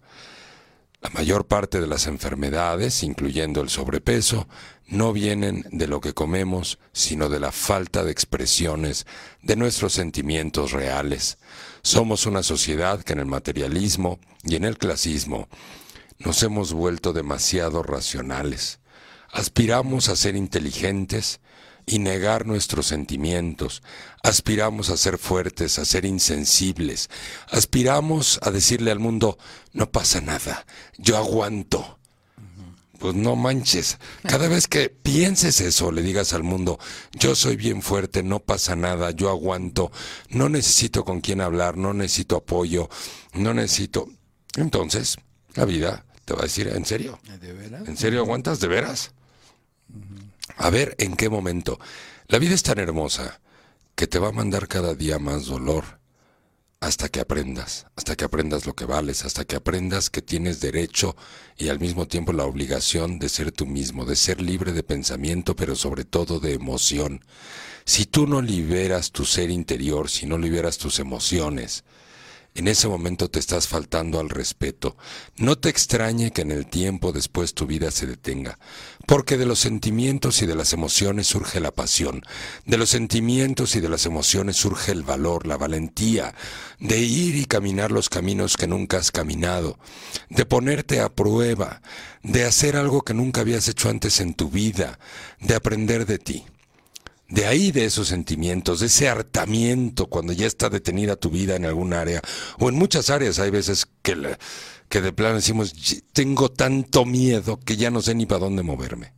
La 1.00 1.08
mayor 1.10 1.46
parte 1.46 1.80
de 1.80 1.86
las 1.86 2.06
enfermedades, 2.06 3.02
incluyendo 3.02 3.62
el 3.62 3.70
sobrepeso, 3.70 4.46
no 4.86 5.14
vienen 5.14 5.64
de 5.70 5.86
lo 5.86 6.00
que 6.00 6.12
comemos, 6.12 6.78
sino 6.92 7.30
de 7.30 7.40
la 7.40 7.52
falta 7.52 8.04
de 8.04 8.12
expresiones 8.12 9.06
de 9.42 9.56
nuestros 9.56 9.94
sentimientos 9.94 10.72
reales. 10.72 11.38
Somos 11.82 12.26
una 12.26 12.42
sociedad 12.42 13.02
que 13.02 13.14
en 13.14 13.20
el 13.20 13.26
materialismo 13.26 14.18
y 14.44 14.56
en 14.56 14.64
el 14.64 14.76
clasismo 14.76 15.48
nos 16.18 16.42
hemos 16.42 16.74
vuelto 16.74 17.14
demasiado 17.14 17.82
racionales. 17.82 18.80
Aspiramos 19.32 20.10
a 20.10 20.16
ser 20.16 20.36
inteligentes 20.36 21.40
y 21.90 21.98
negar 21.98 22.46
nuestros 22.46 22.86
sentimientos. 22.86 23.82
Aspiramos 24.22 24.90
a 24.90 24.96
ser 24.96 25.18
fuertes, 25.18 25.78
a 25.78 25.84
ser 25.84 26.04
insensibles. 26.04 27.10
Aspiramos 27.50 28.38
a 28.42 28.52
decirle 28.52 28.92
al 28.92 29.00
mundo, 29.00 29.38
no 29.72 29.90
pasa 29.90 30.20
nada, 30.20 30.64
yo 30.98 31.16
aguanto. 31.16 31.98
Pues 33.00 33.14
no 33.14 33.34
manches. 33.34 33.98
Cada 34.22 34.46
vez 34.46 34.68
que 34.68 34.90
pienses 34.90 35.60
eso, 35.62 35.90
le 35.90 36.02
digas 36.02 36.32
al 36.32 36.42
mundo, 36.42 36.78
yo 37.12 37.34
soy 37.34 37.56
bien 37.56 37.82
fuerte, 37.82 38.22
no 38.22 38.40
pasa 38.40 38.76
nada, 38.76 39.10
yo 39.10 39.30
aguanto, 39.30 39.90
no 40.28 40.48
necesito 40.50 41.04
con 41.04 41.22
quién 41.22 41.40
hablar, 41.40 41.76
no 41.76 41.92
necesito 41.94 42.36
apoyo, 42.36 42.88
no 43.34 43.54
necesito... 43.54 44.08
Entonces, 44.56 45.16
la 45.54 45.64
vida 45.64 46.04
te 46.24 46.34
va 46.34 46.40
a 46.40 46.44
decir, 46.44 46.68
¿en 46.68 46.84
serio? 46.84 47.18
¿En 47.86 47.96
serio 47.96 48.20
aguantas? 48.20 48.60
¿De 48.60 48.68
veras? 48.68 49.12
A 50.62 50.68
ver 50.68 50.94
en 50.98 51.16
qué 51.16 51.30
momento. 51.30 51.80
La 52.28 52.38
vida 52.38 52.54
es 52.54 52.62
tan 52.62 52.78
hermosa 52.78 53.40
que 53.94 54.06
te 54.06 54.18
va 54.18 54.28
a 54.28 54.32
mandar 54.32 54.68
cada 54.68 54.94
día 54.94 55.18
más 55.18 55.46
dolor 55.46 56.00
hasta 56.80 57.08
que 57.08 57.20
aprendas, 57.20 57.86
hasta 57.96 58.14
que 58.14 58.26
aprendas 58.26 58.66
lo 58.66 58.74
que 58.74 58.84
vales, 58.84 59.24
hasta 59.24 59.46
que 59.46 59.56
aprendas 59.56 60.10
que 60.10 60.20
tienes 60.20 60.60
derecho 60.60 61.16
y 61.56 61.70
al 61.70 61.80
mismo 61.80 62.06
tiempo 62.08 62.34
la 62.34 62.44
obligación 62.44 63.18
de 63.18 63.30
ser 63.30 63.52
tú 63.52 63.64
mismo, 63.64 64.04
de 64.04 64.16
ser 64.16 64.42
libre 64.42 64.74
de 64.74 64.82
pensamiento, 64.82 65.56
pero 65.56 65.74
sobre 65.76 66.04
todo 66.04 66.40
de 66.40 66.52
emoción. 66.52 67.24
Si 67.86 68.04
tú 68.04 68.26
no 68.26 68.42
liberas 68.42 69.12
tu 69.12 69.24
ser 69.24 69.48
interior, 69.50 70.10
si 70.10 70.26
no 70.26 70.36
liberas 70.36 70.76
tus 70.76 70.98
emociones, 70.98 71.84
en 72.54 72.68
ese 72.68 72.88
momento 72.88 73.30
te 73.30 73.38
estás 73.38 73.68
faltando 73.68 74.18
al 74.18 74.28
respeto. 74.28 74.96
No 75.36 75.56
te 75.56 75.68
extrañe 75.68 76.32
que 76.32 76.42
en 76.42 76.50
el 76.50 76.66
tiempo 76.66 77.12
después 77.12 77.54
tu 77.54 77.66
vida 77.66 77.90
se 77.90 78.06
detenga, 78.06 78.58
porque 79.06 79.38
de 79.38 79.46
los 79.46 79.60
sentimientos 79.60 80.42
y 80.42 80.46
de 80.46 80.56
las 80.56 80.72
emociones 80.72 81.28
surge 81.28 81.60
la 81.60 81.70
pasión, 81.70 82.22
de 82.66 82.76
los 82.76 82.90
sentimientos 82.90 83.76
y 83.76 83.80
de 83.80 83.88
las 83.88 84.04
emociones 84.06 84.56
surge 84.56 84.92
el 84.92 85.02
valor, 85.02 85.46
la 85.46 85.56
valentía, 85.56 86.34
de 86.78 86.98
ir 86.98 87.36
y 87.36 87.44
caminar 87.44 87.92
los 87.92 88.08
caminos 88.08 88.56
que 88.56 88.66
nunca 88.66 88.98
has 88.98 89.12
caminado, 89.12 89.78
de 90.28 90.44
ponerte 90.44 91.00
a 91.00 91.08
prueba, 91.08 91.82
de 92.22 92.44
hacer 92.44 92.76
algo 92.76 93.02
que 93.02 93.14
nunca 93.14 93.42
habías 93.42 93.68
hecho 93.68 93.88
antes 93.88 94.20
en 94.20 94.34
tu 94.34 94.50
vida, 94.50 94.98
de 95.40 95.54
aprender 95.54 96.04
de 96.06 96.18
ti. 96.18 96.44
De 97.30 97.46
ahí 97.46 97.70
de 97.70 97.84
esos 97.84 98.08
sentimientos, 98.08 98.80
de 98.80 98.86
ese 98.86 99.08
hartamiento 99.08 100.06
cuando 100.06 100.32
ya 100.32 100.46
está 100.46 100.68
detenida 100.68 101.14
tu 101.14 101.30
vida 101.30 101.54
en 101.54 101.64
algún 101.64 101.92
área 101.92 102.20
o 102.58 102.68
en 102.68 102.74
muchas 102.74 103.08
áreas. 103.08 103.38
Hay 103.38 103.50
veces 103.50 103.86
que, 104.02 104.36
que 104.88 105.00
de 105.00 105.12
plano 105.12 105.36
decimos, 105.36 105.72
tengo 106.12 106.50
tanto 106.50 107.04
miedo 107.04 107.60
que 107.60 107.76
ya 107.76 107.90
no 107.90 108.02
sé 108.02 108.14
ni 108.16 108.26
para 108.26 108.40
dónde 108.40 108.64
moverme. 108.64 109.12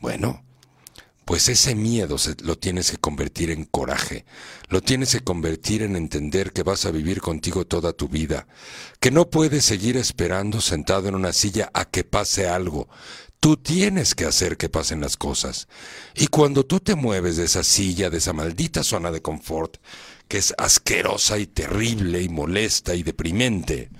Bueno, 0.00 0.42
pues 1.28 1.50
ese 1.50 1.74
miedo 1.74 2.16
lo 2.42 2.56
tienes 2.56 2.90
que 2.90 2.96
convertir 2.96 3.50
en 3.50 3.66
coraje, 3.66 4.24
lo 4.70 4.80
tienes 4.80 5.12
que 5.12 5.20
convertir 5.20 5.82
en 5.82 5.94
entender 5.94 6.54
que 6.54 6.62
vas 6.62 6.86
a 6.86 6.90
vivir 6.90 7.20
contigo 7.20 7.66
toda 7.66 7.92
tu 7.92 8.08
vida, 8.08 8.46
que 8.98 9.10
no 9.10 9.28
puedes 9.28 9.66
seguir 9.66 9.98
esperando 9.98 10.62
sentado 10.62 11.06
en 11.06 11.14
una 11.14 11.34
silla 11.34 11.70
a 11.74 11.84
que 11.84 12.02
pase 12.02 12.48
algo, 12.48 12.88
Tú 13.40 13.56
tienes 13.56 14.14
que 14.14 14.24
hacer 14.24 14.56
que 14.56 14.68
pasen 14.68 15.00
las 15.00 15.16
cosas. 15.16 15.68
Y 16.14 16.26
cuando 16.26 16.66
tú 16.66 16.80
te 16.80 16.96
mueves 16.96 17.36
de 17.36 17.44
esa 17.44 17.62
silla, 17.62 18.10
de 18.10 18.18
esa 18.18 18.32
maldita 18.32 18.82
zona 18.82 19.12
de 19.12 19.22
confort, 19.22 19.76
que 20.26 20.38
es 20.38 20.54
asquerosa 20.58 21.38
y 21.38 21.46
terrible 21.46 22.20
y 22.20 22.28
molesta 22.28 22.94
y 22.94 23.02
deprimente, 23.02 23.90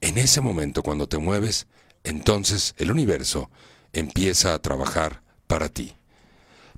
en 0.00 0.18
ese 0.18 0.40
momento 0.40 0.82
cuando 0.82 1.06
te 1.06 1.18
mueves, 1.18 1.66
entonces 2.02 2.74
el 2.78 2.90
universo 2.90 3.50
empieza 3.92 4.54
a 4.54 4.58
trabajar 4.60 5.22
para 5.46 5.68
ti. 5.68 5.94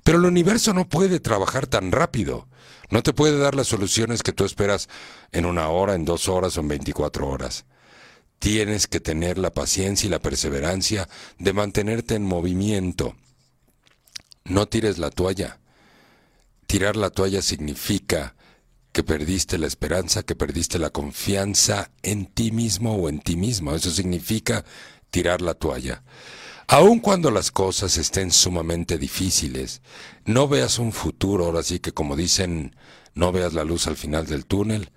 Pero 0.03 0.17
el 0.17 0.25
universo 0.25 0.73
no 0.73 0.87
puede 0.87 1.19
trabajar 1.19 1.67
tan 1.67 1.91
rápido. 1.91 2.47
No 2.89 3.03
te 3.03 3.13
puede 3.13 3.37
dar 3.37 3.55
las 3.55 3.67
soluciones 3.67 4.23
que 4.23 4.33
tú 4.33 4.43
esperas 4.43 4.89
en 5.31 5.45
una 5.45 5.69
hora, 5.69 5.93
en 5.95 6.05
dos 6.05 6.27
horas 6.27 6.57
o 6.57 6.61
en 6.61 6.67
24 6.67 7.27
horas. 7.27 7.65
Tienes 8.39 8.87
que 8.87 8.99
tener 8.99 9.37
la 9.37 9.53
paciencia 9.53 10.07
y 10.07 10.09
la 10.09 10.19
perseverancia 10.19 11.07
de 11.37 11.53
mantenerte 11.53 12.15
en 12.15 12.23
movimiento. 12.23 13.15
No 14.45 14.67
tires 14.67 14.97
la 14.97 15.09
toalla. 15.09 15.59
Tirar 16.65 16.95
la 16.95 17.09
toalla 17.09 17.41
significa 17.41 18.35
que 18.91 19.03
perdiste 19.03 19.57
la 19.57 19.67
esperanza, 19.67 20.23
que 20.23 20.35
perdiste 20.35 20.79
la 20.79 20.89
confianza 20.89 21.91
en 22.01 22.25
ti 22.25 22.51
mismo 22.51 22.95
o 22.95 23.09
en 23.09 23.19
ti 23.19 23.35
mismo. 23.35 23.75
Eso 23.75 23.91
significa 23.91 24.65
tirar 25.09 25.41
la 25.41 25.53
toalla. 25.53 26.03
Aun 26.67 26.99
cuando 26.99 27.31
las 27.31 27.51
cosas 27.51 27.97
estén 27.97 28.31
sumamente 28.31 28.97
difíciles, 28.97 29.81
no 30.25 30.47
veas 30.47 30.79
un 30.79 30.91
futuro, 30.91 31.45
ahora 31.45 31.63
sí 31.63 31.79
que 31.79 31.93
como 31.93 32.15
dicen, 32.15 32.75
no 33.15 33.31
veas 33.31 33.53
la 33.53 33.63
luz 33.63 33.87
al 33.87 33.95
final 33.95 34.27
del 34.27 34.45
túnel, 34.45 34.91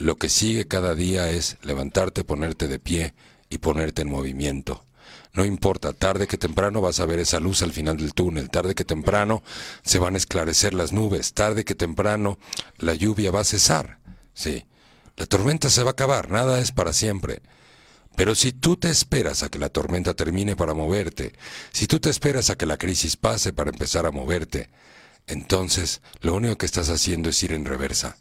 lo 0.00 0.16
que 0.16 0.30
sigue 0.30 0.66
cada 0.66 0.94
día 0.94 1.30
es 1.30 1.58
levantarte, 1.62 2.24
ponerte 2.24 2.68
de 2.68 2.78
pie 2.78 3.14
y 3.50 3.58
ponerte 3.58 4.02
en 4.02 4.10
movimiento. 4.10 4.86
No 5.34 5.44
importa, 5.44 5.92
tarde 5.92 6.26
que 6.26 6.38
temprano 6.38 6.80
vas 6.80 7.00
a 7.00 7.06
ver 7.06 7.18
esa 7.18 7.38
luz 7.38 7.62
al 7.62 7.72
final 7.72 7.98
del 7.98 8.14
túnel, 8.14 8.50
tarde 8.50 8.74
que 8.74 8.84
temprano 8.84 9.42
se 9.82 9.98
van 9.98 10.14
a 10.14 10.16
esclarecer 10.16 10.72
las 10.72 10.92
nubes, 10.92 11.34
tarde 11.34 11.64
que 11.64 11.74
temprano 11.74 12.38
la 12.78 12.94
lluvia 12.94 13.30
va 13.30 13.40
a 13.40 13.44
cesar. 13.44 13.98
Sí, 14.32 14.64
la 15.16 15.26
tormenta 15.26 15.68
se 15.68 15.82
va 15.82 15.90
a 15.90 15.92
acabar, 15.92 16.30
nada 16.30 16.60
es 16.60 16.72
para 16.72 16.94
siempre. 16.94 17.42
Pero 18.16 18.34
si 18.34 18.52
tú 18.52 18.76
te 18.76 18.88
esperas 18.88 19.42
a 19.42 19.50
que 19.50 19.58
la 19.58 19.68
tormenta 19.68 20.14
termine 20.14 20.56
para 20.56 20.72
moverte, 20.72 21.34
si 21.72 21.86
tú 21.86 22.00
te 22.00 22.08
esperas 22.08 22.48
a 22.48 22.56
que 22.56 22.66
la 22.66 22.78
crisis 22.78 23.16
pase 23.16 23.52
para 23.52 23.70
empezar 23.70 24.06
a 24.06 24.10
moverte, 24.10 24.70
entonces 25.26 26.00
lo 26.22 26.34
único 26.34 26.56
que 26.56 26.66
estás 26.66 26.88
haciendo 26.88 27.28
es 27.28 27.42
ir 27.42 27.52
en 27.52 27.66
reversa. 27.66 28.16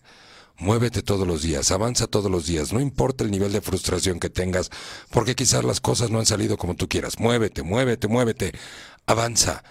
Muévete 0.59 1.01
todos 1.01 1.25
los 1.25 1.41
días, 1.41 1.71
avanza 1.71 2.05
todos 2.05 2.29
los 2.29 2.45
días, 2.45 2.73
no 2.73 2.81
importa 2.81 3.23
el 3.23 3.31
nivel 3.31 3.53
de 3.53 3.61
frustración 3.61 4.19
que 4.19 4.29
tengas, 4.29 4.69
porque 5.09 5.33
quizás 5.33 5.63
las 5.63 5.79
cosas 5.79 6.11
no 6.11 6.19
han 6.19 6.25
salido 6.25 6.57
como 6.57 6.75
tú 6.75 6.89
quieras. 6.89 7.17
Muévete, 7.17 7.63
muévete, 7.63 8.09
muévete, 8.09 8.51
avanza. 9.05 9.63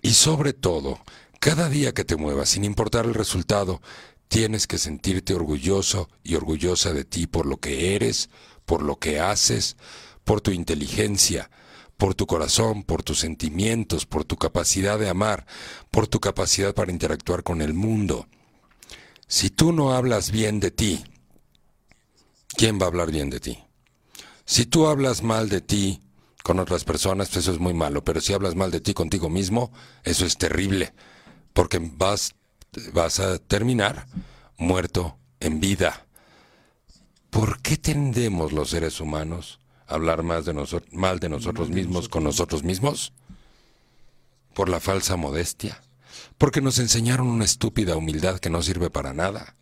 Y 0.00 0.12
sobre 0.12 0.52
todo, 0.52 1.00
cada 1.40 1.68
día 1.68 1.92
que 1.92 2.04
te 2.04 2.14
muevas, 2.14 2.50
sin 2.50 2.64
importar 2.64 3.04
el 3.04 3.14
resultado, 3.14 3.82
tienes 4.28 4.68
que 4.68 4.78
sentirte 4.78 5.34
orgulloso 5.34 6.08
y 6.22 6.36
orgullosa 6.36 6.92
de 6.92 7.04
ti 7.04 7.26
por 7.26 7.44
lo 7.44 7.56
que 7.56 7.96
eres, 7.96 8.30
por 8.64 8.82
lo 8.82 9.00
que 9.00 9.18
haces, 9.18 9.76
por 10.24 10.40
tu 10.40 10.52
inteligencia, 10.52 11.50
por 11.96 12.14
tu 12.14 12.26
corazón, 12.26 12.84
por 12.84 13.02
tus 13.02 13.18
sentimientos, 13.18 14.06
por 14.06 14.24
tu 14.24 14.36
capacidad 14.36 15.00
de 15.00 15.08
amar, 15.08 15.46
por 15.90 16.06
tu 16.06 16.20
capacidad 16.20 16.74
para 16.74 16.92
interactuar 16.92 17.42
con 17.42 17.60
el 17.60 17.74
mundo. 17.74 18.28
Si 19.32 19.48
tú 19.48 19.72
no 19.72 19.94
hablas 19.94 20.30
bien 20.30 20.60
de 20.60 20.70
ti, 20.70 21.02
¿quién 22.48 22.78
va 22.78 22.84
a 22.84 22.88
hablar 22.88 23.10
bien 23.10 23.30
de 23.30 23.40
ti? 23.40 23.58
Si 24.44 24.66
tú 24.66 24.88
hablas 24.88 25.22
mal 25.22 25.48
de 25.48 25.62
ti 25.62 26.02
con 26.42 26.60
otras 26.60 26.84
personas, 26.84 27.30
pues 27.30 27.38
eso 27.38 27.52
es 27.52 27.58
muy 27.58 27.72
malo, 27.72 28.04
pero 28.04 28.20
si 28.20 28.34
hablas 28.34 28.56
mal 28.56 28.70
de 28.70 28.82
ti 28.82 28.92
contigo 28.92 29.30
mismo, 29.30 29.72
eso 30.04 30.26
es 30.26 30.36
terrible, 30.36 30.92
porque 31.54 31.78
vas, 31.80 32.34
vas 32.92 33.20
a 33.20 33.38
terminar 33.38 34.06
muerto 34.58 35.16
en 35.40 35.60
vida. 35.60 36.06
¿Por 37.30 37.62
qué 37.62 37.78
tendemos 37.78 38.52
los 38.52 38.68
seres 38.68 39.00
humanos 39.00 39.60
a 39.86 39.94
hablar 39.94 40.24
más 40.24 40.44
de 40.44 40.52
mal 40.92 41.20
de 41.20 41.30
nosotros 41.30 41.70
mismos 41.70 42.10
con 42.10 42.22
nosotros 42.22 42.64
mismos? 42.64 43.14
¿Por 44.52 44.68
la 44.68 44.78
falsa 44.78 45.16
modestia? 45.16 45.80
Porque 46.38 46.60
nos 46.60 46.78
enseñaron 46.78 47.26
una 47.28 47.44
estúpida 47.44 47.96
humildad 47.96 48.38
que 48.38 48.50
no 48.50 48.62
sirve 48.62 48.90
para 48.90 49.12
nada. 49.12 49.54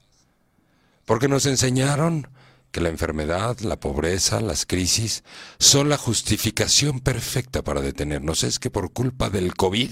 Porque 1.05 1.29
nos 1.29 1.47
enseñaron 1.47 2.29
que 2.71 2.81
la 2.81 2.89
enfermedad, 2.89 3.59
la 3.61 3.81
pobreza, 3.81 4.41
las 4.41 4.65
crisis 4.65 5.25
son 5.59 5.89
la 5.89 5.97
justificación 5.97 7.01
perfecta 7.01 7.63
para 7.63 7.81
detenernos. 7.81 8.45
Es 8.45 8.59
que 8.59 8.71
por 8.71 8.93
culpa 8.93 9.29
del 9.31 9.55
COVID 9.55 9.91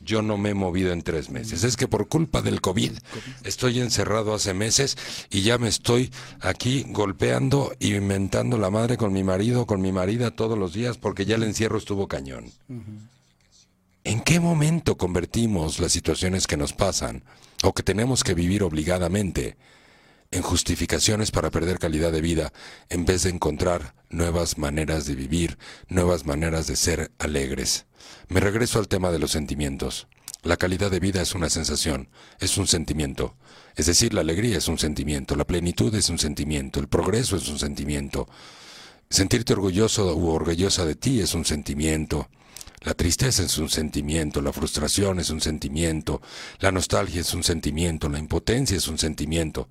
yo 0.00 0.22
no 0.22 0.36
me 0.36 0.50
he 0.50 0.54
movido 0.54 0.92
en 0.92 1.02
tres 1.02 1.30
meses. 1.30 1.64
Es 1.64 1.76
que 1.76 1.88
por 1.88 2.08
culpa 2.08 2.42
del 2.42 2.60
COVID 2.60 2.92
estoy 3.44 3.80
encerrado 3.80 4.34
hace 4.34 4.54
meses 4.54 4.96
y 5.30 5.42
ya 5.42 5.58
me 5.58 5.68
estoy 5.68 6.12
aquí 6.40 6.84
golpeando 6.88 7.74
y 7.78 7.94
inventando 7.94 8.58
la 8.58 8.70
madre 8.70 8.96
con 8.96 9.12
mi 9.12 9.24
marido, 9.24 9.66
con 9.66 9.80
mi 9.80 9.92
marida 9.92 10.30
todos 10.30 10.58
los 10.58 10.72
días 10.72 10.98
porque 10.98 11.24
ya 11.24 11.36
el 11.36 11.42
encierro 11.42 11.78
estuvo 11.78 12.08
cañón. 12.08 12.52
¿En 14.06 14.20
qué 14.20 14.38
momento 14.38 14.96
convertimos 14.96 15.80
las 15.80 15.90
situaciones 15.90 16.46
que 16.46 16.56
nos 16.56 16.72
pasan 16.72 17.24
o 17.64 17.74
que 17.74 17.82
tenemos 17.82 18.22
que 18.22 18.34
vivir 18.34 18.62
obligadamente 18.62 19.56
en 20.30 20.42
justificaciones 20.42 21.32
para 21.32 21.50
perder 21.50 21.80
calidad 21.80 22.12
de 22.12 22.20
vida 22.20 22.52
en 22.88 23.04
vez 23.04 23.24
de 23.24 23.30
encontrar 23.30 23.96
nuevas 24.08 24.58
maneras 24.58 25.06
de 25.06 25.16
vivir, 25.16 25.58
nuevas 25.88 26.24
maneras 26.24 26.68
de 26.68 26.76
ser 26.76 27.10
alegres. 27.18 27.86
Me 28.28 28.38
regreso 28.38 28.78
al 28.78 28.86
tema 28.86 29.10
de 29.10 29.18
los 29.18 29.32
sentimientos. 29.32 30.06
La 30.44 30.56
calidad 30.56 30.92
de 30.92 31.00
vida 31.00 31.20
es 31.20 31.34
una 31.34 31.50
sensación, 31.50 32.08
es 32.38 32.58
un 32.58 32.68
sentimiento. 32.68 33.34
Es 33.74 33.86
decir, 33.86 34.14
la 34.14 34.20
alegría 34.20 34.58
es 34.58 34.68
un 34.68 34.78
sentimiento, 34.78 35.34
la 35.34 35.48
plenitud 35.48 35.92
es 35.96 36.10
un 36.10 36.20
sentimiento, 36.20 36.78
el 36.78 36.86
progreso 36.86 37.34
es 37.34 37.48
un 37.48 37.58
sentimiento. 37.58 38.28
Sentirte 39.10 39.54
orgulloso 39.54 40.14
u 40.14 40.28
orgullosa 40.28 40.84
de 40.84 40.94
ti 40.94 41.18
es 41.20 41.34
un 41.34 41.44
sentimiento. 41.44 42.28
La 42.80 42.94
tristeza 42.94 43.42
es 43.42 43.58
un 43.58 43.68
sentimiento, 43.68 44.40
la 44.40 44.52
frustración 44.52 45.18
es 45.18 45.30
un 45.30 45.40
sentimiento, 45.40 46.20
la 46.60 46.72
nostalgia 46.72 47.20
es 47.20 47.34
un 47.34 47.42
sentimiento, 47.42 48.08
la 48.08 48.18
impotencia 48.18 48.76
es 48.76 48.86
un 48.88 48.98
sentimiento. 48.98 49.68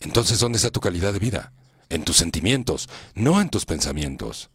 Entonces, 0.00 0.38
¿dónde 0.38 0.56
está 0.56 0.70
tu 0.70 0.80
calidad 0.80 1.12
de 1.12 1.18
vida? 1.18 1.52
En 1.88 2.04
tus 2.04 2.16
sentimientos, 2.16 2.88
no 3.14 3.40
en 3.40 3.50
tus 3.50 3.66
pensamientos. 3.66 4.50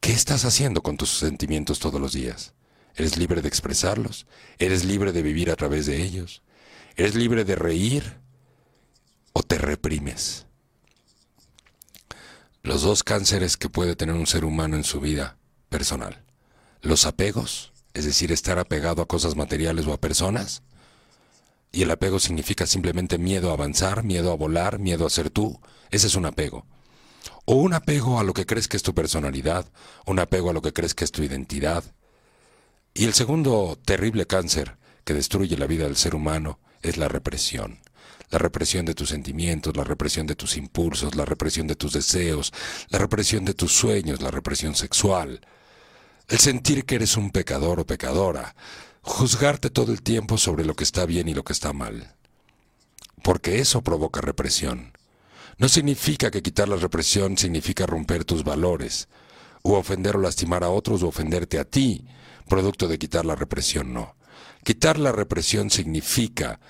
¿Qué 0.00 0.12
estás 0.12 0.44
haciendo 0.44 0.82
con 0.82 0.96
tus 0.96 1.10
sentimientos 1.10 1.78
todos 1.78 2.00
los 2.00 2.12
días? 2.12 2.54
¿Eres 2.94 3.16
libre 3.16 3.42
de 3.42 3.48
expresarlos? 3.48 4.26
¿Eres 4.58 4.84
libre 4.84 5.12
de 5.12 5.22
vivir 5.22 5.50
a 5.50 5.56
través 5.56 5.86
de 5.86 6.02
ellos? 6.02 6.42
¿Eres 6.96 7.14
libre 7.14 7.44
de 7.44 7.56
reír 7.56 8.18
o 9.32 9.42
te 9.42 9.58
reprimes? 9.58 10.45
Los 12.66 12.82
dos 12.82 13.04
cánceres 13.04 13.56
que 13.56 13.68
puede 13.68 13.94
tener 13.94 14.16
un 14.16 14.26
ser 14.26 14.44
humano 14.44 14.74
en 14.74 14.82
su 14.82 14.98
vida 14.98 15.36
personal. 15.68 16.24
Los 16.82 17.06
apegos, 17.06 17.72
es 17.94 18.04
decir, 18.04 18.32
estar 18.32 18.58
apegado 18.58 19.02
a 19.02 19.06
cosas 19.06 19.36
materiales 19.36 19.86
o 19.86 19.92
a 19.92 20.00
personas, 20.00 20.64
y 21.70 21.82
el 21.82 21.92
apego 21.92 22.18
significa 22.18 22.66
simplemente 22.66 23.18
miedo 23.18 23.50
a 23.50 23.52
avanzar, 23.52 24.02
miedo 24.02 24.32
a 24.32 24.34
volar, 24.34 24.80
miedo 24.80 25.06
a 25.06 25.10
ser 25.10 25.30
tú. 25.30 25.60
Ese 25.92 26.08
es 26.08 26.16
un 26.16 26.26
apego. 26.26 26.66
O 27.44 27.54
un 27.54 27.72
apego 27.72 28.18
a 28.18 28.24
lo 28.24 28.34
que 28.34 28.46
crees 28.46 28.66
que 28.66 28.76
es 28.76 28.82
tu 28.82 28.92
personalidad, 28.94 29.70
un 30.04 30.18
apego 30.18 30.50
a 30.50 30.52
lo 30.52 30.60
que 30.60 30.72
crees 30.72 30.96
que 30.96 31.04
es 31.04 31.12
tu 31.12 31.22
identidad. 31.22 31.84
Y 32.94 33.04
el 33.04 33.14
segundo 33.14 33.78
terrible 33.84 34.26
cáncer 34.26 34.76
que 35.04 35.14
destruye 35.14 35.56
la 35.56 35.68
vida 35.68 35.84
del 35.84 35.96
ser 35.96 36.16
humano 36.16 36.58
es 36.82 36.96
la 36.96 37.06
represión. 37.06 37.78
La 38.30 38.38
represión 38.38 38.84
de 38.84 38.94
tus 38.94 39.10
sentimientos, 39.10 39.76
la 39.76 39.84
represión 39.84 40.26
de 40.26 40.34
tus 40.34 40.56
impulsos, 40.56 41.14
la 41.14 41.24
represión 41.24 41.66
de 41.66 41.76
tus 41.76 41.92
deseos, 41.92 42.52
la 42.88 42.98
represión 42.98 43.44
de 43.44 43.54
tus 43.54 43.72
sueños, 43.72 44.20
la 44.20 44.30
represión 44.30 44.74
sexual. 44.74 45.40
El 46.28 46.38
sentir 46.38 46.84
que 46.84 46.96
eres 46.96 47.16
un 47.16 47.30
pecador 47.30 47.78
o 47.78 47.86
pecadora, 47.86 48.56
juzgarte 49.02 49.70
todo 49.70 49.92
el 49.92 50.02
tiempo 50.02 50.38
sobre 50.38 50.64
lo 50.64 50.74
que 50.74 50.82
está 50.82 51.06
bien 51.06 51.28
y 51.28 51.34
lo 51.34 51.44
que 51.44 51.52
está 51.52 51.72
mal. 51.72 52.14
Porque 53.22 53.60
eso 53.60 53.82
provoca 53.82 54.20
represión. 54.20 54.92
No 55.58 55.68
significa 55.68 56.30
que 56.30 56.42
quitar 56.42 56.68
la 56.68 56.76
represión 56.76 57.38
significa 57.38 57.86
romper 57.86 58.24
tus 58.24 58.42
valores, 58.42 59.08
o 59.62 59.78
ofender 59.78 60.16
o 60.16 60.20
lastimar 60.20 60.64
a 60.64 60.70
otros 60.70 61.02
o 61.02 61.08
ofenderte 61.08 61.58
a 61.58 61.64
ti, 61.64 62.04
producto 62.48 62.88
de 62.88 62.98
quitar 62.98 63.24
la 63.24 63.36
represión, 63.36 63.92
no. 63.92 64.16
Quitar 64.64 64.98
la 64.98 65.12
represión 65.12 65.70
significa 65.70 66.60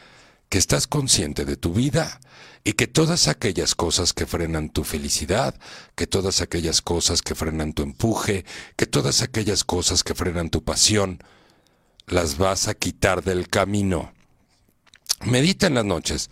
que 0.49 0.59
estás 0.59 0.87
consciente 0.87 1.45
de 1.45 1.57
tu 1.57 1.73
vida 1.73 2.21
y 2.65 2.73
que 2.73 2.87
todas 2.87 3.29
aquellas 3.29 3.75
cosas 3.75 4.13
que 4.13 4.27
frenan 4.27 4.71
tu 4.71 4.85
felicidad, 4.85 5.55
que 5.95 6.07
todas 6.07 6.41
aquellas 6.41 6.83
cosas 6.83 7.23
que 7.23 7.35
frenan 7.35 7.73
tu 7.73 7.83
empuje, 7.83 8.45
que 8.77 8.87
todas 8.87 9.23
aquellas 9.23 9.65
cosas 9.65 10.03
que 10.03 10.15
frenan 10.15 10.51
tu 10.51 10.65
pasión, 10.65 11.21
las 12.07 12.39
vas 12.39 12.69
a 12.69 12.75
quitar 12.75 13.23
del 13.23 13.49
camino. 13.49 14.13
Medita 15.25 15.67
en 15.67 15.75
las 15.75 15.85
noches, 15.85 16.31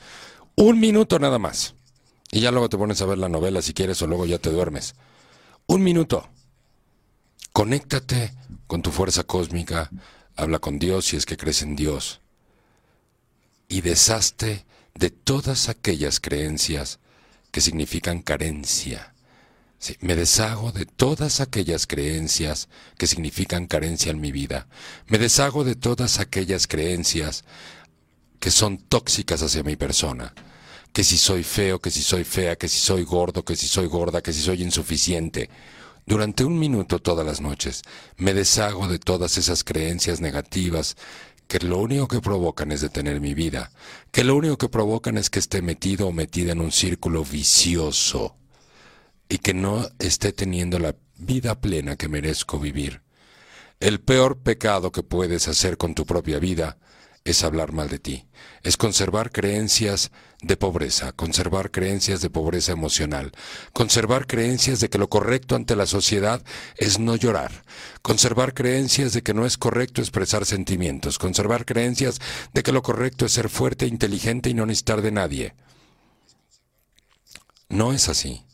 un 0.57 0.81
minuto 0.81 1.19
nada 1.19 1.39
más. 1.39 1.75
Y 2.31 2.41
ya 2.41 2.51
luego 2.51 2.69
te 2.69 2.79
pones 2.79 3.01
a 3.01 3.07
ver 3.07 3.19
la 3.19 3.29
novela 3.29 3.63
si 3.63 3.75
quieres 3.75 4.03
o 4.03 4.07
luego 4.07 4.27
ya 4.27 4.39
te 4.39 4.51
duermes. 4.51 4.95
Un 5.67 5.85
minuto. 5.85 6.29
Conéctate 7.53 8.35
con 8.67 8.83
tu 8.83 8.91
fuerza 8.91 9.23
cósmica, 9.23 9.89
habla 10.35 10.59
con 10.59 10.81
Dios 10.81 11.05
si 11.05 11.17
es 11.17 11.27
que 11.27 11.37
crees 11.37 11.63
en 11.63 11.77
Dios. 11.77 12.24
Y 13.69 13.81
deshazte 13.81 14.65
de 14.95 15.11
todas 15.11 15.69
aquellas 15.69 16.21
creencias 16.21 17.01
que 17.51 17.61
significan 17.61 18.23
carencia 18.23 19.15
me 20.01 20.17
deshago 20.17 20.73
de 20.73 20.87
todas 20.87 21.41
aquellas 21.41 21.87
creencias 21.87 22.69
que 22.97 23.07
significan 23.07 23.67
carencia 23.67 24.11
en 24.11 24.21
mi 24.21 24.33
vida. 24.33 24.67
Me 25.09 25.19
deshago 25.19 25.65
de 25.65 25.75
todas 25.75 26.21
aquellas 26.21 26.67
creencias 26.67 27.45
que 28.41 28.51
son 28.51 28.79
tóxicas 28.79 29.43
hacia 29.43 29.63
mi 29.63 29.77
persona. 29.77 30.35
Que 30.93 31.05
si 31.05 31.19
soy 31.19 31.43
feo, 31.43 31.81
que 31.81 31.91
si 31.91 32.03
soy 32.03 32.25
fea, 32.25 32.57
que 32.57 32.69
si 32.69 32.79
soy 32.79 33.05
gordo, 33.05 33.45
que 33.45 33.57
si 33.57 33.67
soy 33.69 33.87
gorda, 33.87 34.23
que 34.23 34.33
si 34.33 34.41
soy 34.41 34.63
insuficiente. 34.63 35.51
Durante 36.07 36.45
un 36.45 36.59
minuto 36.59 36.99
todas 37.01 37.27
las 37.27 37.41
noches 37.41 37.83
me 38.17 38.33
deshago 38.33 38.89
de 38.89 38.99
todas 38.99 39.39
esas 39.39 39.65
creencias 39.65 40.21
negativas 40.21 40.97
que 41.55 41.65
lo 41.65 41.79
único 41.79 42.09
que 42.09 42.21
provocan 42.21 42.73
es 42.73 42.81
detener 42.81 43.21
mi 43.21 43.33
vida, 43.33 43.71
que 44.11 44.25
lo 44.25 44.35
único 44.35 44.59
que 44.59 44.69
provocan 44.69 45.17
es 45.17 45.31
que 45.31 45.39
esté 45.39 45.63
metido 45.63 46.09
o 46.09 46.13
metida 46.13 46.51
en 46.51 46.61
un 46.61 46.73
círculo 46.73 47.25
vicioso 47.25 48.37
y 49.29 49.39
que 49.39 49.55
no 49.55 49.89
esté 50.01 50.33
teniendo 50.33 50.81
la 50.81 50.97
vida 51.17 51.61
plena 51.61 51.95
que 51.95 52.09
merezco 52.09 52.59
vivir. 52.59 53.03
El 53.79 54.01
peor 54.01 54.43
pecado 54.43 54.91
que 54.91 55.05
puedes 55.05 55.47
hacer 55.47 55.77
con 55.77 55.95
tu 55.95 56.05
propia 56.07 56.41
vida 56.41 56.77
es 57.25 57.43
hablar 57.43 57.73
mal 57.73 57.89
de 57.89 57.99
ti, 57.99 58.27
es 58.63 58.77
conservar 58.77 59.33
creencias 59.33 60.13
de 60.43 60.59
pobreza, 60.59 61.13
conservar 61.13 61.71
creencias 61.71 62.21
de 62.21 62.29
pobreza 62.29 62.73
emocional, 62.73 63.33
conservar 63.73 64.27
creencias 64.27 64.81
de 64.81 64.91
que 64.91 64.99
lo 64.99 65.09
correcto 65.09 65.57
ante 65.57 65.75
la 65.75 65.87
sociedad 65.87 66.43
es 66.77 66.99
no 66.99 67.17
llorar, 67.17 67.65
conservar 68.03 68.53
creencias 68.53 69.15
de 69.15 69.23
que 69.23 69.33
no 69.33 69.47
es 69.47 69.57
correcto 69.57 70.03
expresar 70.03 70.45
sentimientos, 70.45 71.19
conservar 71.19 71.65
creencias 71.65 72.21
de 72.53 72.63
que 72.63 72.73
lo 72.73 72.83
correcto 72.83 73.25
es 73.25 73.33
ser 73.33 73.49
fuerte, 73.49 73.87
inteligente 73.87 74.51
y 74.51 74.55
no 74.55 74.67
necesitar 74.67 75.01
de 75.01 75.13
nadie. 75.13 75.55
No 77.71 77.95
es 77.95 78.11
así. 78.11 78.45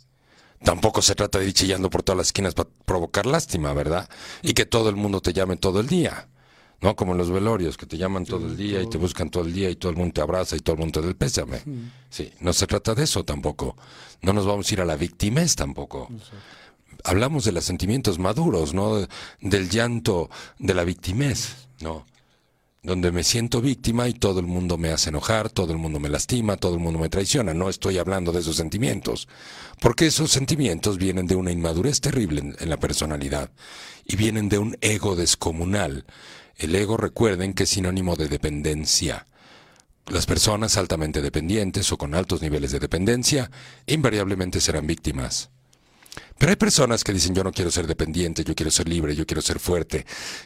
Tampoco 0.62 1.02
se 1.02 1.14
trata 1.14 1.38
de 1.38 1.46
ir 1.46 1.54
chillando 1.54 1.90
por 1.90 2.02
todas 2.02 2.18
las 2.18 2.26
esquinas 2.28 2.54
para 2.54 2.68
provocar 2.84 3.26
lástima, 3.26 3.72
¿verdad? 3.72 4.08
Y 4.42 4.52
que 4.52 4.66
todo 4.66 4.90
el 4.90 4.96
mundo 4.96 5.20
te 5.20 5.32
llame 5.32 5.56
todo 5.56 5.80
el 5.80 5.88
día. 5.88 6.28
¿No? 6.80 6.96
Como 6.96 7.12
en 7.12 7.18
los 7.18 7.30
velorios, 7.30 7.76
que 7.76 7.86
te 7.86 7.96
llaman 7.96 8.24
todo 8.24 8.46
el 8.46 8.56
día 8.56 8.82
y 8.82 8.88
te 8.88 8.98
buscan 8.98 9.30
todo 9.30 9.44
el 9.44 9.52
día 9.52 9.70
y 9.70 9.76
todo 9.76 9.90
el 9.90 9.98
mundo 9.98 10.14
te 10.14 10.20
abraza 10.20 10.56
y 10.56 10.60
todo 10.60 10.74
el 10.74 10.80
mundo 10.80 11.00
te 11.00 11.04
da 11.04 11.08
el 11.08 11.16
pésame. 11.16 11.62
Sí, 12.08 12.32
no 12.40 12.52
se 12.52 12.66
trata 12.66 12.94
de 12.94 13.04
eso 13.04 13.24
tampoco. 13.24 13.76
No 14.22 14.32
nos 14.32 14.46
vamos 14.46 14.70
a 14.70 14.74
ir 14.74 14.80
a 14.80 14.84
la 14.84 14.96
victimez 14.96 15.56
tampoco. 15.56 16.08
Hablamos 17.04 17.44
de 17.44 17.52
los 17.52 17.64
sentimientos 17.64 18.18
maduros, 18.18 18.74
¿no? 18.74 19.06
Del 19.40 19.70
llanto 19.70 20.28
de 20.58 20.74
la 20.74 20.84
victimez, 20.84 21.68
¿no? 21.80 22.04
donde 22.82 23.12
me 23.12 23.24
siento 23.24 23.60
víctima 23.60 24.08
y 24.08 24.14
todo 24.14 24.40
el 24.40 24.46
mundo 24.46 24.78
me 24.78 24.90
hace 24.90 25.10
enojar, 25.10 25.50
todo 25.50 25.72
el 25.72 25.78
mundo 25.78 26.00
me 26.00 26.08
lastima, 26.08 26.56
todo 26.56 26.74
el 26.74 26.80
mundo 26.80 26.98
me 26.98 27.10
traiciona. 27.10 27.52
No 27.52 27.68
estoy 27.68 27.98
hablando 27.98 28.32
de 28.32 28.40
esos 28.40 28.56
sentimientos, 28.56 29.28
porque 29.80 30.06
esos 30.06 30.30
sentimientos 30.30 30.96
vienen 30.96 31.26
de 31.26 31.36
una 31.36 31.52
inmadurez 31.52 32.00
terrible 32.00 32.54
en, 32.58 32.70
la 32.70 32.78
personalidad 32.78 33.50
y 34.06 34.16
vienen 34.16 34.48
de 34.48 34.58
un 34.58 34.78
ego 34.80 35.14
descomunal. 35.14 36.06
El 36.60 36.74
ego, 36.74 36.98
recuerden 36.98 37.54
que 37.54 37.62
es 37.62 37.70
sinónimo 37.70 38.16
de 38.16 38.28
dependencia. 38.28 39.26
Las 40.08 40.26
personas 40.26 40.76
altamente 40.76 41.22
dependientes 41.22 41.90
o 41.90 41.96
con 41.96 42.14
altos 42.14 42.42
niveles 42.42 42.70
de 42.70 42.78
dependencia 42.78 43.50
invariablemente 43.86 44.60
serán 44.60 44.86
víctimas. 44.86 45.48
Pero 46.36 46.50
hay 46.50 46.56
personas 46.56 47.02
que 47.02 47.14
dicen 47.14 47.34
yo 47.34 47.42
no 47.42 47.52
quiero 47.52 47.70
ser 47.70 47.86
dependiente, 47.86 48.44
yo 48.44 48.54
quiero 48.54 48.70
ser 48.70 48.90
libre, 48.90 49.16
yo 49.16 49.24
quiero 49.24 49.40
ser 49.40 49.58
fuerte. 49.58 50.04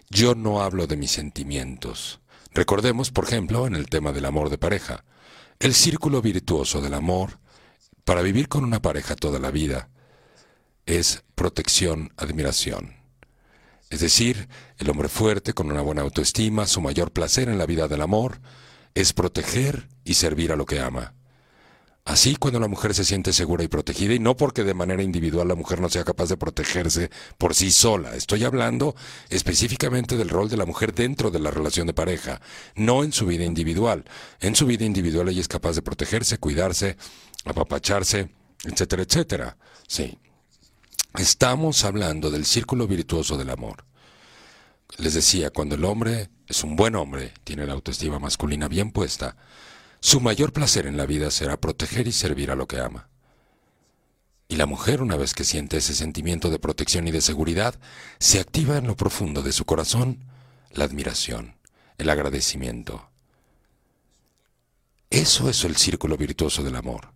Yo 0.08 0.36
no 0.36 0.62
hablo 0.62 0.86
de 0.86 0.96
mis 0.96 1.10
sentimientos. 1.10 2.20
Recordemos, 2.52 3.10
por 3.10 3.24
ejemplo, 3.24 3.66
en 3.66 3.74
el 3.74 3.88
tema 3.88 4.12
del 4.12 4.26
amor 4.26 4.50
de 4.50 4.58
pareja, 4.58 5.04
el 5.58 5.74
círculo 5.74 6.22
virtuoso 6.22 6.80
del 6.80 6.94
amor 6.94 7.40
para 8.04 8.22
vivir 8.22 8.46
con 8.48 8.62
una 8.62 8.80
pareja 8.80 9.16
toda 9.16 9.40
la 9.40 9.50
vida 9.50 9.88
es 10.86 11.24
protección, 11.34 12.12
admiración. 12.16 13.03
Es 13.94 14.00
decir, 14.00 14.48
el 14.78 14.90
hombre 14.90 15.08
fuerte 15.08 15.52
con 15.52 15.70
una 15.70 15.80
buena 15.80 16.02
autoestima, 16.02 16.66
su 16.66 16.80
mayor 16.80 17.12
placer 17.12 17.48
en 17.48 17.58
la 17.58 17.64
vida 17.64 17.86
del 17.86 18.02
amor 18.02 18.40
es 18.92 19.12
proteger 19.12 19.86
y 20.02 20.14
servir 20.14 20.50
a 20.50 20.56
lo 20.56 20.66
que 20.66 20.80
ama. 20.80 21.14
Así 22.04 22.34
cuando 22.34 22.58
la 22.58 22.66
mujer 22.66 22.92
se 22.92 23.04
siente 23.04 23.32
segura 23.32 23.62
y 23.62 23.68
protegida, 23.68 24.12
y 24.12 24.18
no 24.18 24.36
porque 24.36 24.64
de 24.64 24.74
manera 24.74 25.04
individual 25.04 25.46
la 25.46 25.54
mujer 25.54 25.80
no 25.80 25.88
sea 25.88 26.02
capaz 26.02 26.28
de 26.28 26.36
protegerse 26.36 27.08
por 27.38 27.54
sí 27.54 27.70
sola. 27.70 28.16
Estoy 28.16 28.42
hablando 28.42 28.96
específicamente 29.28 30.16
del 30.16 30.28
rol 30.28 30.48
de 30.48 30.56
la 30.56 30.66
mujer 30.66 30.92
dentro 30.92 31.30
de 31.30 31.38
la 31.38 31.52
relación 31.52 31.86
de 31.86 31.94
pareja, 31.94 32.40
no 32.74 33.04
en 33.04 33.12
su 33.12 33.26
vida 33.26 33.44
individual. 33.44 34.02
En 34.40 34.56
su 34.56 34.66
vida 34.66 34.84
individual 34.84 35.28
ella 35.28 35.40
es 35.40 35.46
capaz 35.46 35.76
de 35.76 35.82
protegerse, 35.82 36.38
cuidarse, 36.38 36.96
apapacharse, 37.44 38.28
etcétera, 38.64 39.04
etcétera. 39.04 39.56
Sí. 39.86 40.18
Estamos 41.18 41.84
hablando 41.84 42.28
del 42.28 42.44
círculo 42.44 42.88
virtuoso 42.88 43.36
del 43.36 43.50
amor. 43.50 43.84
Les 44.98 45.14
decía, 45.14 45.50
cuando 45.50 45.76
el 45.76 45.84
hombre 45.84 46.28
es 46.48 46.64
un 46.64 46.74
buen 46.74 46.96
hombre, 46.96 47.32
tiene 47.44 47.66
la 47.66 47.72
autoestima 47.72 48.18
masculina 48.18 48.66
bien 48.66 48.90
puesta, 48.90 49.36
su 50.00 50.20
mayor 50.20 50.52
placer 50.52 50.86
en 50.86 50.96
la 50.96 51.06
vida 51.06 51.30
será 51.30 51.56
proteger 51.56 52.08
y 52.08 52.12
servir 52.12 52.50
a 52.50 52.56
lo 52.56 52.66
que 52.66 52.80
ama. 52.80 53.08
Y 54.48 54.56
la 54.56 54.66
mujer, 54.66 55.02
una 55.02 55.16
vez 55.16 55.34
que 55.34 55.44
siente 55.44 55.76
ese 55.76 55.94
sentimiento 55.94 56.50
de 56.50 56.58
protección 56.58 57.06
y 57.06 57.12
de 57.12 57.20
seguridad, 57.20 57.76
se 58.18 58.40
activa 58.40 58.76
en 58.76 58.88
lo 58.88 58.96
profundo 58.96 59.42
de 59.42 59.52
su 59.52 59.64
corazón 59.64 60.24
la 60.72 60.84
admiración, 60.84 61.56
el 61.96 62.10
agradecimiento. 62.10 63.08
Eso 65.10 65.48
es 65.48 65.62
el 65.62 65.76
círculo 65.76 66.16
virtuoso 66.16 66.64
del 66.64 66.74
amor. 66.74 67.14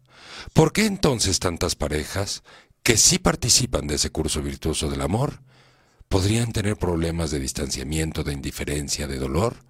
¿Por 0.52 0.72
qué 0.72 0.86
entonces 0.86 1.40
tantas 1.40 1.74
parejas 1.74 2.44
que 2.88 2.96
sí 2.96 3.18
participan 3.18 3.86
de 3.86 3.96
ese 3.96 4.08
curso 4.08 4.40
virtuoso 4.40 4.88
del 4.88 5.02
amor 5.02 5.42
podrían 6.08 6.52
tener 6.52 6.78
problemas 6.78 7.30
de 7.30 7.38
distanciamiento, 7.38 8.24
de 8.24 8.32
indiferencia, 8.32 9.06
de 9.06 9.18
dolor? 9.18 9.68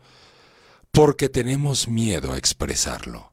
porque 0.92 1.28
tenemos 1.28 1.88
miedo 1.88 2.32
a 2.32 2.38
expresarlo. 2.38 3.32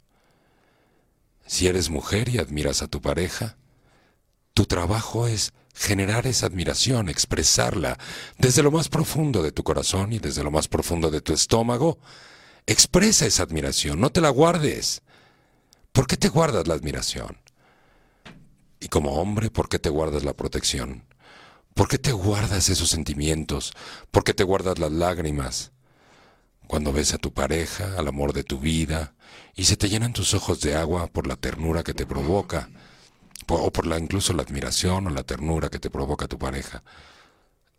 Si 1.45 1.67
eres 1.67 1.91
mujer 1.91 2.29
y 2.29 2.39
admiras 2.39 2.81
a 2.81 2.87
tu 2.87 2.99
pareja, 2.99 3.57
tu 4.55 4.65
trabajo 4.65 5.27
es 5.27 5.53
generar 5.75 6.25
esa 6.25 6.47
admiración, 6.47 7.07
expresarla 7.07 7.99
desde 8.39 8.63
lo 8.63 8.71
más 8.71 8.89
profundo 8.89 9.43
de 9.43 9.51
tu 9.51 9.63
corazón 9.63 10.13
y 10.13 10.17
desde 10.17 10.43
lo 10.43 10.49
más 10.49 10.67
profundo 10.67 11.11
de 11.11 11.21
tu 11.21 11.31
estómago. 11.31 11.99
Expresa 12.65 13.27
esa 13.27 13.43
admiración, 13.43 13.99
no 13.99 14.11
te 14.11 14.21
la 14.21 14.29
guardes. 14.29 15.03
¿Por 15.91 16.07
qué 16.07 16.17
te 16.17 16.29
guardas 16.29 16.67
la 16.67 16.73
admiración? 16.73 17.44
Y 18.85 18.87
como 18.87 19.13
hombre, 19.13 19.49
¿por 19.49 19.67
qué 19.67 19.79
te 19.79 19.89
guardas 19.89 20.23
la 20.23 20.35
protección? 20.35 21.05
¿Por 21.73 21.87
qué 21.87 21.97
te 21.97 22.11
guardas 22.11 22.69
esos 22.69 22.87
sentimientos? 22.87 23.73
¿Por 24.11 24.23
qué 24.23 24.35
te 24.35 24.43
guardas 24.43 24.77
las 24.77 24.91
lágrimas? 24.91 25.71
cuando 26.67 26.91
ves 26.91 27.13
a 27.13 27.17
tu 27.17 27.33
pareja, 27.33 27.95
al 27.97 28.07
amor 28.07 28.33
de 28.33 28.43
tu 28.43 28.59
vida, 28.59 29.13
y 29.55 29.65
se 29.65 29.77
te 29.77 29.89
llenan 29.89 30.13
tus 30.13 30.33
ojos 30.33 30.61
de 30.61 30.75
agua 30.75 31.07
por 31.07 31.27
la 31.27 31.35
ternura 31.35 31.83
que 31.83 31.93
te 31.93 32.05
provoca, 32.05 32.69
o 33.47 33.71
por 33.71 33.85
la 33.85 33.99
incluso 33.99 34.33
la 34.33 34.43
admiración 34.43 35.07
o 35.07 35.09
la 35.09 35.23
ternura 35.23 35.69
que 35.69 35.79
te 35.79 35.89
provoca 35.89 36.27
tu 36.27 36.37
pareja. 36.37 36.83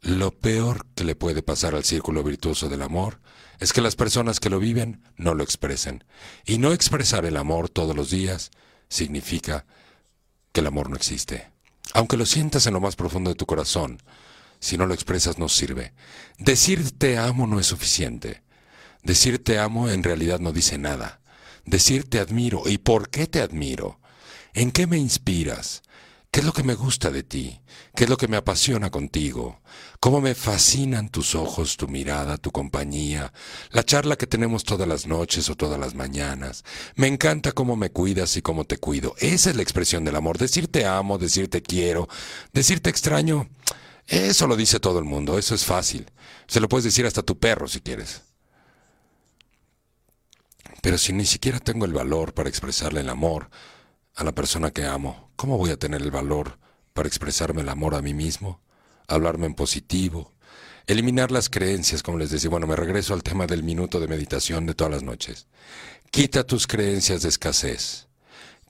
Lo 0.03 0.31
peor 0.31 0.87
que 0.95 1.05
le 1.05 1.17
puede 1.17 1.43
pasar 1.43 1.75
al 1.75 1.85
círculo 1.85 2.23
virtuoso 2.23 2.69
del 2.69 2.83
amor 2.83 3.21
es 3.59 3.73
que 3.73 3.81
las 3.81 3.97
personas 3.97 4.39
que 4.39 4.51
lo 4.51 4.61
viven 4.61 5.03
no 5.17 5.35
lo 5.35 5.43
expresen. 5.43 6.05
Y 6.45 6.59
no 6.59 6.73
expresar 6.73 7.25
el 7.25 7.37
amor 7.37 7.69
todos 7.69 7.97
los 7.97 8.11
días 8.11 8.51
significa 8.89 9.67
que 10.57 10.61
el 10.61 10.69
amor 10.69 10.89
no 10.89 10.97
existe. 10.97 11.51
Aunque 11.93 12.17
lo 12.17 12.25
sientas 12.25 12.67
en 12.67 12.73
lo 12.73 12.81
más 12.81 12.97
profundo 12.97 13.29
de 13.29 13.37
tu 13.37 13.45
corazón, 13.45 14.03
si 14.59 14.79
no 14.79 14.87
lo 14.87 14.95
expresas 14.95 15.37
no 15.37 15.51
sirve. 15.51 15.93
Decir 16.39 16.97
te 16.97 17.19
amo 17.19 17.47
no 17.47 17.61
es 17.61 17.67
suficiente. 17.67 18.43
Decir 19.03 19.45
te 19.45 19.59
amo 19.59 19.91
en 19.91 20.03
realidad 20.03 20.41
no 20.41 20.53
dice 20.53 20.79
nada. 20.79 21.21
Decir 21.67 22.09
te 22.09 22.21
admiro. 22.21 22.63
¿Y 22.65 22.79
por 22.79 23.11
qué 23.11 23.27
te 23.27 23.43
admiro? 23.43 24.01
¿En 24.55 24.71
qué 24.73 24.87
me 24.87 24.97
inspiras? 24.97 25.83
¿Qué 26.37 26.41
es 26.41 26.47
lo 26.47 26.53
que 26.53 26.65
me 26.65 26.75
gusta 26.75 27.11
de 27.11 27.23
ti? 27.23 27.63
¿Qué 27.95 28.05
es 28.05 28.11
lo 28.11 28.19
que 28.19 28.29
me 28.29 28.37
apasiona 28.37 28.91
contigo? 28.91 29.63
¿Cómo 30.01 30.21
me 30.21 30.35
fascinan 30.35 31.09
tus 31.09 31.35
ojos, 31.35 31.79
tu 31.79 31.89
mirada, 31.89 32.37
tu 32.37 32.51
compañía, 32.51 33.33
la 33.71 33.83
charla 33.83 34.17
que 34.17 34.27
tenemos 34.27 34.63
todas 34.63 34.87
las 34.87 35.07
noches 35.07 35.49
o 35.49 35.55
todas 35.55 35.81
las 35.81 35.95
mañanas? 35.95 36.63
Me 36.95 37.07
encanta 37.07 37.53
cómo 37.53 37.75
me 37.75 37.89
cuidas 37.89 38.37
y 38.37 38.43
cómo 38.43 38.65
te 38.67 38.77
cuido. 38.77 39.15
Esa 39.17 39.49
es 39.49 39.57
la 39.57 39.63
expresión 39.63 40.05
del 40.05 40.15
amor. 40.15 40.37
Decir 40.37 40.69
te 40.69 40.85
amo, 40.85 41.17
decir 41.17 41.49
te 41.49 41.63
quiero, 41.63 42.07
decir 42.53 42.81
te 42.81 42.91
extraño. 42.91 43.49
Eso 44.07 44.47
lo 44.47 44.57
dice 44.57 44.79
todo 44.79 44.99
el 44.99 45.07
mundo, 45.07 45.39
eso 45.39 45.55
es 45.55 45.65
fácil. 45.65 46.05
Se 46.49 46.61
lo 46.61 46.69
puedes 46.69 46.85
decir 46.85 47.07
hasta 47.07 47.23
tu 47.23 47.39
perro 47.39 47.67
si 47.67 47.81
quieres. 47.81 48.21
Pero 50.83 50.99
si 50.99 51.15
ni 51.15 51.25
siquiera 51.25 51.61
tengo 51.61 51.87
el 51.87 51.95
valor 51.95 52.35
para 52.35 52.51
expresarle 52.51 53.01
el 53.01 53.09
amor 53.09 53.49
a 54.17 54.25
la 54.25 54.33
persona 54.33 54.71
que 54.71 54.87
amo, 54.87 55.31
¿cómo 55.37 55.59
voy 55.59 55.71
a 55.71 55.77
tener 55.77 56.03
el 56.03 56.11
valor 56.11 56.59
para 56.95 57.07
expresarme 57.07 57.61
el 57.61 57.69
amor 57.69 57.95
a 57.95 58.03
mí 58.03 58.15
mismo? 58.15 58.61
Hablarme 59.07 59.47
en 59.47 59.55
positivo, 59.55 60.33
eliminar 60.87 61.31
las 61.31 61.51
creencias, 61.51 62.03
como 62.03 62.19
les 62.19 62.31
decía. 62.31 62.51
Bueno, 62.51 62.67
me 62.67 62.77
regreso 62.77 63.15
al 63.15 63.23
tema 63.23 63.47
del 63.47 63.63
minuto 63.63 64.01
de 64.01 64.09
meditación 64.09 64.67
de 64.67 64.75
todas 64.75 64.93
las 64.93 65.03
noches. 65.03 65.47
Quita 66.11 66.45
tus 66.45 66.67
creencias 66.67 67.23
de 67.23 67.29
escasez. 67.29 68.09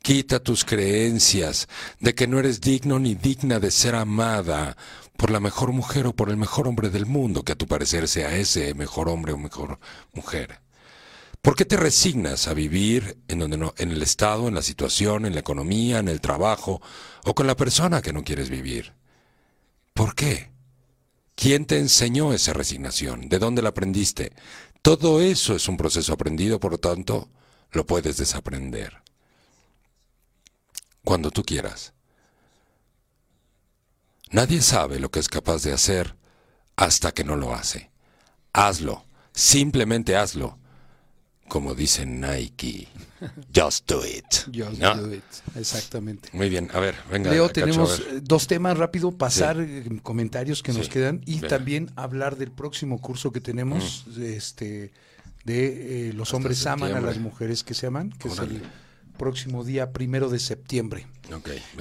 Quita 0.02 0.40
tus 0.40 0.64
creencias 0.64 1.68
de 2.00 2.14
que 2.14 2.26
no 2.26 2.38
eres 2.38 2.60
digno 2.60 2.98
ni 2.98 3.14
digna 3.14 3.58
de 3.58 3.70
ser 3.70 3.94
amada 3.94 4.76
por 5.16 5.30
la 5.30 5.40
mejor 5.40 5.72
mujer 5.72 6.06
o 6.06 6.12
por 6.12 6.28
el 6.28 6.36
mejor 6.36 6.68
hombre 6.68 6.90
del 6.90 7.06
mundo, 7.06 7.42
que 7.42 7.52
a 7.52 7.56
tu 7.56 7.66
parecer 7.66 8.06
sea 8.08 8.36
ese 8.36 8.74
mejor 8.74 9.08
hombre 9.08 9.32
o 9.32 9.38
mejor 9.38 9.78
mujer. 10.12 10.60
¿Por 11.46 11.54
qué 11.54 11.64
te 11.64 11.76
resignas 11.76 12.48
a 12.48 12.54
vivir 12.54 13.22
en, 13.28 13.38
donde 13.38 13.56
no, 13.56 13.72
en 13.78 13.92
el 13.92 14.02
estado, 14.02 14.48
en 14.48 14.54
la 14.56 14.62
situación, 14.62 15.26
en 15.26 15.34
la 15.34 15.38
economía, 15.38 16.00
en 16.00 16.08
el 16.08 16.20
trabajo 16.20 16.82
o 17.24 17.36
con 17.36 17.46
la 17.46 17.54
persona 17.54 18.02
que 18.02 18.12
no 18.12 18.24
quieres 18.24 18.50
vivir? 18.50 18.94
¿Por 19.94 20.16
qué? 20.16 20.50
¿Quién 21.36 21.64
te 21.64 21.78
enseñó 21.78 22.32
esa 22.32 22.52
resignación? 22.52 23.28
¿De 23.28 23.38
dónde 23.38 23.62
la 23.62 23.68
aprendiste? 23.68 24.32
Todo 24.82 25.20
eso 25.20 25.54
es 25.54 25.68
un 25.68 25.76
proceso 25.76 26.12
aprendido, 26.12 26.58
por 26.58 26.72
lo 26.72 26.78
tanto, 26.78 27.30
lo 27.70 27.86
puedes 27.86 28.16
desaprender. 28.16 29.04
Cuando 31.04 31.30
tú 31.30 31.44
quieras. 31.44 31.92
Nadie 34.32 34.62
sabe 34.62 34.98
lo 34.98 35.12
que 35.12 35.20
es 35.20 35.28
capaz 35.28 35.62
de 35.62 35.72
hacer 35.72 36.16
hasta 36.74 37.12
que 37.12 37.22
no 37.22 37.36
lo 37.36 37.54
hace. 37.54 37.92
Hazlo, 38.52 39.04
simplemente 39.32 40.16
hazlo 40.16 40.58
como 41.48 41.74
dice 41.74 42.06
Nike, 42.06 42.88
just 43.54 43.90
do 43.90 44.04
it. 44.04 44.24
Just 44.52 44.80
do 44.80 45.12
it, 45.12 45.24
exactamente. 45.56 46.28
Muy 46.32 46.48
bien, 46.48 46.68
a 46.72 46.80
ver, 46.80 46.94
venga. 47.10 47.30
Leo, 47.30 47.48
tenemos 47.48 48.02
dos 48.22 48.46
temas 48.46 48.76
rápido, 48.76 49.12
pasar 49.12 49.60
eh, 49.60 49.84
comentarios 50.02 50.62
que 50.62 50.72
nos 50.72 50.88
quedan 50.88 51.22
y 51.24 51.40
también 51.40 51.90
hablar 51.96 52.36
del 52.36 52.50
próximo 52.50 53.00
curso 53.00 53.32
que 53.32 53.40
tenemos, 53.40 54.06
este, 54.18 54.92
de 55.44 56.08
eh, 56.08 56.12
los 56.12 56.34
hombres 56.34 56.66
aman 56.66 56.94
a 56.94 57.00
las 57.00 57.18
mujeres 57.18 57.64
que 57.64 57.74
se 57.74 57.86
aman, 57.86 58.10
que 58.10 58.28
es 58.28 58.38
el 58.38 58.62
próximo 59.16 59.64
día 59.64 59.92
primero 59.92 60.28
de 60.28 60.38
septiembre. 60.38 61.06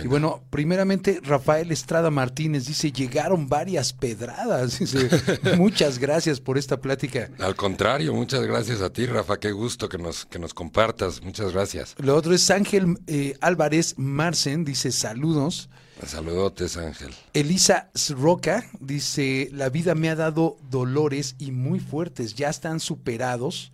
y 0.04 0.08
bueno, 0.08 0.44
primeramente 0.50 1.20
Rafael 1.24 1.72
Estrada 1.72 2.10
Martínez 2.12 2.66
dice, 2.66 2.92
llegaron 2.92 3.48
varias 3.48 3.94
pedradas. 3.94 4.80
muchas 5.58 6.00
gracias 6.00 6.40
por 6.40 6.58
esta 6.58 6.80
plática. 6.82 7.30
Al 7.40 7.56
contrario, 7.56 8.14
muchas 8.14 8.44
gracias 8.44 8.82
a 8.82 8.92
ti, 8.92 9.06
Rafa, 9.06 9.40
qué 9.40 9.52
gusto 9.52 9.90
que 9.90 9.98
nos, 9.98 10.26
que 10.26 10.40
nos 10.40 10.54
compartas. 10.54 11.22
Muchas 11.22 11.54
gracias. 11.54 11.96
Lo 11.98 12.16
otro 12.16 12.34
es 12.34 12.50
Ángel 12.50 12.98
eh, 13.08 13.38
Álvarez 13.42 13.96
Marcen, 13.98 14.66
dice 14.66 14.92
saludos. 14.92 15.70
Saludotes, 16.06 16.76
Ángel. 16.78 17.12
Elisa 17.34 17.90
Roca 18.10 18.66
dice, 18.80 19.50
la 19.54 19.70
vida 19.70 19.96
me 19.96 20.10
ha 20.10 20.16
dado 20.16 20.58
dolores 20.70 21.36
y 21.40 21.52
muy 21.52 21.80
fuertes, 21.80 22.36
ya 22.36 22.50
están 22.50 22.80
superados 22.80 23.72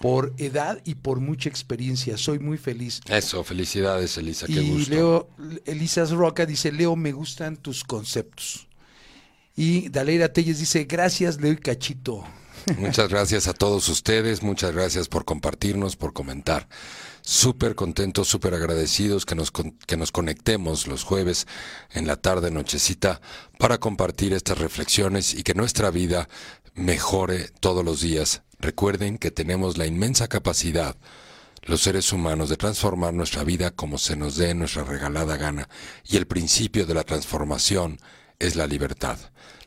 por 0.00 0.34
edad 0.38 0.80
y 0.84 0.94
por 0.96 1.20
mucha 1.20 1.48
experiencia. 1.48 2.16
Soy 2.16 2.38
muy 2.38 2.58
feliz. 2.58 3.00
Eso, 3.08 3.42
felicidades, 3.44 4.16
Elisa, 4.16 4.46
qué 4.46 4.54
y 4.54 4.86
Leo, 4.86 5.28
Elisa 5.64 6.04
Roca 6.04 6.46
dice, 6.46 6.72
Leo, 6.72 6.96
me 6.96 7.12
gustan 7.12 7.56
tus 7.56 7.84
conceptos. 7.84 8.68
Y 9.56 9.88
Daleira 9.88 10.32
Telles 10.32 10.60
dice, 10.60 10.84
gracias, 10.84 11.40
Leo 11.40 11.52
y 11.52 11.56
Cachito. 11.56 12.24
Muchas 12.78 13.08
gracias 13.08 13.48
a 13.48 13.54
todos 13.54 13.88
ustedes, 13.88 14.42
muchas 14.42 14.72
gracias 14.72 15.08
por 15.08 15.24
compartirnos, 15.24 15.96
por 15.96 16.12
comentar. 16.12 16.68
Súper 17.22 17.74
contentos, 17.74 18.28
súper 18.28 18.54
agradecidos 18.54 19.24
que 19.24 19.34
nos, 19.34 19.50
que 19.50 19.96
nos 19.96 20.12
conectemos 20.12 20.86
los 20.86 21.04
jueves 21.04 21.46
en 21.92 22.06
la 22.06 22.16
tarde, 22.16 22.50
nochecita, 22.50 23.20
para 23.58 23.78
compartir 23.78 24.32
estas 24.32 24.58
reflexiones 24.58 25.34
y 25.34 25.42
que 25.42 25.54
nuestra 25.54 25.90
vida 25.90 26.28
mejore 26.74 27.48
todos 27.60 27.84
los 27.84 28.00
días 28.00 28.42
Recuerden 28.60 29.18
que 29.18 29.30
tenemos 29.30 29.78
la 29.78 29.86
inmensa 29.86 30.28
capacidad, 30.28 30.96
los 31.62 31.82
seres 31.82 32.12
humanos, 32.12 32.48
de 32.48 32.56
transformar 32.56 33.14
nuestra 33.14 33.44
vida 33.44 33.70
como 33.70 33.98
se 33.98 34.16
nos 34.16 34.36
dé 34.36 34.54
nuestra 34.54 34.84
regalada 34.84 35.36
gana, 35.36 35.68
y 36.04 36.16
el 36.16 36.26
principio 36.26 36.86
de 36.86 36.94
la 36.94 37.04
transformación 37.04 37.98
es 38.38 38.56
la 38.56 38.66
libertad. 38.66 39.18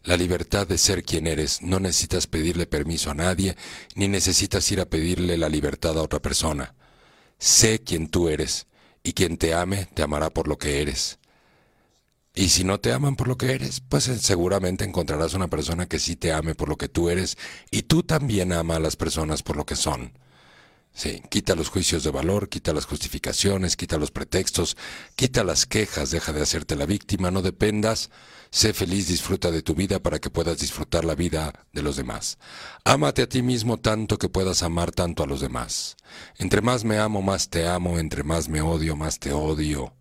La 0.03 0.17
libertad 0.17 0.67
de 0.67 0.77
ser 0.77 1.03
quien 1.03 1.27
eres. 1.27 1.61
No 1.61 1.79
necesitas 1.79 2.27
pedirle 2.27 2.65
permiso 2.65 3.11
a 3.11 3.13
nadie, 3.13 3.55
ni 3.95 4.07
necesitas 4.07 4.69
ir 4.71 4.81
a 4.81 4.89
pedirle 4.89 5.37
la 5.37 5.47
libertad 5.47 5.97
a 5.97 6.01
otra 6.01 6.19
persona. 6.19 6.73
Sé 7.37 7.79
quien 7.79 8.09
tú 8.09 8.27
eres, 8.27 8.67
y 9.03 9.13
quien 9.13 9.37
te 9.37 9.53
ame 9.53 9.87
te 9.93 10.03
amará 10.03 10.29
por 10.29 10.47
lo 10.47 10.57
que 10.57 10.81
eres. 10.81 11.19
Y 12.33 12.49
si 12.49 12.63
no 12.63 12.79
te 12.79 12.93
aman 12.93 13.15
por 13.15 13.27
lo 13.27 13.37
que 13.37 13.51
eres, 13.51 13.81
pues 13.81 14.07
eh, 14.07 14.17
seguramente 14.17 14.85
encontrarás 14.85 15.33
una 15.33 15.49
persona 15.49 15.87
que 15.87 15.99
sí 15.99 16.15
te 16.15 16.31
ame 16.31 16.55
por 16.55 16.69
lo 16.69 16.77
que 16.77 16.87
tú 16.87 17.09
eres 17.09 17.37
y 17.71 17.83
tú 17.83 18.03
también 18.03 18.53
ama 18.53 18.77
a 18.77 18.79
las 18.79 18.95
personas 18.95 19.43
por 19.43 19.57
lo 19.57 19.65
que 19.65 19.75
son. 19.75 20.13
Sí, 20.93 21.21
quita 21.29 21.55
los 21.55 21.69
juicios 21.69 22.03
de 22.03 22.11
valor, 22.11 22.49
quita 22.49 22.73
las 22.73 22.85
justificaciones, 22.85 23.77
quita 23.77 23.97
los 23.97 24.11
pretextos, 24.11 24.75
quita 25.15 25.43
las 25.43 25.65
quejas, 25.65 26.11
deja 26.11 26.33
de 26.33 26.41
hacerte 26.41 26.75
la 26.75 26.85
víctima, 26.85 27.31
no 27.31 27.41
dependas, 27.41 28.09
sé 28.49 28.73
feliz, 28.73 29.07
disfruta 29.07 29.51
de 29.51 29.61
tu 29.61 29.73
vida 29.73 29.99
para 29.99 30.19
que 30.19 30.29
puedas 30.29 30.59
disfrutar 30.59 31.05
la 31.05 31.15
vida 31.15 31.53
de 31.71 31.81
los 31.81 31.95
demás. 31.95 32.37
Ámate 32.83 33.21
a 33.21 33.29
ti 33.29 33.41
mismo 33.41 33.77
tanto 33.77 34.17
que 34.17 34.27
puedas 34.29 34.63
amar 34.63 34.91
tanto 34.91 35.23
a 35.23 35.27
los 35.27 35.39
demás. 35.39 35.95
Entre 36.37 36.61
más 36.61 36.83
me 36.83 36.97
amo, 36.97 37.21
más 37.21 37.49
te 37.49 37.67
amo, 37.67 37.97
entre 37.97 38.23
más 38.23 38.49
me 38.49 38.61
odio, 38.61 38.97
más 38.97 39.19
te 39.19 39.31
odio. 39.31 39.93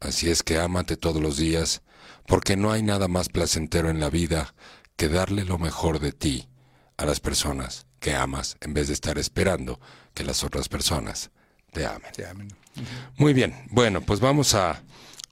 Así 0.00 0.30
es 0.30 0.42
que 0.42 0.58
ámate 0.58 0.96
todos 0.96 1.22
los 1.22 1.36
días, 1.36 1.82
porque 2.26 2.56
no 2.56 2.72
hay 2.72 2.82
nada 2.82 3.08
más 3.08 3.28
placentero 3.28 3.90
en 3.90 4.00
la 4.00 4.10
vida 4.10 4.54
que 4.96 5.08
darle 5.08 5.44
lo 5.44 5.58
mejor 5.58 5.98
de 5.98 6.12
ti 6.12 6.48
a 6.96 7.04
las 7.04 7.20
personas 7.20 7.86
que 7.98 8.14
amas 8.14 8.56
en 8.60 8.74
vez 8.74 8.88
de 8.88 8.94
estar 8.94 9.18
esperando 9.18 9.80
que 10.12 10.24
las 10.24 10.44
otras 10.44 10.68
personas 10.68 11.30
te 11.72 11.86
amen. 11.86 12.12
Te 12.14 12.26
amen. 12.26 12.48
Muy 13.16 13.32
bien, 13.32 13.66
bueno, 13.70 14.00
pues 14.00 14.20
vamos 14.20 14.54
a, 14.54 14.82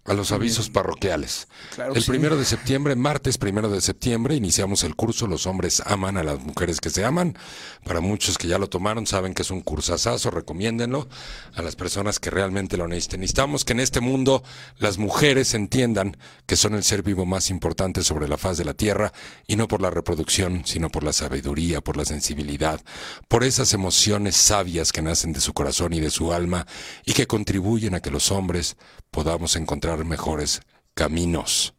a 0.04 0.14
los 0.14 0.32
avisos 0.32 0.68
parroquiales. 0.68 1.46
Claro, 1.74 1.94
el 1.94 2.02
sí. 2.02 2.10
primero 2.10 2.36
de 2.36 2.44
septiembre, 2.44 2.96
martes 2.96 3.38
primero 3.38 3.68
de 3.70 3.80
septiembre, 3.80 4.34
iniciamos 4.34 4.82
el 4.82 4.96
curso 4.96 5.28
Los 5.28 5.46
hombres 5.46 5.80
aman 5.86 6.16
a 6.16 6.24
las 6.24 6.40
mujeres 6.40 6.80
que 6.80 6.90
se 6.90 7.04
aman. 7.04 7.38
Para 7.84 8.00
muchos 8.00 8.36
que 8.36 8.48
ya 8.48 8.58
lo 8.58 8.68
tomaron, 8.68 9.06
saben 9.06 9.32
que 9.32 9.42
es 9.42 9.50
un 9.52 9.60
cursazazo, 9.60 10.30
recomiéndenlo 10.30 11.08
a 11.54 11.62
las 11.62 11.76
personas 11.76 12.18
que 12.18 12.30
realmente 12.30 12.76
lo 12.76 12.88
necesiten. 12.88 13.20
Necesitamos 13.20 13.64
que 13.64 13.74
en 13.74 13.80
este 13.80 14.00
mundo 14.00 14.42
las 14.78 14.98
mujeres 14.98 15.54
entiendan 15.54 16.16
que 16.46 16.56
son 16.56 16.74
el 16.74 16.82
ser 16.82 17.04
vivo 17.04 17.24
más 17.24 17.48
importante 17.50 18.02
sobre 18.02 18.28
la 18.28 18.38
faz 18.38 18.58
de 18.58 18.64
la 18.64 18.74
tierra 18.74 19.12
y 19.46 19.54
no 19.54 19.68
por 19.68 19.80
la 19.80 19.90
reproducción, 19.90 20.62
sino 20.64 20.90
por 20.90 21.04
la 21.04 21.12
sabiduría, 21.12 21.80
por 21.80 21.96
la 21.96 22.04
sensibilidad, 22.04 22.80
por 23.28 23.44
esas 23.44 23.72
emociones 23.72 24.36
sabias 24.36 24.90
que 24.90 25.02
nacen 25.02 25.32
de 25.32 25.40
su 25.40 25.52
corazón 25.52 25.92
y 25.92 26.00
de 26.00 26.10
su 26.10 26.32
alma 26.32 26.66
y 27.04 27.12
que 27.12 27.28
contribuyen 27.28 27.94
a 27.94 28.00
que 28.00 28.10
los 28.10 28.32
hombres 28.32 28.76
podamos 29.12 29.56
encontrar 29.56 29.91
mejores 29.98 30.60
caminos. 30.94 31.74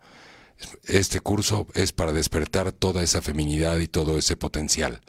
Este 0.86 1.20
curso 1.20 1.68
es 1.74 1.92
para 1.92 2.14
despertar 2.14 2.72
toda 2.72 3.04
esa 3.04 3.22
feminidad 3.22 3.80
y 3.80 3.88
todo 3.88 4.18
ese 4.18 4.38
potencial. 4.38 5.02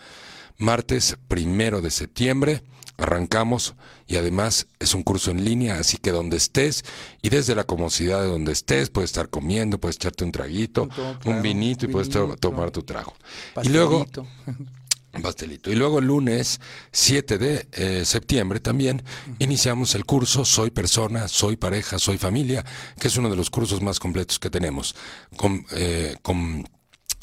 Martes 0.59 1.17
primero 1.29 1.81
de 1.81 1.91
septiembre 1.91 2.63
arrancamos 2.97 3.75
y 4.07 4.17
además 4.17 4.69
es 4.79 4.95
un 4.95 5.03
curso 5.03 5.31
en 5.31 5.45
línea, 5.45 5.79
así 5.79 5.97
que 5.97 6.13
donde 6.13 6.37
estés 6.37 6.85
y 7.23 7.29
desde 7.29 7.55
la 7.55 7.65
comodidad 7.65 8.23
de 8.23 8.29
donde 8.29 8.53
estés, 8.53 8.91
puedes 8.91 9.11
estar 9.11 9.31
comiendo, 9.31 9.79
puedes 9.79 9.97
echarte 9.97 10.25
un 10.25 10.33
traguito, 10.33 10.89
Un 11.25 11.33
un 11.35 11.43
vinito 11.43 11.87
y 11.87 11.89
puedes 11.89 12.09
vinito. 12.09 12.37
tomar 12.37 12.71
tu 12.71 12.83
trago. 12.83 13.15
Y 13.63 13.69
luego 13.69 14.07
Pastelito. 15.23 15.71
Y 15.71 15.75
luego 15.77 16.01
el 16.01 16.07
lunes 16.07 16.61
7 16.93 17.39
de 17.39 17.69
eh, 17.73 18.05
septiembre 18.05 18.61
también 18.61 19.03
iniciamos 19.39 19.95
el 19.95 20.05
curso 20.05 20.45
Soy 20.45 20.71
persona, 20.71 21.29
soy 21.29 21.57
pareja, 21.57 21.99
soy 21.99 22.19
familia, 22.19 22.65
que 22.99 23.09
es 23.09 23.17
uno 23.17 23.31
de 23.31 23.37
los 23.37 23.51
cursos 23.51 23.81
más 23.81 24.01
completos 24.01 24.39
que 24.39 24.51
tenemos. 24.51 24.95
Con, 25.37 25.65
eh, 25.73 26.17
con- 26.23 26.69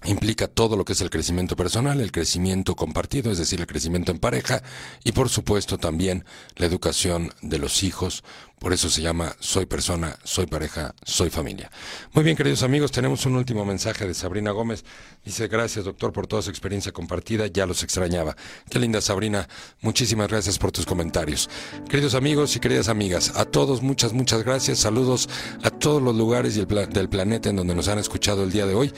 implica 0.04 0.48
todo 0.48 0.76
lo 0.76 0.84
que 0.84 0.94
es 0.94 1.02
el 1.02 1.12
crecimiento 1.12 1.56
personal, 1.56 2.02
el 2.02 2.12
crecimiento 2.12 2.76
compartido, 2.76 3.32
es 3.32 3.38
decir, 3.38 3.60
el 3.60 3.68
crecimiento 3.68 4.12
en 4.12 4.18
pareja 4.18 4.64
y 5.04 5.12
por 5.12 5.30
supuesto 5.30 5.78
también 5.78 6.26
la 6.56 6.66
educación 6.66 7.32
de 7.44 7.60
los 7.60 7.84
hijos. 7.84 8.24
Por 8.62 8.74
eso 8.74 8.92
se 8.92 9.02
llama 9.02 9.36
Soy 9.40 9.66
persona, 9.66 10.16
soy 10.24 10.46
pareja, 10.46 10.94
soy 11.04 11.32
familia. 11.32 11.72
Muy 12.14 12.24
bien, 12.24 12.38
queridos 12.38 12.62
amigos, 12.62 12.92
tenemos 12.92 13.26
un 13.26 13.36
último 13.36 13.66
mensaje 13.66 14.06
de 14.06 14.14
Sabrina 14.14 14.52
Gómez. 14.52 14.86
Dice, 15.26 15.48
gracias 15.48 15.84
doctor 15.84 16.14
por 16.14 16.28
toda 16.28 16.44
su 16.44 16.52
experiencia 16.52 16.92
compartida, 16.92 17.48
ya 17.48 17.66
los 17.66 17.82
extrañaba. 17.82 18.36
Qué 18.70 18.78
linda 18.78 19.02
Sabrina, 19.02 19.50
muchísimas 19.82 20.28
gracias 20.28 20.60
por 20.60 20.72
tus 20.72 20.86
comentarios. 20.86 21.50
Queridos 21.90 22.14
amigos 22.14 22.56
y 22.56 22.60
queridas 22.60 22.88
amigas, 22.88 23.34
a 23.36 23.46
todos 23.46 23.82
muchas, 23.82 24.14
muchas 24.14 24.44
gracias. 24.44 24.78
Saludos 24.78 25.28
a 25.64 25.72
todos 25.72 26.00
los 26.00 26.16
lugares 26.16 26.54
del 26.54 27.10
planeta 27.10 27.50
en 27.50 27.56
donde 27.56 27.74
nos 27.74 27.88
han 27.88 27.98
escuchado 27.98 28.44
el 28.44 28.52
día 28.52 28.68
de 28.68 28.76
hoy. 28.76 28.94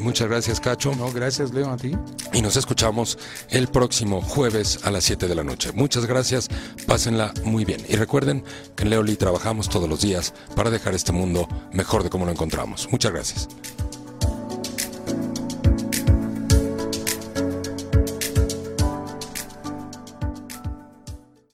Muchas 0.00 0.28
gracias, 0.28 0.60
Cacho. 0.60 0.94
No, 0.94 1.12
gracias, 1.12 1.52
Leo, 1.52 1.70
a 1.70 1.76
ti. 1.76 1.92
Y 2.32 2.40
nos 2.40 2.56
escuchamos 2.56 3.18
el 3.50 3.68
próximo 3.68 4.22
jueves 4.22 4.80
a 4.84 4.90
las 4.90 5.04
7 5.04 5.28
de 5.28 5.34
la 5.34 5.44
noche. 5.44 5.72
Muchas 5.74 6.06
gracias, 6.06 6.48
pásenla 6.86 7.34
muy 7.44 7.66
bien. 7.66 7.84
Y 7.86 7.96
recuerden 7.96 8.42
que 8.76 8.84
en 8.84 8.90
Leoli 9.00 9.16
trabajamos 9.16 9.70
todos 9.70 9.88
los 9.88 10.02
días 10.02 10.34
para 10.54 10.68
dejar 10.68 10.94
este 10.94 11.10
mundo 11.10 11.48
mejor 11.72 12.02
de 12.02 12.10
como 12.10 12.26
lo 12.26 12.32
encontramos. 12.32 12.86
Muchas 12.92 13.12
gracias. 13.12 13.48